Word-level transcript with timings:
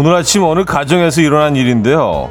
오늘 0.00 0.14
아침 0.14 0.44
어느 0.44 0.64
가정에서 0.64 1.22
일어난 1.22 1.56
일인데요. 1.56 2.30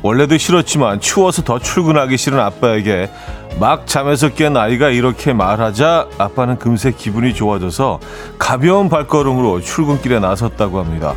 원래도 0.00 0.38
싫었지만 0.38 1.00
추워서 1.00 1.42
더 1.42 1.58
출근하기 1.58 2.16
싫은 2.16 2.38
아빠에게 2.38 3.10
막 3.58 3.88
잠에서 3.88 4.28
깬 4.28 4.56
아이가 4.56 4.90
이렇게 4.90 5.32
말하자 5.32 6.06
아빠는 6.18 6.60
금세 6.60 6.92
기분이 6.92 7.34
좋아져서 7.34 7.98
가벼운 8.38 8.88
발걸음으로 8.88 9.60
출근길에 9.60 10.20
나섰다고 10.20 10.78
합니다. 10.78 11.16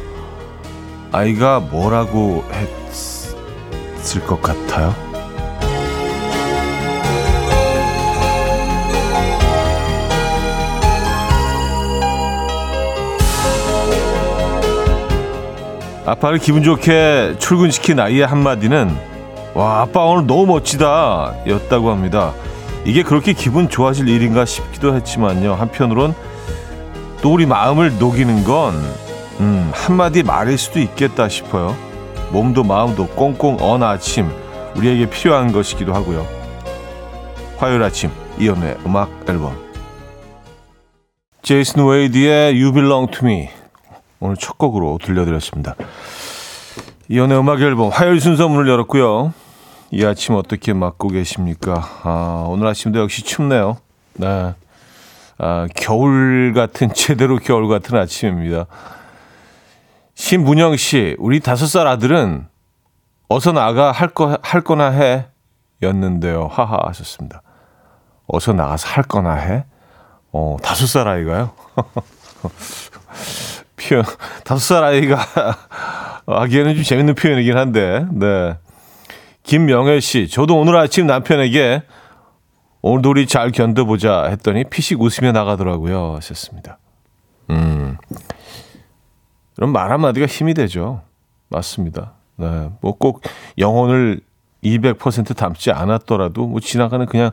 아이가 1.11 1.59
뭐라고 1.59 2.43
했을 3.95 4.25
것 4.25 4.41
같아요? 4.41 5.12
아빠를 16.05 16.37
기분 16.37 16.63
좋게 16.63 17.35
출근시킨 17.39 17.99
아이의 17.99 18.25
한마디는 18.25 18.95
와 19.53 19.81
아빠 19.81 20.03
오늘 20.03 20.27
너무 20.27 20.45
멋지다 20.47 21.35
였다고 21.47 21.91
합니다. 21.91 22.33
이게 22.85 23.03
그렇게 23.03 23.31
기분 23.33 23.69
좋아질 23.69 24.09
일인가 24.09 24.43
싶기도 24.43 24.95
했지만요. 24.95 25.53
한편으론 25.53 26.13
또 27.21 27.33
우리 27.33 27.45
마음을 27.45 27.97
녹이는 27.99 28.43
건 28.43 28.73
음, 29.39 29.71
한마디 29.73 30.23
말일 30.23 30.57
수도 30.57 30.79
있겠다 30.79 31.29
싶어요. 31.29 31.75
몸도 32.31 32.63
마음도 32.63 33.07
꽁꽁 33.07 33.57
언 33.61 33.83
아침 33.83 34.29
우리에게 34.75 35.09
필요한 35.09 35.53
것이기도 35.53 35.93
하고요. 35.93 36.27
화요일 37.57 37.81
아침 37.81 38.09
이연의 38.39 38.77
음악 38.85 39.09
앨범 39.29 39.55
제이슨 41.43 41.85
웨이디의 41.85 42.61
You 42.61 42.73
Belong 42.73 43.11
To 43.11 43.25
Me 43.25 43.49
오늘 44.23 44.37
첫 44.37 44.57
곡으로 44.57 44.99
들려드렸습니다. 45.03 45.75
이연의 47.09 47.37
음악 47.37 47.59
앨범 47.59 47.89
화요일 47.89 48.21
순서 48.21 48.47
문을 48.47 48.69
열었고요. 48.69 49.33
이 49.91 50.05
아침 50.05 50.35
어떻게 50.35 50.71
맞고 50.71 51.09
계십니까? 51.09 51.85
아, 52.03 52.45
오늘 52.47 52.67
아침도 52.67 53.01
역시 53.01 53.23
춥네요. 53.23 53.75
네. 54.13 54.53
아, 55.37 55.67
겨울 55.75 56.53
같은, 56.55 56.93
제대로 56.95 57.37
겨울 57.37 57.67
같은 57.67 57.97
아침입니다. 57.97 58.67
신문영 60.15 60.77
씨, 60.77 61.17
우리 61.19 61.41
다섯 61.41 61.67
살 61.67 61.85
아들은 61.85 62.47
어서 63.27 63.51
나가 63.51 63.91
할 63.91 64.07
거, 64.07 64.37
할 64.41 64.61
거나 64.61 64.91
해. 64.91 65.25
였는데요. 65.81 66.47
하하 66.49 66.77
하셨습니다. 66.87 67.41
어서 68.27 68.53
나가서 68.53 68.87
할 68.87 69.03
거나 69.03 69.33
해? 69.33 69.65
어, 70.31 70.55
다섯 70.63 70.87
살 70.87 71.09
아이가요? 71.09 71.51
표현, 73.87 74.03
다섯 74.43 74.59
살 74.75 74.83
아이가 74.83 75.17
하기에는 76.27 76.75
좀 76.75 76.83
재밌는 76.83 77.15
표현이긴 77.15 77.57
한데, 77.57 78.05
네. 78.11 78.57
김명혜 79.43 79.99
씨, 79.99 80.27
저도 80.29 80.57
오늘 80.57 80.77
아침 80.77 81.05
남편에게 81.07 81.83
오늘도 82.81 83.09
우리 83.09 83.27
잘 83.27 83.51
견뎌보자 83.51 84.25
했더니 84.25 84.63
피식 84.65 85.01
웃으며 85.01 85.31
나가더라고요. 85.33 86.15
하셨습니다. 86.15 86.77
음. 87.49 87.97
그럼 89.55 89.71
말 89.71 89.91
한마디가 89.91 90.25
힘이 90.25 90.53
되죠. 90.53 91.01
맞습니다. 91.49 92.13
네. 92.37 92.69
뭐 92.81 92.93
꼭 92.93 93.21
영혼을 93.57 94.21
200% 94.63 95.35
담지 95.35 95.71
않았더라도 95.71 96.47
뭐 96.47 96.59
지나가는 96.59 97.05
그냥 97.05 97.31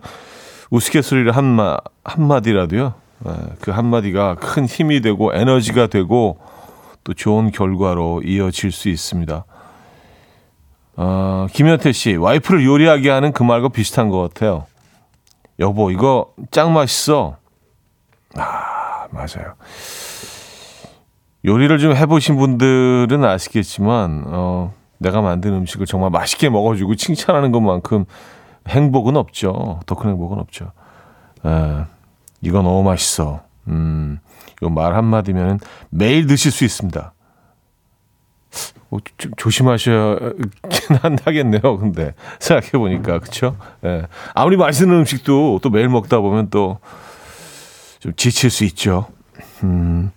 우스갯소리를 0.71 1.31
한마, 1.37 1.77
한마디라도요. 2.05 2.95
네. 3.25 3.33
그 3.61 3.71
한마디가 3.71 4.37
큰 4.37 4.67
힘이 4.67 5.01
되고 5.01 5.35
에너지가 5.35 5.89
되고 5.89 6.39
또 7.05 7.15
좋은 7.15 7.51
결과로 7.51 8.23
이어질 8.25 8.73
수 8.73 8.89
있습니다. 8.89 9.45
어, 10.97 11.47
김현태 11.53 11.93
씨, 11.93 12.17
와이프를 12.17 12.65
요리하게 12.65 13.11
하는 13.11 13.33
그 13.33 13.43
말과 13.43 13.69
비슷한 13.69 14.09
것 14.11 14.21
같아요. 14.21 14.67
여보, 15.59 15.91
이거 15.91 16.33
짱 16.51 16.73
맛있어. 16.73 17.37
아, 18.37 19.07
맞아요. 19.11 19.55
요리를 21.45 21.79
좀 21.79 21.95
해보신 21.95 22.37
분들은 22.37 23.25
아시겠지만, 23.25 24.25
어, 24.27 24.75
내가 24.99 25.23
만든 25.23 25.55
음식을 25.55 25.87
정말 25.87 26.11
맛있게 26.11 26.51
먹어주고 26.51 26.95
칭찬하는 26.97 27.53
것만큼 27.53 28.05
행복은 28.69 29.17
없죠. 29.17 29.81
더 29.87 29.95
큰 29.95 30.11
행복은 30.11 30.39
없죠. 30.39 30.73
에, 31.47 31.85
이거 32.41 32.63
너무 32.63 32.83
맛있어. 32.83 33.43
음, 33.69 34.19
이말 34.63 34.95
한마디면 34.95 35.61
매일 35.91 36.27
드실 36.27 36.51
수 36.51 36.65
있습니다. 36.65 37.13
어, 38.91 38.97
좀 39.19 39.33
조심하셔야긴 39.37 40.41
한다겠네요. 41.03 41.61
근데 41.79 42.15
생각해 42.41 42.73
보니까 42.73 43.21
그렇죠. 43.21 43.57
예. 43.85 44.07
아무리 44.35 44.57
맛있는 44.57 44.97
음식도 45.01 45.61
또 45.63 45.71
매일 45.71 45.89
먹다 45.89 46.19
보면 46.19 46.51
또 46.51 46.79
좀 48.01 48.15
지칠 48.17 48.51
수 48.51 48.65
있죠. 48.65 49.07
음. 49.63 50.11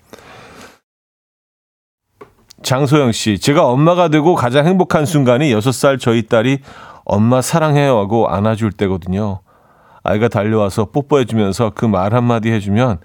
장소영 2.63 3.11
씨, 3.11 3.39
제가 3.39 3.67
엄마가 3.67 4.07
되고 4.07 4.35
가장 4.35 4.65
행복한 4.65 5.05
순간이 5.05 5.51
여섯 5.51 5.73
살 5.73 5.97
저희 5.99 6.25
딸이 6.27 6.59
엄마 7.03 7.41
사랑해요 7.41 7.97
하고 7.99 8.29
안아줄 8.29 8.71
때거든요. 8.71 9.41
아이가 10.03 10.27
달려와서 10.27 10.85
뽀뽀해주면서 10.91 11.71
그 11.71 11.85
말 11.87 12.13
한마디 12.13 12.51
해주면 12.51 12.99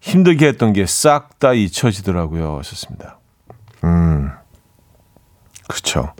힘들게 0.00 0.46
했던 0.48 0.72
게 0.72 0.84
싹 0.86 1.38
다 1.38 1.52
잊혀지더라고요. 1.52 2.58
하셨습니다. 2.58 3.18
음, 3.84 4.30
그렇죠. 5.68 6.12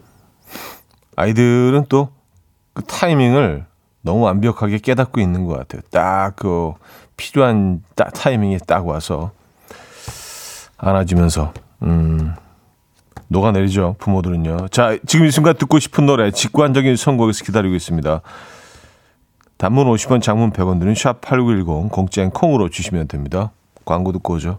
아이들은 1.16 1.86
또 1.88 2.10
그 2.74 2.82
타이밍을 2.84 3.64
너무 4.02 4.20
완벽하게 4.24 4.76
깨닫고 4.78 5.18
있는 5.20 5.46
것 5.46 5.56
같아요. 5.56 5.80
딱 5.90 6.36
그 6.36 6.74
필요한 7.16 7.82
딱 7.94 8.12
타이밍에 8.12 8.58
딱 8.66 8.86
와서 8.86 9.30
안아주면서 10.76 11.54
음, 11.84 12.34
녹아내리죠. 13.28 13.96
부모들은요. 13.98 14.68
자, 14.68 14.98
지금 15.06 15.24
이 15.24 15.30
순간 15.30 15.54
듣고 15.56 15.78
싶은 15.78 16.04
노래 16.04 16.30
직관적인 16.30 16.96
선곡에서 16.96 17.44
기다리고 17.46 17.74
있습니다. 17.74 18.20
단문 19.58 19.86
50원, 19.86 20.20
장문 20.20 20.52
100원 20.52 20.78
드는 20.78 20.92
샵8910 20.92 21.90
공짜인 21.90 22.30
콩으로 22.30 22.68
주시면 22.68 23.08
됩니다. 23.08 23.52
광고 23.84 24.12
듣고 24.12 24.34
오죠. 24.34 24.58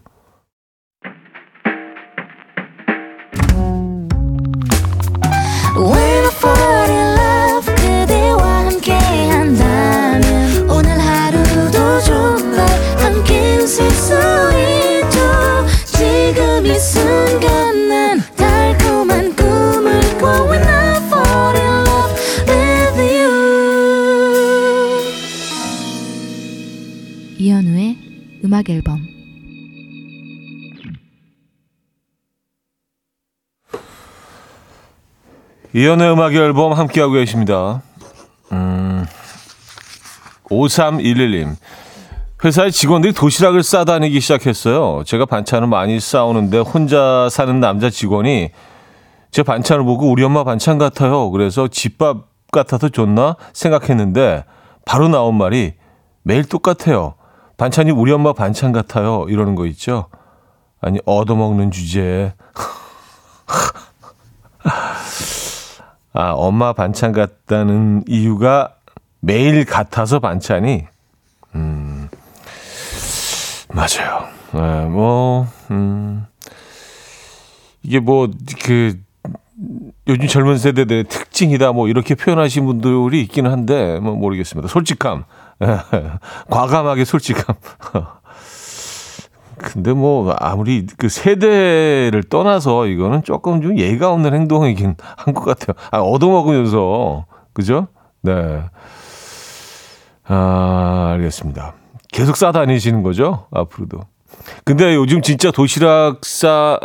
음악 28.57 28.69
앨범 28.71 29.05
이연의 35.75 36.11
음악 36.11 36.33
앨범 36.33 36.73
함께하고 36.73 37.13
계십니다. 37.13 37.83
음, 38.51 39.05
5311님. 40.45 41.55
회사의 42.43 42.71
직원들이 42.71 43.13
도시락을 43.13 43.61
싸다니기 43.61 44.19
시작했어요. 44.19 45.03
제가 45.05 45.27
반찬을 45.27 45.67
많이 45.67 45.99
싸우는데 45.99 46.57
혼자 46.59 47.29
사는 47.29 47.59
남자 47.59 47.91
직원이 47.91 48.49
제 49.29 49.43
반찬을 49.43 49.83
보고 49.83 50.09
우리 50.09 50.23
엄마 50.23 50.43
반찬 50.43 50.79
같아요. 50.79 51.29
그래서 51.29 51.67
집밥 51.67 52.25
같아서 52.51 52.89
좋나 52.89 53.35
생각했는데 53.53 54.45
바로 54.85 55.09
나온 55.09 55.35
말이 55.35 55.75
매일 56.23 56.43
똑같아요. 56.43 57.16
반찬이 57.57 57.91
우리 57.91 58.11
엄마 58.11 58.33
반찬 58.33 58.71
같아요. 58.71 59.25
이러는 59.29 59.55
거 59.55 59.65
있죠. 59.67 60.09
아니, 60.79 60.99
얻어먹는 61.05 61.71
주제에. 61.71 62.33
아, 66.13 66.31
엄마 66.31 66.73
반찬 66.73 67.11
같다는 67.11 68.03
이유가 68.07 68.75
매일 69.19 69.65
같아서 69.65 70.19
반찬이, 70.19 70.87
음, 71.55 72.09
맞아요. 73.69 74.27
네, 74.53 74.85
뭐, 74.85 75.47
음, 75.71 76.25
이게 77.83 77.99
뭐, 77.99 78.29
그, 78.63 78.99
요즘 80.07 80.27
젊은 80.27 80.57
세대들의 80.57 81.05
특 81.05 81.26
징이다, 81.37 81.71
뭐, 81.71 81.87
이렇게 81.87 82.15
표현하신 82.15 82.65
분들이 82.65 83.21
있기는 83.21 83.51
한데, 83.51 83.99
뭐, 83.99 84.15
모르겠습니다. 84.15 84.67
솔직함. 84.67 85.23
과감하게 86.49 87.05
솔직함. 87.05 87.55
근데 89.57 89.91
뭐 89.93 90.35
아무리 90.39 90.85
그 90.97 91.09
세대를 91.09 92.23
떠나서 92.29 92.85
이거는 92.87 93.23
조금 93.23 93.59
좀 93.61 93.77
예의가 93.79 94.11
없는 94.13 94.33
행동이긴 94.35 94.95
한 95.15 95.33
것 95.33 95.43
같아요. 95.45 95.75
아, 95.91 95.97
얻어먹으면서 95.99 97.25
그죠? 97.53 97.87
네. 98.21 98.61
아, 100.27 101.09
알겠습니다. 101.13 101.73
계속 102.11 102.35
싸다니시는 102.37 103.01
거죠? 103.01 103.47
앞으로도. 103.51 104.01
근데 104.63 104.93
요즘 104.95 105.23
진짜 105.23 105.49
도시락 105.49 106.23
싸, 106.23 106.79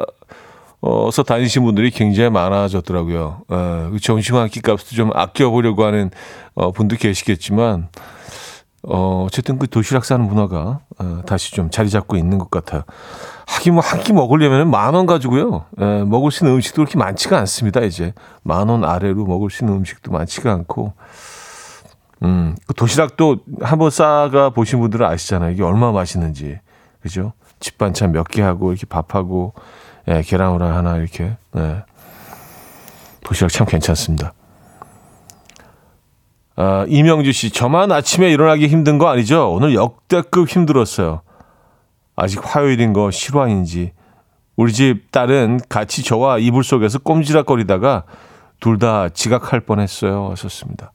어서 0.85 1.23
다니신 1.23 1.63
분들이 1.65 1.91
굉장히 1.91 2.29
많아졌더라고요. 2.31 3.43
어, 3.49 3.91
점심 4.03 4.35
한 4.37 4.49
끼 4.49 4.61
값도 4.61 4.97
좀 4.97 5.11
아껴보려고 5.15 5.85
하는 5.85 6.11
어, 6.55 6.73
분도 6.73 6.97
계시겠지만, 6.97 7.89
어, 8.89 9.25
어쨌든 9.25 9.61
그 9.61 9.69
도시락 9.69 10.05
싸는 10.05 10.27
문화가 10.27 10.81
어, 10.99 11.23
다시 11.25 11.53
좀 11.53 11.71
자리 11.71 11.89
잡고 11.89 12.17
있는 12.17 12.39
것 12.39 12.51
같아요. 12.51 12.83
하긴 13.47 13.75
뭐 13.75 13.83
한 13.83 14.01
끼 14.03 14.13
먹으려면 14.13 14.71
만 14.71 14.95
원 14.97 15.07
가지고요. 15.07 15.67
에, 15.79 16.03
먹을 16.05 16.33
수 16.33 16.43
있는 16.45 16.57
음식도 16.57 16.83
그렇게 16.83 16.99
많지가 16.99 17.39
않습니다, 17.39 17.81
이제. 17.83 18.13
만 18.43 18.69
원 18.69 18.85
아래로 18.85 19.25
먹을 19.25 19.51
수 19.51 19.63
있는 19.63 19.77
음식도 19.79 20.11
많지가 20.11 20.53
않고. 20.53 20.95
음, 22.25 22.57
그 22.67 22.75
도시락도 22.75 23.39
한번 23.61 23.91
싸가 23.91 24.51
보신 24.51 24.81
분들은 24.81 25.07
아시잖아요. 25.07 25.53
이게 25.53 25.63
얼마나 25.63 25.93
맛있는지. 25.93 26.59
그죠? 27.01 27.33
집 27.61 27.79
반찬 27.79 28.11
몇 28.13 28.27
개 28.29 28.43
하고, 28.43 28.73
이렇게 28.73 28.87
밥하고, 28.87 29.55
예, 30.09 30.23
계란 30.23 30.53
후라이 30.53 30.71
하나 30.71 30.97
이렇게. 30.97 31.37
예. 31.57 31.85
도시락 33.25 33.51
참 33.51 33.67
괜찮습니다. 33.67 34.33
아, 36.57 36.85
이명주 36.89 37.33
씨, 37.33 37.51
저만 37.51 37.93
아침에 37.93 38.31
일어나기 38.31 38.67
힘든 38.69 38.99
거 38.99 39.09
아니죠? 39.09 39.53
오늘 39.53 39.75
역대급 39.75 40.49
힘들었어요. 40.49 41.23
아직 42.15 42.41
화요일인 42.43 42.93
거 42.93 43.11
실화인지. 43.11 43.93
우리 44.57 44.73
집 44.73 45.11
딸은 45.13 45.61
같이 45.69 46.03
저와 46.05 46.39
이불 46.39 46.63
속에서 46.63 46.99
꼼지락거리다가 46.99 48.05
둘 48.61 48.79
다 48.79 49.09
지각할 49.09 49.61
뻔했어요. 49.61 50.31
하셨습니다. 50.33 50.93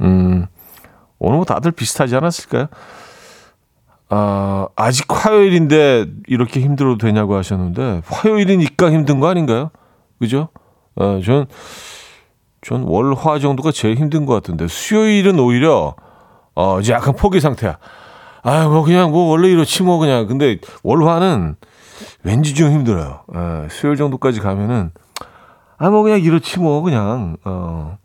음, 0.00 0.46
오늘 1.18 1.36
뭐 1.36 1.44
다들 1.44 1.70
비슷하지 1.70 2.16
않았을까요? 2.16 2.66
아, 4.14 4.68
아직 4.76 5.06
화요일인데 5.08 6.04
이렇게 6.26 6.60
힘들어도 6.60 6.98
되냐고 6.98 7.34
하셨는데, 7.34 8.02
화요일이니까 8.04 8.90
힘든 8.90 9.20
거 9.20 9.28
아닌가요? 9.28 9.70
그죠? 10.18 10.48
어, 10.96 11.18
전, 11.24 11.46
전 12.60 12.84
월 12.84 13.14
화 13.14 13.38
정도가 13.38 13.72
제일 13.72 13.96
힘든 13.96 14.26
것 14.26 14.34
같은데, 14.34 14.68
수요일은 14.68 15.38
오히려, 15.40 15.96
어, 16.54 16.78
이제 16.80 16.92
약간 16.92 17.16
포기 17.16 17.40
상태야. 17.40 17.78
아, 18.42 18.68
뭐 18.68 18.82
그냥 18.82 19.12
뭐 19.12 19.30
원래 19.30 19.48
이렇지 19.48 19.82
뭐 19.82 19.98
그냥. 19.98 20.26
근데 20.26 20.58
월 20.82 21.02
화는 21.06 21.56
왠지 22.22 22.54
좀 22.54 22.70
힘들어요. 22.70 23.20
어, 23.28 23.66
수요일 23.70 23.96
정도까지 23.96 24.40
가면은, 24.40 24.90
아, 25.78 25.88
뭐 25.88 26.02
그냥 26.02 26.20
이렇지 26.20 26.58
뭐 26.60 26.82
그냥, 26.82 27.38
어. 27.44 27.96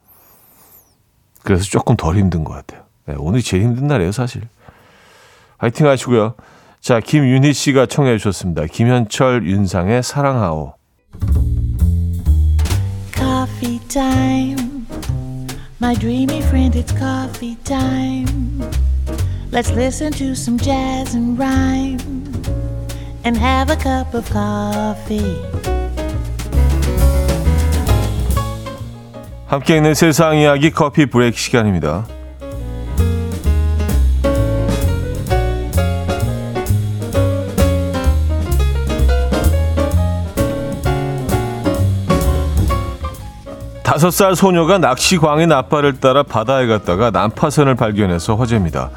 그래서 1.44 1.66
조금 1.66 1.98
덜 1.98 2.16
힘든 2.16 2.46
것 2.46 2.54
같아요. 2.54 2.84
네, 3.08 3.16
오늘이 3.18 3.44
제일 3.44 3.64
힘든 3.64 3.88
날이에요, 3.88 4.14
사실. 4.14 4.44
화이팅 5.58 5.88
하시고요. 5.88 6.36
자, 6.80 7.00
김윤희 7.00 7.54
씨가 7.54 7.88
청해 7.88 8.18
주셨습니다. 8.18 8.66
김현철, 8.66 9.46
윤상의 9.46 10.04
사랑하오. 10.04 10.74
Coffee 13.14 13.80
time. 13.88 14.86
My 15.82 15.96
dreamy 15.96 16.40
friend, 16.40 16.78
it's 16.78 16.96
coffee 16.98 17.56
time. 17.64 18.62
Let's 19.52 19.72
listen 19.72 20.12
to 20.14 20.32
some 20.32 20.60
jazz 20.60 21.16
and 21.16 21.42
rhyme 21.42 22.00
and 23.26 23.38
have 23.38 23.72
a 23.72 23.78
cup 23.78 24.16
of 24.16 24.30
coffee. 24.32 25.42
함께 29.48 29.78
있는 29.78 29.94
세상 29.94 30.38
이야기 30.38 30.72
커피 30.72 31.06
브레이크 31.06 31.38
시간입니다. 31.38 32.06
다섯 43.98 44.12
살 44.12 44.36
소녀가 44.36 44.78
낚시광인 44.78 45.52
아빠를 45.52 46.00
따라 46.00 46.22
바다에 46.22 46.68
갔다가 46.68 47.10
난파선을 47.10 47.74
발견해서 47.74 48.36
화제입니다. 48.36 48.92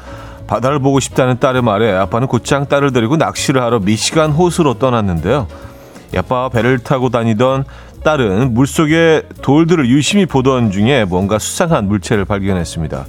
바다를 0.45 0.77
보고 0.77 0.99
싶다는 0.99 1.39
딸의 1.39 1.63
말에 1.63 1.91
아빠는 1.91 2.27
곧장 2.27 2.67
딸을 2.67 2.93
데리고 2.93 3.17
낚시를 3.17 3.63
하러 3.63 3.79
미시간 3.79 4.29
호수로 4.29 4.75
떠났는데요. 4.75 5.47
아빠와 6.15 6.49
배를 6.49 6.77
타고 6.77 7.09
다니던 7.09 7.63
딸은 8.03 8.53
물속에 8.53 9.23
돌들을 9.41 9.89
유심히 9.89 10.27
보던 10.27 10.69
중에 10.69 11.05
뭔가 11.05 11.39
수상한 11.39 11.87
물체를 11.87 12.25
발견했습니다. 12.25 13.05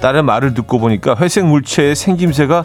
딸의 0.00 0.24
말을 0.24 0.54
듣고 0.54 0.80
보니까 0.80 1.14
회색 1.14 1.46
물체의 1.46 1.94
생김새가 1.94 2.64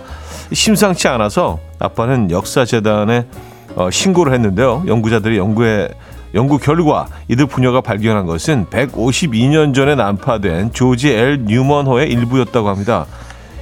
심상치 0.53 1.07
않아서 1.07 1.59
아빠는 1.77 2.31
역사재단에 2.31 3.27
어, 3.75 3.91
신고를 3.91 4.33
했는데요. 4.33 4.85
연구자들이 4.87 5.37
연구에 5.37 5.89
연구 6.33 6.57
결과 6.57 7.07
이들 7.27 7.45
부녀가 7.45 7.81
발견한 7.81 8.25
것은 8.25 8.67
152년 8.67 9.73
전에 9.73 9.95
난파된 9.95 10.71
조지 10.73 11.09
엘 11.09 11.43
뉴먼호의 11.45 12.09
일부였다고 12.09 12.69
합니다. 12.69 13.05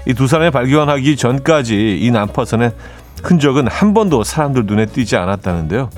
이 0.08 0.14
두 0.14 0.28
사람이 0.28 0.52
발견하기 0.52 1.18
전까지 1.18 2.00
이 2.00 2.12
난파선의 2.12 2.72
흔적은 3.24 3.68
한 3.68 3.94
번도 3.94 4.24
사람들 4.24 4.66
눈에 4.66 4.86
띄지 4.86 5.18
않았다는데요. 5.18 5.90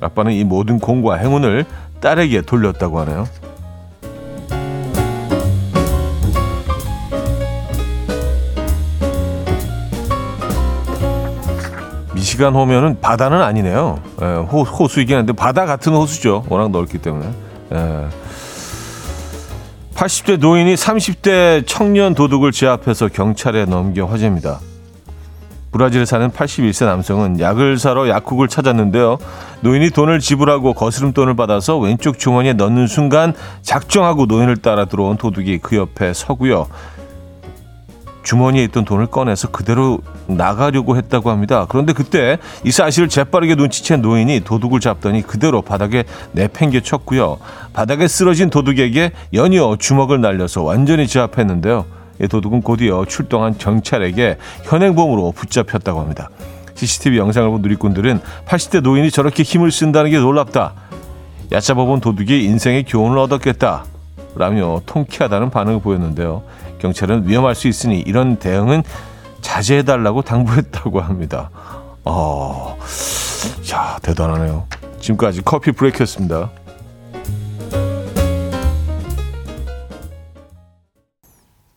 아빠는 0.00 0.32
이 0.32 0.44
모든 0.44 0.78
공과 0.78 1.16
행운을 1.16 1.64
딸에게 2.00 2.42
돌렸다고 2.42 3.00
하네요. 3.00 3.26
시간 12.26 12.54
호면은 12.54 13.00
바다는 13.00 13.40
아니네요. 13.40 14.00
예, 14.20 14.26
호, 14.26 14.62
호수이긴 14.62 15.16
한데 15.16 15.32
바다 15.32 15.64
같은 15.64 15.94
호수죠. 15.94 16.44
워낙 16.48 16.70
넓기 16.70 16.98
때문에. 16.98 17.30
예. 17.72 18.06
80대 19.94 20.38
노인이 20.38 20.74
30대 20.74 21.64
청년 21.66 22.14
도둑을 22.14 22.52
제압해서 22.52 23.08
경찰에 23.08 23.64
넘겨 23.64 24.04
화제입니다. 24.04 24.60
브라질에 25.72 26.04
사는 26.04 26.30
81세 26.30 26.84
남성은 26.86 27.38
약을 27.40 27.78
사러 27.78 28.08
약국을 28.08 28.48
찾았는데요. 28.48 29.18
노인이 29.60 29.90
돈을 29.90 30.20
지불하고 30.20 30.72
거스름돈을 30.74 31.36
받아서 31.36 31.78
왼쪽 31.78 32.18
주머니에 32.18 32.54
넣는 32.54 32.86
순간 32.86 33.34
작정하고 33.62 34.26
노인을 34.26 34.56
따라 34.56 34.86
들어온 34.86 35.16
도둑이 35.16 35.58
그 35.58 35.76
옆에 35.76 36.12
서고요. 36.12 36.66
주머니에 38.26 38.64
있던 38.64 38.84
돈을 38.84 39.06
꺼내서 39.06 39.52
그대로 39.52 40.00
나가려고 40.26 40.96
했다고 40.96 41.30
합니다. 41.30 41.64
그런데 41.68 41.92
그때 41.92 42.38
이 42.64 42.72
사실을 42.72 43.08
재빠르게 43.08 43.54
눈치챈 43.54 44.00
노인이 44.00 44.40
도둑을 44.40 44.80
잡더니 44.80 45.22
그대로 45.22 45.62
바닥에 45.62 46.02
내팽개 46.32 46.80
쳤고요. 46.80 47.38
바닥에 47.72 48.08
쓰러진 48.08 48.50
도둑에게 48.50 49.12
연이어 49.32 49.76
주먹을 49.78 50.20
날려서 50.20 50.64
완전히 50.64 51.06
제압했는데요. 51.06 51.86
이 52.20 52.26
도둑은 52.26 52.62
곧이어 52.62 53.04
출동한 53.04 53.56
경찰에게 53.56 54.38
현행범으로 54.64 55.30
붙잡혔다고 55.30 56.00
합니다. 56.00 56.28
CCTV 56.74 57.18
영상을 57.18 57.48
본 57.48 57.62
누리꾼들은 57.62 58.20
80대 58.46 58.80
노인이 58.80 59.12
저렇게 59.12 59.44
힘을 59.44 59.70
쓴다는 59.70 60.10
게 60.10 60.18
놀랍다. 60.18 60.74
얕잡아본 61.52 62.00
도둑이 62.00 62.42
인생의 62.42 62.86
교훈을 62.88 63.18
얻었겠다. 63.18 63.84
라며 64.34 64.82
통쾌하다는 64.84 65.50
반응을 65.50 65.80
보였는데요. 65.80 66.42
경찰은 66.78 67.28
위험할 67.28 67.54
수 67.54 67.68
있으니 67.68 68.00
이런 68.00 68.36
대응은 68.36 68.82
자제해달라고 69.40 70.22
당부했다고 70.22 71.00
합니다. 71.00 71.50
어, 72.04 72.78
야, 73.72 73.98
대단하네요. 74.02 74.66
지금까지 75.00 75.42
커피 75.42 75.72
브레이크였습니다. 75.72 76.50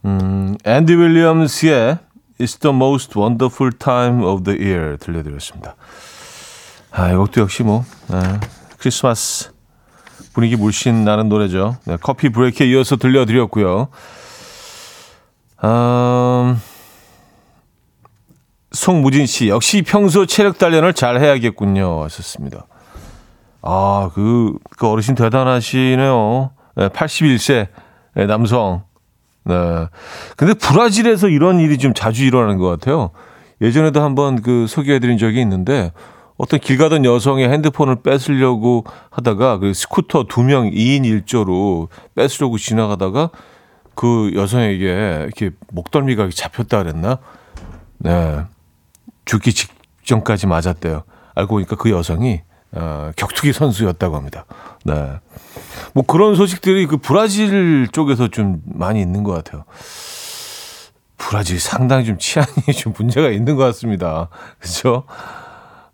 음, 0.05 0.57
앤디 0.65 0.95
윌리엄스의 0.95 1.99
It's 2.39 2.59
the 2.61 2.73
most 2.73 3.19
wonderful 3.19 3.71
time 3.77 4.23
of 4.23 4.43
the 4.43 4.57
year 4.57 4.97
들려드렸습니다. 4.97 5.75
아, 6.91 7.11
이것도 7.11 7.41
역시 7.41 7.63
뭐, 7.63 7.83
네, 8.07 8.39
크리스마스 8.79 9.51
분위기 10.33 10.55
물씬 10.55 11.03
나는 11.03 11.27
노래죠. 11.27 11.75
네, 11.85 11.97
커피 12.01 12.29
브레이크에 12.29 12.67
이어서 12.67 12.95
들려드렸고요. 12.95 13.89
음, 15.63 16.61
송무진 18.71 19.25
씨, 19.25 19.49
역시 19.49 19.81
평소 19.81 20.25
체력 20.25 20.57
단련을 20.57 20.93
잘 20.93 21.19
해야겠군요. 21.19 22.03
하셨습니다. 22.03 22.65
아, 23.61 24.09
그, 24.13 24.53
그 24.77 24.87
어르신 24.87 25.15
대단하시네요. 25.15 26.51
네, 26.75 26.87
81세 26.89 27.67
남성. 28.27 28.83
네. 29.43 29.55
근데 30.37 30.53
브라질에서 30.53 31.27
이런 31.29 31.59
일이 31.59 31.77
좀 31.77 31.93
자주 31.93 32.23
일어나는 32.23 32.57
것 32.57 32.67
같아요. 32.67 33.09
예전에도 33.61 34.01
한번 34.01 34.41
그 34.41 34.67
소개해드린 34.67 35.17
적이 35.17 35.41
있는데 35.41 35.91
어떤 36.37 36.59
길 36.61 36.77
가던 36.77 37.03
여성의 37.03 37.49
핸드폰을 37.49 38.01
뺏으려고 38.01 38.85
하다가 39.09 39.57
그 39.57 39.73
스쿠터 39.73 40.25
두 40.29 40.41
명 40.43 40.69
2인 40.69 41.01
1조로 41.25 41.89
뺏으려고 42.15 42.57
지나가다가 42.57 43.29
그 43.99 44.31
여성에게 44.33 45.23
이렇게 45.23 45.51
목덜미가 45.73 46.29
잡혔다 46.33 46.83
그랬나? 46.83 47.17
네. 47.97 48.45
죽기 49.25 49.51
직전까지 49.51 50.47
맞았대요. 50.47 51.03
알고 51.35 51.55
보니까 51.55 51.75
그 51.75 51.91
여성이 51.91 52.41
어, 52.71 53.11
격투기 53.17 53.51
선수였다고 53.51 54.15
합니다. 54.15 54.45
네. 54.85 55.19
뭐 55.93 56.05
그런 56.05 56.35
소식들이 56.35 56.87
그 56.87 56.95
브라질 56.95 57.89
쪽에서 57.91 58.29
좀 58.29 58.61
많이 58.63 59.01
있는 59.01 59.23
것 59.23 59.33
같아요. 59.33 59.65
브라질 61.17 61.59
상당히 61.59 62.05
좀 62.05 62.17
치안이 62.17 62.71
좀 62.79 62.93
문제가 62.97 63.27
있는 63.27 63.57
것 63.57 63.65
같습니다. 63.65 64.29
그렇죠? 64.59 65.03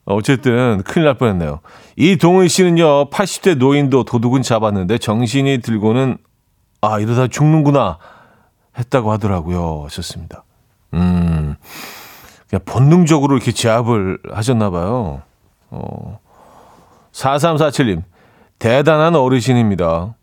어쨌든 0.06 0.84
큰일 0.84 1.06
날 1.06 1.16
뻔했네요. 1.16 1.60
이동은 1.96 2.50
씨는요 2.50 3.10
80대 3.10 3.56
노인도 3.58 4.04
도둑은 4.04 4.44
잡았는데 4.44 5.00
정신이 5.00 5.62
들고는 5.64 6.20
아 6.86 7.00
이러다 7.00 7.28
죽는구나 7.28 7.98
했다고 8.78 9.12
하더라고요. 9.12 9.84
하셨습니다. 9.86 10.44
음 10.94 11.56
그냥 12.50 12.62
본능적으로 12.66 13.36
이렇게 13.36 13.52
제압을 13.52 14.20
하셨나 14.32 14.70
봐요. 14.70 15.22
어 15.70 16.20
4347님 17.12 18.04
대단한 18.60 19.16
어르신입니다. 19.16 20.16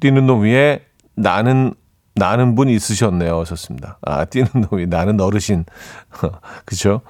뛰는 0.00 0.26
놈 0.26 0.42
위에 0.42 0.84
나는 1.14 1.74
나는 2.14 2.54
분 2.54 2.68
있으셨네요. 2.68 3.40
하셨습니다. 3.40 3.98
아 4.02 4.24
뛰는 4.24 4.48
놈 4.70 4.78
위에 4.78 4.86
나는 4.86 5.20
어르신 5.20 5.64
그죠? 6.64 7.00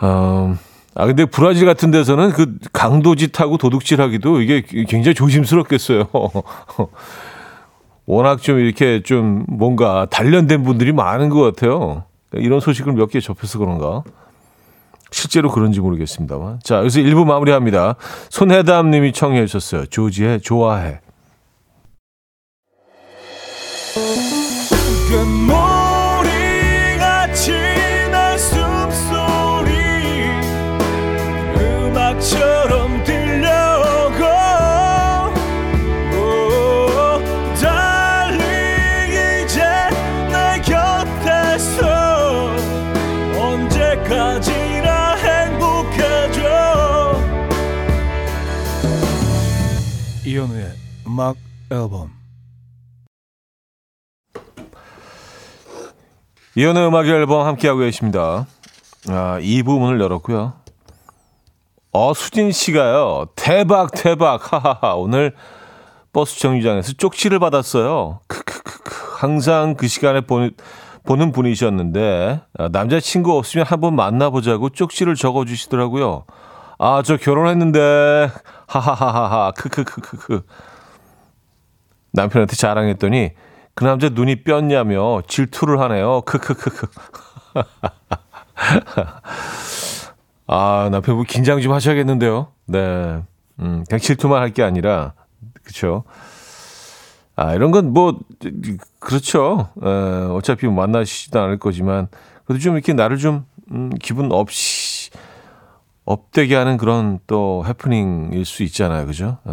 어, 0.00 0.56
아, 0.98 1.06
근데 1.06 1.24
브라질 1.26 1.64
같은 1.64 1.92
데서는 1.92 2.32
그 2.32 2.56
강도짓하고 2.72 3.56
도둑질하기도 3.56 4.42
이게 4.42 4.62
굉장히 4.62 5.14
조심스럽겠어요. 5.14 6.08
워낙 8.04 8.42
좀 8.42 8.58
이렇게 8.58 9.00
좀 9.04 9.44
뭔가 9.48 10.06
단련된 10.10 10.64
분들이 10.64 10.92
많은 10.92 11.28
것 11.28 11.40
같아요. 11.40 12.02
이런 12.32 12.58
소식을 12.58 12.94
몇 12.94 13.10
개 13.10 13.20
접해서 13.20 13.60
그런가. 13.60 14.02
실제로 15.12 15.52
그런지 15.52 15.78
모르겠습니다만. 15.80 16.58
자, 16.64 16.78
여기서 16.78 16.98
1부 16.98 17.24
마무리합니다. 17.24 17.94
손혜담 18.28 18.90
님이 18.90 19.12
청해 19.12 19.46
주셨어요. 19.46 19.86
조지의 19.86 20.40
좋아해. 20.40 20.98
음악 51.18 51.34
앨범 51.72 52.12
이연의 56.54 56.86
음악 56.86 57.08
앨범 57.08 57.44
함께하고 57.44 57.80
계십니다. 57.80 58.46
아, 59.08 59.40
이 59.42 59.64
부분을 59.64 60.00
열었고요. 60.00 60.52
어, 61.90 62.14
수진 62.14 62.52
씨가요. 62.52 63.26
대박, 63.34 63.90
대박. 63.90 64.52
하하하. 64.52 64.94
오늘 64.94 65.34
버스 66.12 66.38
정류장에서 66.38 66.92
쪽지를 66.92 67.40
받았어요. 67.40 68.20
크크크크. 68.28 69.16
항상 69.16 69.74
그 69.74 69.88
시간에 69.88 70.20
보는, 70.20 70.52
보는 71.04 71.32
분이셨는데, 71.32 72.42
아, 72.58 72.68
남자친구 72.70 73.36
없으면 73.36 73.66
한번 73.66 73.96
만나보자고 73.96 74.70
쪽지를 74.70 75.16
적어주시더라고요. 75.16 76.26
아, 76.78 77.02
저 77.04 77.16
결혼했는데, 77.16 78.30
하하하하하. 78.68 79.50
크크크크크. 79.56 80.42
남편한테 82.20 82.56
자랑했더니, 82.56 83.30
그 83.74 83.84
남자 83.84 84.08
눈이 84.08 84.42
뼈냐며 84.42 85.22
질투를 85.28 85.80
하네요. 85.80 86.22
크크크크. 86.22 86.86
아, 90.46 90.88
남편분 90.90 91.26
긴장 91.26 91.60
좀 91.60 91.72
하셔야겠는데요. 91.72 92.48
네. 92.66 93.22
음, 93.60 93.84
그냥 93.88 94.00
질투만 94.00 94.40
할 94.42 94.52
게 94.52 94.62
아니라, 94.62 95.12
그쵸. 95.62 96.04
아, 97.36 97.54
이런 97.54 97.70
건 97.70 97.92
뭐, 97.92 98.18
그렇죠. 98.98 99.68
에, 99.82 99.86
어차피 100.32 100.66
만나시지도 100.66 101.38
않을 101.40 101.58
거지만, 101.58 102.08
그래도 102.46 102.60
좀 102.62 102.74
이렇게 102.74 102.92
나를 102.94 103.18
좀, 103.18 103.44
음, 103.70 103.90
기분 104.00 104.32
없이, 104.32 105.10
업되게 106.04 106.56
하는 106.56 106.78
그런 106.78 107.18
또 107.26 107.64
해프닝일 107.66 108.44
수 108.44 108.62
있잖아요. 108.64 109.06
그죠? 109.06 109.38
에. 109.46 109.52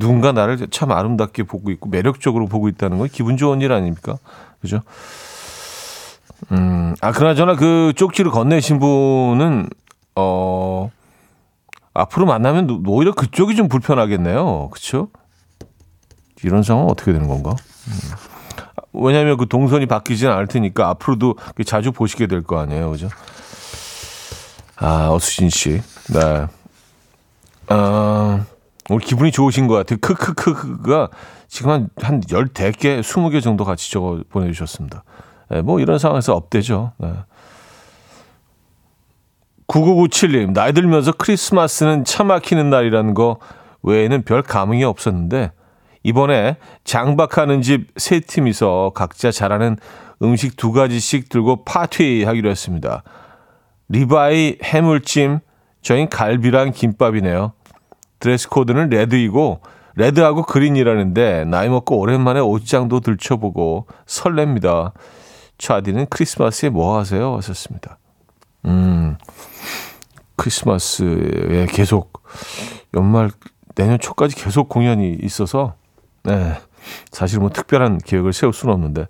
누군가 0.00 0.32
나를 0.32 0.66
참 0.70 0.90
아름답게 0.90 1.44
보고 1.44 1.70
있고 1.70 1.88
매력적으로 1.88 2.46
보고 2.46 2.68
있다는 2.68 2.98
건 2.98 3.08
기분 3.08 3.36
좋은 3.36 3.60
일 3.60 3.70
아닙니까? 3.72 4.16
그죠? 4.60 4.80
음, 6.52 6.94
아, 7.00 7.12
그나저나 7.12 7.54
그 7.54 7.92
쪽지를 7.94 8.30
건네신 8.30 8.78
분은, 8.80 9.68
어, 10.16 10.90
앞으로 11.92 12.24
만나면 12.26 12.82
오히려 12.86 13.12
그쪽이 13.12 13.54
좀 13.56 13.68
불편하겠네요. 13.68 14.70
그쵸? 14.70 15.08
이런 16.42 16.62
상황은 16.62 16.90
어떻게 16.90 17.12
되는 17.12 17.28
건가? 17.28 17.50
음. 17.88 17.94
왜냐하면 18.92 19.36
그 19.36 19.46
동선이 19.46 19.86
바뀌지는 19.86 20.32
않을 20.32 20.46
테니까 20.46 20.88
앞으로도 20.88 21.36
자주 21.66 21.92
보시게 21.92 22.26
될 22.26 22.42
거 22.42 22.58
아니에요. 22.58 22.90
그죠? 22.90 23.08
아, 24.76 25.10
어수진 25.10 25.50
씨. 25.50 25.82
네. 26.12 26.46
아, 27.68 28.44
오늘 28.90 29.00
기분이 29.00 29.30
좋으신 29.30 29.68
것 29.68 29.74
같아요. 29.74 29.98
크크크크가 30.00 31.10
지금 31.46 31.70
한, 31.70 31.88
한 32.02 32.20
14개, 32.20 33.00
20개 33.00 33.40
정도 33.40 33.64
같이 33.64 33.90
적어 33.92 34.20
보내주셨습니다. 34.28 35.04
네, 35.48 35.62
뭐 35.62 35.78
이런 35.78 35.98
상황에서 35.98 36.34
업되죠. 36.34 36.92
네. 36.98 37.12
9997님, 39.68 40.52
나이 40.52 40.72
들면서 40.72 41.12
크리스마스는 41.12 42.04
차 42.04 42.24
막히는 42.24 42.70
날이라는 42.70 43.14
거 43.14 43.38
외에는 43.84 44.22
별 44.24 44.42
감흥이 44.42 44.82
없었는데, 44.82 45.52
이번에 46.02 46.56
장박하는 46.82 47.62
집 47.62 47.92
세 47.96 48.18
팀이서 48.18 48.90
각자 48.96 49.30
잘하는 49.30 49.76
음식 50.22 50.56
두 50.56 50.72
가지씩 50.72 51.28
들고 51.28 51.64
파티하기로 51.64 52.50
했습니다. 52.50 53.04
rib 53.88 54.23
eye 54.23 54.58
해물찜, 54.64 55.38
저희 55.80 56.08
갈비랑 56.08 56.72
김밥이네요. 56.72 57.52
드레스 58.20 58.48
코드는 58.48 58.90
red이고 58.90 59.60
red하고 59.96 60.44
green이라는데 60.44 61.44
나이 61.46 61.68
먹고 61.68 61.98
오랜만에 61.98 62.40
옷장도 62.40 63.00
들춰보고 63.00 63.86
설렙니다. 64.06 64.92
차디는 65.58 66.06
크리스마스에 66.08 66.68
뭐 66.68 66.98
하세요? 66.98 67.36
하셨습니다. 67.36 67.98
음, 68.66 69.16
크리스마스에 70.36 71.66
계속 71.70 72.22
연말 72.94 73.30
내년 73.74 73.98
초까지 73.98 74.36
계속 74.36 74.68
공연이 74.68 75.18
있어서 75.22 75.74
네, 76.22 76.56
사실 77.10 77.40
뭐 77.40 77.50
특별한 77.50 77.98
계획을 77.98 78.32
세울 78.32 78.52
수는 78.52 78.74
없는데 78.74 79.06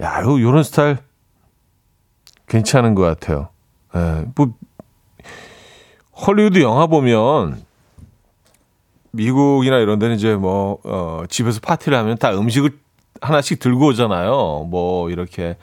야, 0.00 0.22
요, 0.22 0.40
요런 0.40 0.62
스타일 0.62 0.98
괜찮은 2.48 2.94
것 2.94 3.02
같아요. 3.02 3.48
네, 3.94 4.24
뭐 4.34 4.54
헐리우드 6.26 6.60
영화 6.62 6.86
보면 6.86 7.64
미국이나 9.14 9.78
이런 9.78 9.98
데는 9.98 10.16
이제 10.16 10.34
뭐, 10.34 10.78
어, 10.84 11.22
집에서 11.28 11.60
파티를 11.60 11.96
하면 11.98 12.18
다 12.18 12.32
음식을 12.36 12.70
하나씩 13.20 13.58
들고 13.60 13.86
오잖아요. 13.88 14.66
뭐, 14.68 15.10
이렇게, 15.10 15.56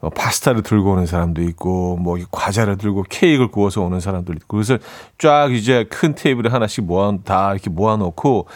어, 0.00 0.10
파스타를 0.10 0.62
들고 0.62 0.92
오는 0.92 1.06
사람도 1.06 1.42
있고, 1.42 1.96
뭐, 1.96 2.18
과자를 2.30 2.78
들고 2.78 3.04
케이크를 3.08 3.50
구워서 3.50 3.82
오는 3.82 4.00
사람도 4.00 4.32
있고, 4.32 4.56
그래서 4.56 4.78
쫙 5.18 5.52
이제 5.52 5.84
큰 5.90 6.14
테이블에 6.14 6.50
하나씩 6.50 6.84
모아, 6.84 7.16
다 7.24 7.52
이렇게 7.52 7.70
모아놓고, 7.70 8.46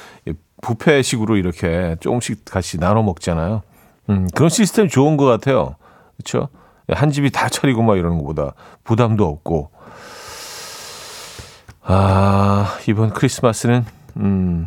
부페식으로 0.60 1.36
이렇게 1.36 1.96
조금씩 2.00 2.44
같이 2.44 2.78
나눠 2.78 3.02
먹잖아요. 3.02 3.62
음, 4.10 4.26
그런 4.34 4.48
시스템 4.48 4.88
좋은 4.88 5.16
것 5.16 5.26
같아요. 5.26 5.76
그렇죠? 6.16 6.48
한 6.90 7.10
집이 7.10 7.30
다 7.30 7.48
차리고 7.48 7.82
막 7.82 7.96
이러는 7.96 8.18
것보다 8.18 8.54
부담도 8.84 9.24
없고. 9.24 9.70
아, 11.90 12.76
이번 12.86 13.14
크리스마스는 13.14 13.82
음, 14.18 14.66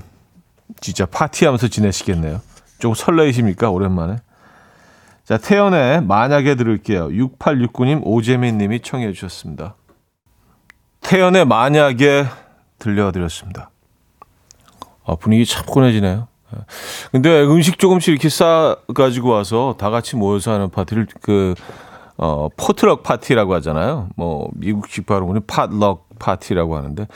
진짜 0.80 1.06
파티하면서 1.06 1.68
지내시겠네요. 1.68 2.42
조금 2.80 2.96
설레이십니까? 2.96 3.70
오랜만에. 3.70 4.16
자, 5.24 5.38
태연의 5.38 6.01
만약에 6.04 6.56
들을게요. 6.56 7.10
6869님, 7.10 8.01
오재민 8.04 8.58
님이 8.58 8.80
청해 8.80 9.13
주셨습니다. 9.13 9.75
태연의 11.01 11.46
만약에 11.46 12.25
들려드렸습니다. 12.80 13.70
아, 15.06 15.16
분위기 15.16 15.46
차분해지네요. 15.46 16.28
예. 16.56 16.60
근데 17.12 17.44
음식 17.44 17.78
조금씩 17.78 18.13
이렇게 18.13 18.30
싸가지고 18.30 19.30
와서 19.30 19.75
다 19.78 19.92
같이 19.92 20.16
모여서 20.16 20.54
하는 20.54 20.72
파티를 20.72 21.06
그, 21.22 21.54
어, 22.18 22.50
포트럭 22.58 23.04
파티라고 23.04 23.54
하잖아요. 23.56 24.10
뭐, 24.16 24.50
미국식 24.56 25.06
발음으로는 25.06 25.46
팟럭 25.46 26.11
파티라고 26.22 26.78
하는데, 26.78 27.08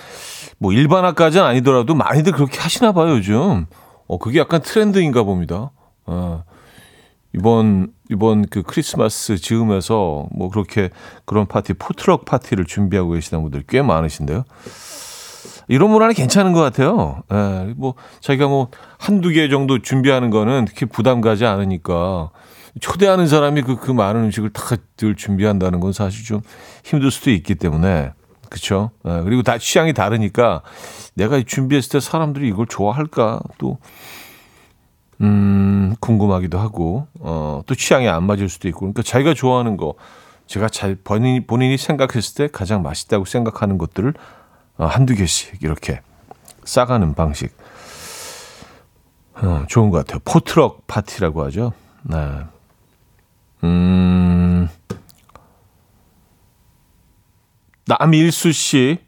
뭐, 0.57 0.73
일반화까지는 0.73 1.45
아니더라도 1.45 1.93
많이들 1.93 2.33
그렇게 2.33 2.59
하시나 2.59 2.91
봐요, 2.91 3.11
요즘. 3.11 3.67
어, 4.07 4.17
그게 4.17 4.39
약간 4.39 4.61
트렌드인가 4.61 5.23
봅니다. 5.23 5.71
어, 6.05 6.43
이번, 7.33 7.91
이번 8.09 8.45
그 8.47 8.63
크리스마스 8.63 9.37
즈음에서 9.37 10.27
뭐 10.31 10.49
그렇게 10.49 10.89
그런 11.25 11.47
파티, 11.47 11.73
포트럭 11.73 12.25
파티를 12.25 12.65
준비하고 12.65 13.11
계시는 13.11 13.43
분들 13.43 13.63
꽤 13.67 13.81
많으신데요. 13.81 14.43
이런 15.67 15.89
문화는 15.91 16.13
괜찮은 16.13 16.53
것 16.53 16.61
같아요. 16.61 17.23
예, 17.33 17.73
뭐, 17.75 17.95
자기가 18.21 18.47
뭐, 18.47 18.69
한두 18.97 19.29
개 19.29 19.49
정도 19.49 19.81
준비하는 19.81 20.29
거는 20.29 20.65
특히 20.65 20.85
부담 20.85 21.21
가지 21.21 21.45
않으니까, 21.45 22.29
초대하는 22.81 23.27
사람이 23.27 23.61
그, 23.63 23.77
그 23.77 23.91
많은 23.91 24.25
음식을 24.25 24.51
다들 24.51 25.15
준비한다는 25.15 25.79
건 25.79 25.93
사실 25.93 26.25
좀 26.25 26.41
힘들 26.83 27.09
수도 27.09 27.31
있기 27.31 27.55
때문에, 27.55 28.11
예, 29.05 29.21
그리고 29.23 29.43
다 29.43 29.57
취향이 29.57 29.93
다르니까, 29.93 30.61
내가 31.13 31.41
준비했을 31.45 31.91
때 31.91 31.99
사람들이 31.99 32.47
이걸 32.47 32.65
좋아할까? 32.67 33.39
또, 33.57 33.77
음, 35.21 35.95
궁금하기도 35.99 36.57
하고, 36.59 37.07
어, 37.19 37.61
또 37.65 37.75
취향이 37.75 38.07
안 38.07 38.25
맞을 38.25 38.49
수도 38.49 38.67
있고, 38.67 38.81
그러니까 38.81 39.01
자기가 39.03 39.33
좋아하는 39.33 39.77
거, 39.77 39.95
제가 40.47 40.69
잘 40.69 40.95
본인이, 40.95 41.45
본인이 41.45 41.77
생각했을 41.77 42.35
때 42.35 42.47
가장 42.51 42.81
맛있다고 42.83 43.25
생각하는 43.25 43.77
것들을 43.77 44.13
어, 44.77 44.85
한두 44.85 45.15
개씩 45.15 45.63
이렇게 45.63 46.01
싸가는 46.63 47.13
방식. 47.13 47.55
어, 49.35 49.65
좋은 49.67 49.89
것 49.89 49.99
같아요. 49.99 50.19
포트럭 50.23 50.87
파티라고 50.87 51.43
하죠. 51.45 51.73
네. 52.03 52.17
음, 53.63 54.69
남일수 57.87 58.51
씨. 58.51 58.99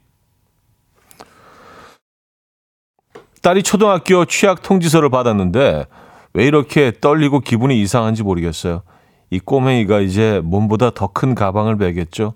딸이 3.42 3.62
초등학교 3.62 4.24
취약 4.24 4.62
통지서를 4.62 5.10
받았는데 5.10 5.86
왜 6.34 6.44
이렇게 6.44 6.92
떨리고 7.00 7.40
기분이 7.40 7.80
이상한지 7.80 8.22
모르겠어요. 8.22 8.82
이 9.30 9.38
꼬맹이가 9.38 10.00
이제 10.00 10.40
몸보다 10.44 10.90
더 10.90 11.08
큰 11.08 11.34
가방을 11.34 11.76
매겠죠. 11.76 12.34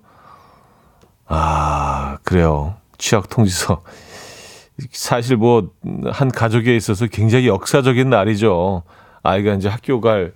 아, 1.27 2.17
그래요. 2.23 2.75
취약 2.97 3.29
통지서. 3.29 3.83
사실 4.91 5.37
뭐, 5.37 5.71
한 6.11 6.29
가족에 6.29 6.75
있어서 6.75 7.07
굉장히 7.07 7.47
역사적인 7.47 8.09
날이죠. 8.09 8.83
아이가 9.21 9.53
이제 9.53 9.69
학교 9.69 10.01
갈, 10.01 10.33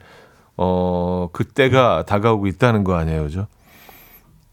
어, 0.56 1.30
그때가 1.34 2.04
다가오고 2.08 2.48
있다는 2.48 2.84
거 2.84 2.96
아니에요. 2.96 3.24
그죠? 3.24 3.48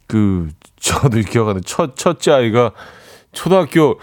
그, 0.07 0.51
저도 0.79 1.21
기억하는 1.29 1.63
첫, 1.65 1.97
첫째 1.97 2.33
아이가 2.33 2.73
초등학교, 3.33 3.99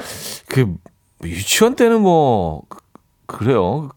그, 0.47 0.75
유치원 1.23 1.75
때는 1.75 2.01
뭐, 2.01 2.63
그- 2.69 2.79
그래요. 3.27 3.89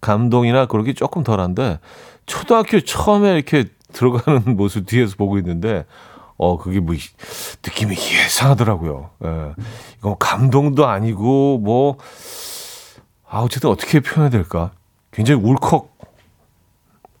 감동이나 0.00 0.66
그런 0.66 0.84
게 0.84 0.94
조금 0.94 1.22
덜한데, 1.22 1.78
초등학교 2.26 2.80
처음에 2.80 3.34
이렇게 3.34 3.66
들어가는 3.92 4.42
모습 4.56 4.86
뒤에서 4.86 5.16
보고 5.16 5.36
있는데, 5.38 5.84
어, 6.38 6.56
그게 6.56 6.80
뭐, 6.80 6.94
느낌이 7.64 7.94
예상하더라고요. 7.96 9.10
예. 9.24 9.52
이거 9.98 10.16
감동도 10.18 10.86
아니고, 10.86 11.58
뭐, 11.58 11.98
아, 13.28 13.40
어쨌든 13.40 13.68
어떻게 13.68 14.00
표현해야 14.00 14.30
될까? 14.30 14.70
굉장히 15.10 15.42
울컥 15.42 15.94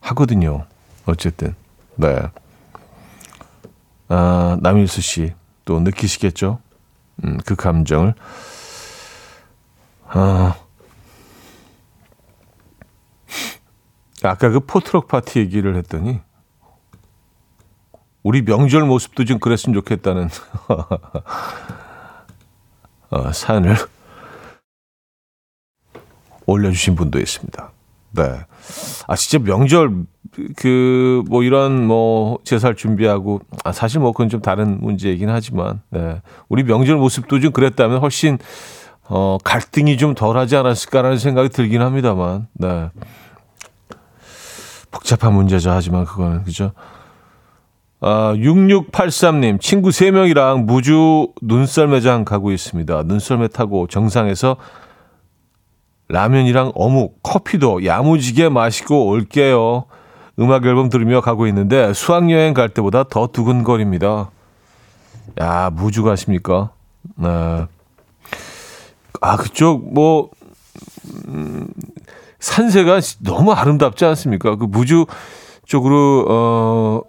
하거든요. 0.00 0.64
어쨌든. 1.04 1.54
네. 1.96 2.16
아, 4.08 4.56
남일수 4.60 5.00
씨, 5.02 5.34
또 5.64 5.80
느끼시겠죠? 5.80 6.60
음, 7.24 7.38
그 7.44 7.54
감정을. 7.56 8.14
아, 10.06 10.56
아까 14.22 14.48
그 14.50 14.60
포트럭 14.60 15.08
파티 15.08 15.40
얘기를 15.40 15.76
했더니, 15.76 16.20
우리 18.22 18.42
명절 18.42 18.84
모습도 18.84 19.24
좀 19.24 19.38
그랬으면 19.38 19.74
좋겠다는 19.74 20.28
어, 23.10 23.32
사연을 23.32 23.76
올려주신 26.46 26.94
분도 26.94 27.18
있습니다. 27.18 27.72
네. 28.10 28.22
아, 29.06 29.16
진짜 29.16 29.44
명절, 29.44 30.04
그, 30.56 31.22
뭐, 31.28 31.42
이런, 31.42 31.86
뭐, 31.86 32.38
제살 32.44 32.74
준비하고, 32.74 33.40
아, 33.64 33.72
사실 33.72 34.00
뭐, 34.00 34.12
그건 34.12 34.28
좀 34.28 34.40
다른 34.40 34.78
문제이긴 34.80 35.28
하지만, 35.28 35.80
네. 35.90 36.20
우리 36.48 36.62
명절 36.62 36.96
모습도 36.96 37.40
좀 37.40 37.52
그랬다면 37.52 37.98
훨씬, 37.98 38.38
어, 39.08 39.38
갈등이 39.42 39.96
좀 39.96 40.14
덜 40.14 40.36
하지 40.36 40.56
않았을까라는 40.56 41.18
생각이 41.18 41.48
들긴 41.50 41.82
합니다만, 41.82 42.46
네. 42.54 42.90
복잡한 44.90 45.34
문제죠. 45.34 45.70
하지만 45.70 46.04
그거는, 46.04 46.44
그죠? 46.44 46.72
아, 48.00 48.32
6683님, 48.36 49.60
친구 49.60 49.88
3명이랑 49.90 50.64
무주 50.64 51.32
눈썰 51.42 51.88
매장 51.88 52.24
가고 52.24 52.52
있습니다. 52.52 53.02
눈썰매 53.04 53.48
타고 53.48 53.86
정상에서 53.88 54.56
라면이랑 56.08 56.72
어묵, 56.74 57.22
커피도 57.22 57.84
야무지게 57.84 58.48
마시고 58.48 59.08
올게요. 59.08 59.84
음악 60.38 60.64
앨범 60.64 60.88
들으며 60.88 61.20
가고 61.20 61.46
있는데 61.48 61.92
수학여행 61.92 62.54
갈 62.54 62.68
때보다 62.68 63.04
더 63.04 63.26
두근거립니다. 63.26 64.30
야, 65.40 65.70
무주 65.70 66.02
가십니까? 66.02 66.70
네. 67.16 67.66
아, 69.20 69.36
그쪽, 69.36 69.92
뭐, 69.92 70.30
음, 71.26 71.68
산세가 72.38 73.00
너무 73.20 73.52
아름답지 73.52 74.04
않습니까? 74.04 74.56
그 74.56 74.64
무주 74.64 75.06
쪽으로, 75.66 76.24
어, 76.28 77.02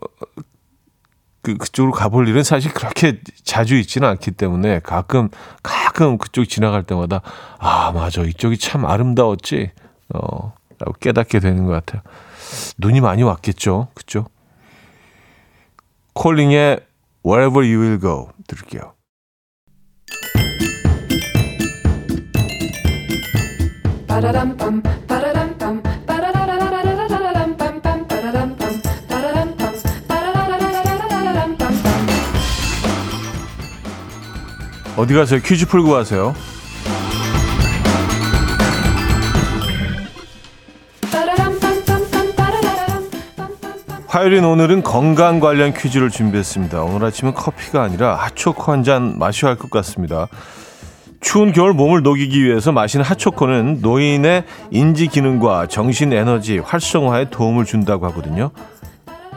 그, 1.54 1.58
그쪽으로 1.58 1.92
가볼 1.92 2.28
일은 2.28 2.44
사실 2.44 2.72
그렇게 2.74 3.20
자주 3.44 3.78
있지는 3.78 4.08
않기 4.10 4.32
때문에 4.32 4.80
가끔, 4.80 5.30
가끔 5.64 6.18
그쪽 6.18 6.46
지나갈 6.46 6.84
때마다, 6.84 7.22
아, 7.58 7.92
맞아. 7.92 8.22
이쪽이 8.22 8.58
참 8.58 8.86
아름다웠지. 8.86 9.72
어, 10.14 10.54
라고 10.80 10.94
깨닫게 11.00 11.40
되는 11.40 11.66
것 11.66 11.72
같아요. 11.72 12.02
눈이 12.78 13.02
많이 13.02 13.24
왔겠죠. 13.24 13.90
그죠? 13.94 14.28
콜링의 16.14 16.80
Wherever 17.26 17.66
You 17.66 17.82
Will 17.82 18.00
Go 18.00 18.30
들을게요. 18.48 18.94
Ba-da-dum-bum, 24.08 24.82
어디 35.00 35.14
가세요? 35.14 35.40
퀴즈 35.42 35.66
풀고 35.66 35.92
가세요. 35.92 36.36
화요일인 44.08 44.44
오늘은 44.44 44.82
건강 44.84 45.40
관련 45.40 45.74
퀴즈를 45.74 46.10
준비했습니다. 46.10 46.82
오늘 46.84 47.08
아침은 47.08 47.34
커피가 47.34 47.84
아니라 47.84 48.16
핫초코 48.16 48.72
한 48.72 48.84
잔 48.84 49.20
마셔야 49.20 49.52
할 49.52 49.58
것 49.58 49.70
같습니다. 49.70 50.28
추운 51.22 51.52
겨울 51.52 51.74
몸을 51.74 52.02
녹이기 52.02 52.44
위해서 52.44 52.72
마시는 52.72 53.06
핫초코는 53.06 53.80
노인의 53.82 54.46
인지 54.72 55.08
기능과 55.08 55.68
정신 55.68 56.12
에너지 56.14 56.58
활성화에 56.60 57.30
도움을 57.30 57.66
준다고 57.66 58.06
하거든요. 58.08 58.52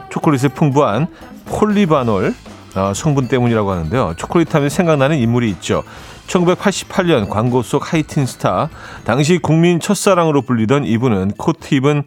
초콜릿에 0.09 0.47
풍부한 0.49 1.07
flavanol 1.45 2.33
어, 2.75 2.93
성분 2.93 3.27
때문이라고 3.27 3.71
하는데요. 3.71 4.13
초콜릿 4.17 4.53
하면 4.55 4.69
생각나는 4.69 5.17
인물이 5.17 5.49
있죠. 5.51 5.83
1988년 6.27 7.29
광고 7.29 7.61
속 7.61 7.93
하이틴 7.93 8.25
스타, 8.25 8.69
당시 9.03 9.37
국민 9.37 9.79
첫사랑으로 9.79 10.41
불리던 10.41 10.85
이분은 10.85 11.33
코트 11.37 11.75
입은 11.75 12.03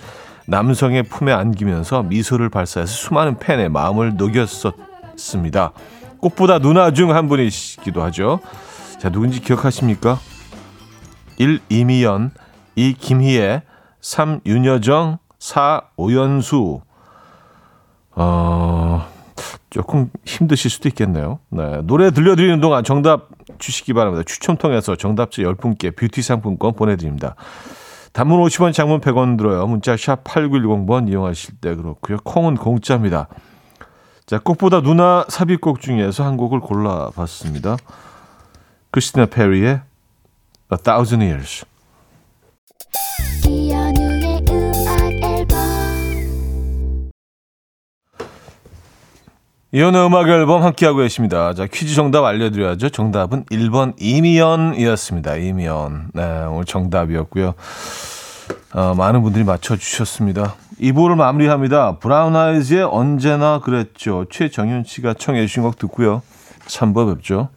남성의 0.46 1.04
품에 1.04 1.32
안기면서 1.32 2.02
미소를 2.04 2.48
발사해서 2.48 2.92
수많은 2.92 3.38
팬의 3.38 3.68
마음을 3.68 4.16
녹였었습니다. 4.16 5.72
꽃보다 6.18 6.58
누나 6.58 6.90
중 6.92 7.10
한 7.10 7.28
분이시기도 7.28 8.02
하죠. 8.04 8.40
자, 9.00 9.10
누군지 9.10 9.40
기억하십니까? 9.40 10.18
1. 11.38 11.60
이미연, 11.68 12.30
2. 12.76 12.94
김희애, 12.94 13.62
3. 14.00 14.40
윤여정, 14.46 15.18
4. 15.38 15.82
오연수. 15.96 16.80
어, 18.12 19.06
조금 19.76 20.10
힘드실 20.24 20.70
수도 20.70 20.88
있겠네요. 20.88 21.38
네. 21.50 21.82
노래 21.82 22.10
들려드리는 22.10 22.60
동안 22.60 22.82
정답 22.82 23.28
주시기 23.58 23.92
바랍니다. 23.92 24.24
추첨 24.24 24.56
통해서 24.56 24.96
정답자 24.96 25.42
10분께 25.42 25.94
뷰티 25.94 26.22
상품권 26.22 26.72
보내드립니다. 26.72 27.34
단문 28.14 28.40
50원, 28.40 28.72
장문 28.72 29.02
100원 29.02 29.36
들어요. 29.36 29.66
문자 29.66 29.94
샵 29.98 30.24
8910번 30.24 31.10
이용하실 31.10 31.56
때 31.60 31.74
그렇고요. 31.74 32.16
콩은 32.24 32.54
공짜입니다. 32.54 33.28
자, 34.24 34.38
꽃보다 34.38 34.80
누나 34.80 35.26
삽입곡 35.28 35.82
중에서 35.82 36.24
한 36.24 36.38
곡을 36.38 36.60
골라봤습니다. 36.60 37.76
크리스티나 38.92 39.26
페리의 39.26 39.82
A 40.72 40.78
Thousand 40.82 41.22
Years. 41.22 41.66
이혼의 49.76 50.06
음악 50.06 50.26
앨범 50.30 50.62
함께하고 50.62 51.00
계십니다. 51.00 51.52
자, 51.52 51.66
퀴즈 51.66 51.94
정답 51.94 52.24
알려드려야죠. 52.24 52.88
정답은 52.88 53.44
1번 53.50 53.92
이미연이었습니다. 54.00 55.36
이미연. 55.36 56.12
네, 56.14 56.22
오늘 56.44 56.64
정답이었고요. 56.64 57.52
어, 58.72 58.94
많은 58.94 59.20
분들이 59.20 59.44
맞춰주셨습니다. 59.44 60.54
2부를 60.80 61.16
마무리합니다. 61.16 61.98
브라운 61.98 62.36
아이즈의 62.36 62.84
언제나 62.84 63.60
그랬죠. 63.60 64.24
최정현 64.30 64.84
씨가 64.84 65.12
청해 65.12 65.46
주신 65.46 65.62
곡 65.62 65.78
듣고요. 65.78 66.22
3부 66.68 67.14
뵙죠. 67.14 67.50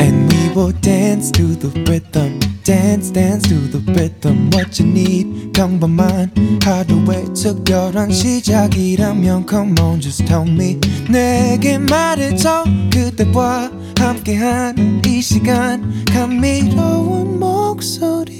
And 0.00 0.34
we 0.34 0.56
will 0.56 0.72
dance 0.80 1.30
to 1.32 1.48
the 1.58 1.70
rhythm. 1.82 2.51
Dance, 2.64 3.10
dance 3.10 3.48
to 3.48 3.68
the 3.70 3.82
rhythm. 3.92 4.48
What 4.54 4.80
you 4.80 4.88
need, 4.88 5.52
평범한 5.52 6.30
하루의 6.62 7.34
특별한 7.34 8.12
시작이라면 8.12 9.46
Come 9.48 9.74
on, 9.80 10.00
just 10.00 10.24
tell 10.26 10.48
me. 10.48 10.78
내게 11.10 11.78
말해줘. 11.78 12.64
그대와 12.92 13.68
함께한 13.98 15.02
이 15.04 15.20
시간. 15.20 16.04
감미로운 16.12 17.40
목소리. 17.40 18.32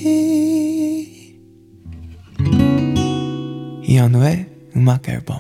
이현우의 3.83 4.47
음악 4.77 5.09
앨범. 5.09 5.39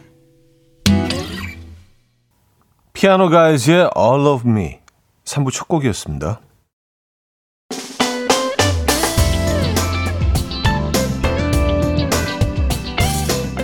피아노 2.93 3.29
가이즈의 3.31 3.91
All 3.97 4.27
of 4.27 4.49
Me. 4.49 4.81
3부 5.25 5.53
첫 5.53 5.69
곡이었습니다. 5.69 6.41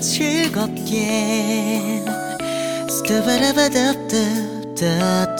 즐겁게. 0.00 2.02
스타바라바답답답답답 2.88 5.38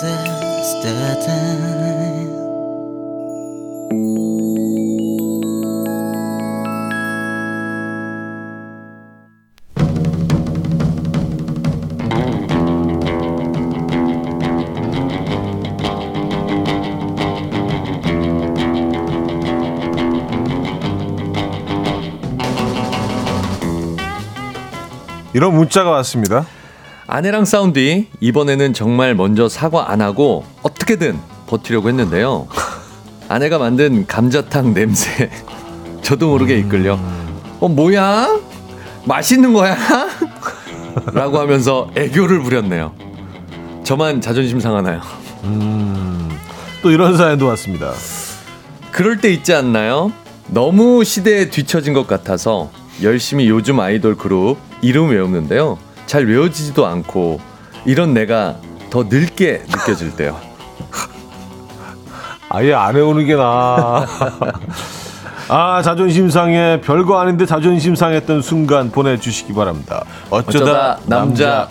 이런 25.35 25.55
문자가 25.55 25.91
왔습니다. 25.91 26.47
아내랑 27.07 27.45
싸운 27.45 27.73
뒤 27.73 28.09
이번에는 28.21 28.73
정말 28.75 29.15
먼저 29.15 29.49
사과 29.49 29.91
안 29.91 30.01
하고 30.01 30.45
어떻게든 30.63 31.19
버티려고 31.47 31.89
했는데요. 31.89 32.49
아내가 33.29 33.59
만든 33.59 34.07
감자탕 34.07 34.75
냄새 34.75 35.31
저도 36.03 36.29
모르게 36.31 36.59
이끌려 36.59 36.99
어 37.61 37.69
뭐야 37.69 38.39
맛있는 39.05 39.53
거야? 39.53 39.77
라고 41.13 41.39
하면서 41.39 41.91
애교를 41.95 42.41
부렸네요. 42.43 42.95
저만 43.85 44.21
자존심 44.21 44.61
상하나요? 44.61 45.01
또 46.83 46.91
이런 46.91 47.17
사연도 47.17 47.47
왔습니다. 47.47 47.93
그럴 48.91 49.19
때 49.19 49.33
있지 49.33 49.55
않나요? 49.55 50.13
너무 50.49 51.05
시대에 51.05 51.51
뒤처진 51.51 51.93
것 51.93 52.07
같아서 52.07 52.71
열심히 53.03 53.49
요즘 53.49 53.81
아이돌 53.81 54.17
그룹 54.17 54.59
이름 54.83 55.11
외우는데요. 55.11 55.79
잘 56.07 56.27
외워지지도 56.27 56.87
않고 56.87 57.41
이런 57.85 58.15
내가 58.15 58.57
더 58.91 59.05
늙게 59.05 59.65
느껴질 59.69 60.17
때요. 60.17 60.39
아예 62.49 62.73
안 62.75 62.97
해오는 62.97 63.25
게 63.27 63.35
나아. 63.37 64.07
아, 65.51 65.81
자존심 65.83 66.29
상해. 66.29 66.81
별거 66.83 67.19
아닌데 67.19 67.47
자존심 67.47 67.95
상했던 67.95 68.43
순간 68.43 68.91
보내주시기 68.91 69.55
바랍니다. 69.55 70.05
어쩌다, 70.29 70.49
어쩌다 70.59 70.99
남자. 71.07 71.69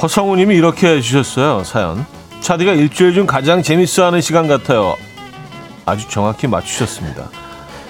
허성우님이 0.00 0.54
이렇게 0.56 0.88
해주셨어요. 0.88 1.64
사연. 1.64 2.04
차디가 2.40 2.72
일주일 2.72 3.14
중 3.14 3.26
가장 3.26 3.62
재밌어하는 3.62 4.20
시간 4.20 4.46
같아요. 4.46 4.96
아주 5.86 6.08
정확히 6.08 6.46
맞추셨습니다. 6.46 7.28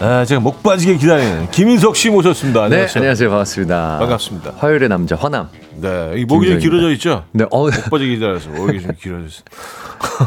아, 0.00 0.24
제가 0.24 0.40
목 0.40 0.62
빠지게 0.62 0.96
기다리는 0.96 1.50
김인석 1.50 1.96
씨 1.96 2.08
모셨습니다. 2.08 2.60
네, 2.60 2.64
안녕하세요. 2.76 3.00
안녕하세요. 3.02 3.30
반갑습니다. 3.30 3.98
반갑습니다. 3.98 4.52
화요일의 4.58 4.88
남자 4.88 5.16
화남. 5.16 5.48
네, 5.74 6.12
이 6.16 6.24
목이 6.24 6.48
좀. 6.48 6.58
길어져 6.60 6.90
있죠? 6.92 7.24
네, 7.32 7.44
어, 7.50 7.64
목 7.64 7.90
빠지게 7.90 8.14
기다려서 8.14 8.48
목이 8.50 8.80
좀 8.80 8.92
길어졌어요. 9.00 9.42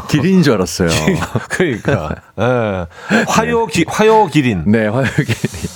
기린인 0.08 0.42
줄 0.44 0.54
알았어요. 0.54 0.88
그러니까. 1.48 2.14
예. 2.38 2.86
화요 3.26 3.66
기, 3.66 3.84
화요 3.88 4.26
기린. 4.26 4.64
네, 4.66 4.86
화요일 4.86 5.10
기린. 5.14 5.70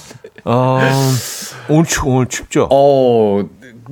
어, 0.45 0.79
오늘 1.69 1.85
추, 1.87 2.03
오늘 2.07 2.27
춥죠? 2.27 2.69
어, 2.71 3.43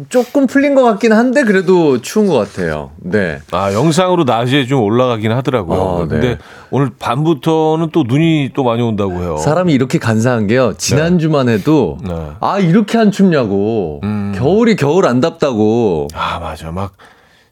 조금 0.08 0.46
풀린 0.46 0.74
것 0.74 0.82
같긴 0.82 1.12
한데 1.12 1.44
그래도 1.44 2.00
추운 2.00 2.26
것 2.26 2.34
같아요. 2.34 2.90
네. 2.96 3.40
아, 3.52 3.72
영상으로 3.72 4.24
낮에 4.24 4.66
좀 4.66 4.82
올라가긴 4.82 5.30
하더라고요. 5.32 5.78
어, 5.80 6.02
네. 6.02 6.08
근데 6.08 6.38
오늘 6.70 6.90
밤부터는 6.98 7.90
또 7.92 8.02
눈이 8.02 8.50
또 8.54 8.64
많이 8.64 8.82
온다고 8.82 9.20
해요. 9.22 9.36
사람이 9.36 9.72
이렇게 9.72 9.98
간사한 9.98 10.48
게요. 10.48 10.74
지난 10.76 11.18
주만 11.18 11.48
해도 11.48 11.98
네. 12.02 12.30
아 12.40 12.58
이렇게 12.58 12.98
안 12.98 13.10
춥냐고 13.10 14.00
음. 14.02 14.32
겨울이 14.34 14.76
겨울 14.76 15.06
안 15.06 15.20
답다고 15.20 16.08
아, 16.14 16.38
맞아. 16.40 16.72
막 16.72 16.92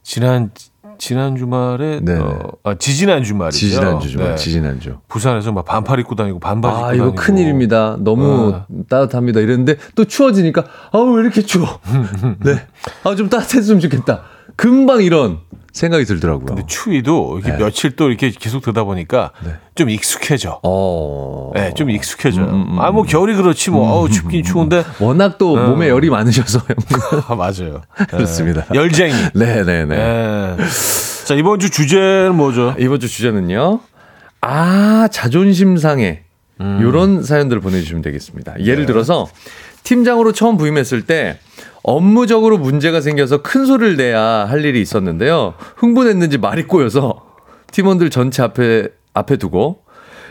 지난 0.02 0.50
지난 0.98 1.36
주말에 1.36 2.00
네. 2.02 2.16
어, 2.18 2.38
아, 2.64 2.74
지지난 2.74 3.22
주말이죠. 3.24 3.58
지지난 3.58 4.00
주 4.00 4.08
주말 4.10 4.28
네. 4.30 4.34
지지난 4.36 4.80
주. 4.80 4.96
부산에서 5.08 5.52
막 5.52 5.64
반팔 5.64 5.98
입고 6.00 6.14
다니고 6.14 6.38
반바지 6.38 6.74
입고 6.76 6.86
아 6.86 6.94
이거 6.94 7.04
다니고. 7.06 7.22
큰일입니다. 7.22 7.96
너무 8.00 8.52
어. 8.54 8.66
따뜻합니다. 8.88 9.40
이랬는데 9.40 9.76
또 9.94 10.04
추워지니까 10.04 10.64
아우 10.92 11.12
왜 11.14 11.22
이렇게 11.22 11.42
추워. 11.42 11.66
네. 12.44 12.66
아 13.04 13.14
좀 13.14 13.28
따뜻했으면 13.28 13.80
좋겠다. 13.80 14.22
금방 14.56 15.02
이런 15.02 15.38
생각이 15.72 16.04
들더라고요. 16.04 16.46
근데 16.46 16.62
추위도 16.66 17.38
이렇게 17.38 17.52
네. 17.52 17.64
며칠 17.64 17.96
또 17.96 18.08
이렇게 18.08 18.30
계속 18.30 18.62
되다 18.62 18.84
보니까 18.84 19.32
네. 19.44 19.54
좀 19.74 19.88
익숙해져. 19.88 20.60
어. 20.62 21.50
네, 21.54 21.72
좀 21.74 21.88
익숙해져요. 21.90 22.44
음, 22.44 22.72
음, 22.72 22.80
아, 22.80 22.90
뭐 22.90 23.04
겨울이 23.04 23.34
그렇지 23.34 23.70
뭐. 23.70 23.90
어우, 23.90 24.10
춥긴 24.10 24.44
추운데. 24.44 24.84
워낙 25.00 25.38
또 25.38 25.54
어. 25.54 25.68
몸에 25.68 25.88
열이 25.88 26.10
많으셔서. 26.10 26.60
아, 27.26 27.34
맞아요. 27.34 27.80
그렇습니다. 28.08 28.66
네. 28.70 28.78
열쟁이. 28.78 29.14
네네네. 29.34 29.86
네. 29.86 30.56
자, 31.24 31.34
이번 31.34 31.58
주 31.58 31.70
주제는 31.70 32.34
뭐죠? 32.34 32.74
이번 32.78 33.00
주 33.00 33.08
주제는요. 33.08 33.80
아, 34.42 35.08
자존심 35.10 35.78
상해. 35.78 36.24
요런 36.60 37.24
사연들을 37.24 37.60
보내주시면 37.60 38.02
되겠습니다. 38.02 38.60
예를 38.64 38.86
들어서 38.86 39.26
팀장으로 39.82 40.30
처음 40.32 40.56
부임했을 40.56 41.02
때 41.06 41.40
업무적으로 41.82 42.58
문제가 42.58 43.00
생겨서 43.00 43.42
큰 43.42 43.66
소리를 43.66 43.96
내야 43.96 44.20
할 44.20 44.64
일이 44.64 44.80
있었는데요. 44.80 45.54
흥분했는지 45.76 46.38
말이 46.38 46.64
꼬여서 46.64 47.26
팀원들 47.72 48.10
전체 48.10 48.42
앞에, 48.42 48.88
앞에 49.14 49.36
두고 49.36 49.82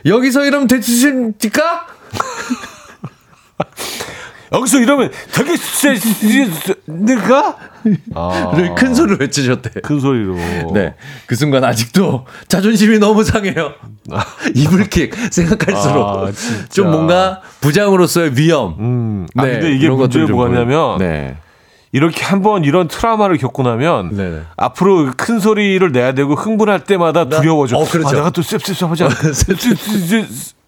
여기서 0.06 0.46
이러면 0.46 0.68
되십니까? 0.68 1.88
여기서 4.52 4.80
이러면 4.80 5.12
되게 5.34 5.56
세니까 5.56 7.56
아, 8.14 8.54
를큰 8.56 8.94
소리로 8.94 9.18
외치셨대. 9.20 9.82
큰 9.82 10.00
소리로. 10.00 10.36
네. 10.74 10.94
그 11.26 11.36
순간 11.36 11.64
아직도 11.64 12.26
자존심이 12.48 13.00
너무 13.00 13.24
상해요. 13.24 13.74
이불킥 14.54 15.16
생각할수록 15.32 16.06
아. 16.06 16.32
좀 16.70 16.92
뭔가 16.92 17.42
부장으로서의 17.62 18.38
위험. 18.38 18.76
음. 18.80 19.28
아, 19.38 19.46
네, 19.46 19.54
근데 19.54 19.72
이게 19.74 19.88
좀 19.88 20.32
뭐냐면 20.32 20.98
네. 20.98 21.38
이렇게 21.94 22.24
한번 22.24 22.64
이런 22.64 22.88
트라우마를 22.88 23.38
겪고 23.38 23.64
나면 23.64 24.16
네네. 24.16 24.42
앞으로 24.58 25.12
큰 25.18 25.40
소리를 25.40 25.92
내야 25.92 26.14
되고 26.14 26.36
흥분할 26.36 26.84
때마다 26.84 27.28
두려워져. 27.28 27.78
어, 27.78 27.86
그렇죠. 27.86 28.10
아, 28.10 28.12
내가 28.12 28.30
또 28.30 28.42
쎄쎄쎄하지 28.42 29.06
않아. 29.06 29.14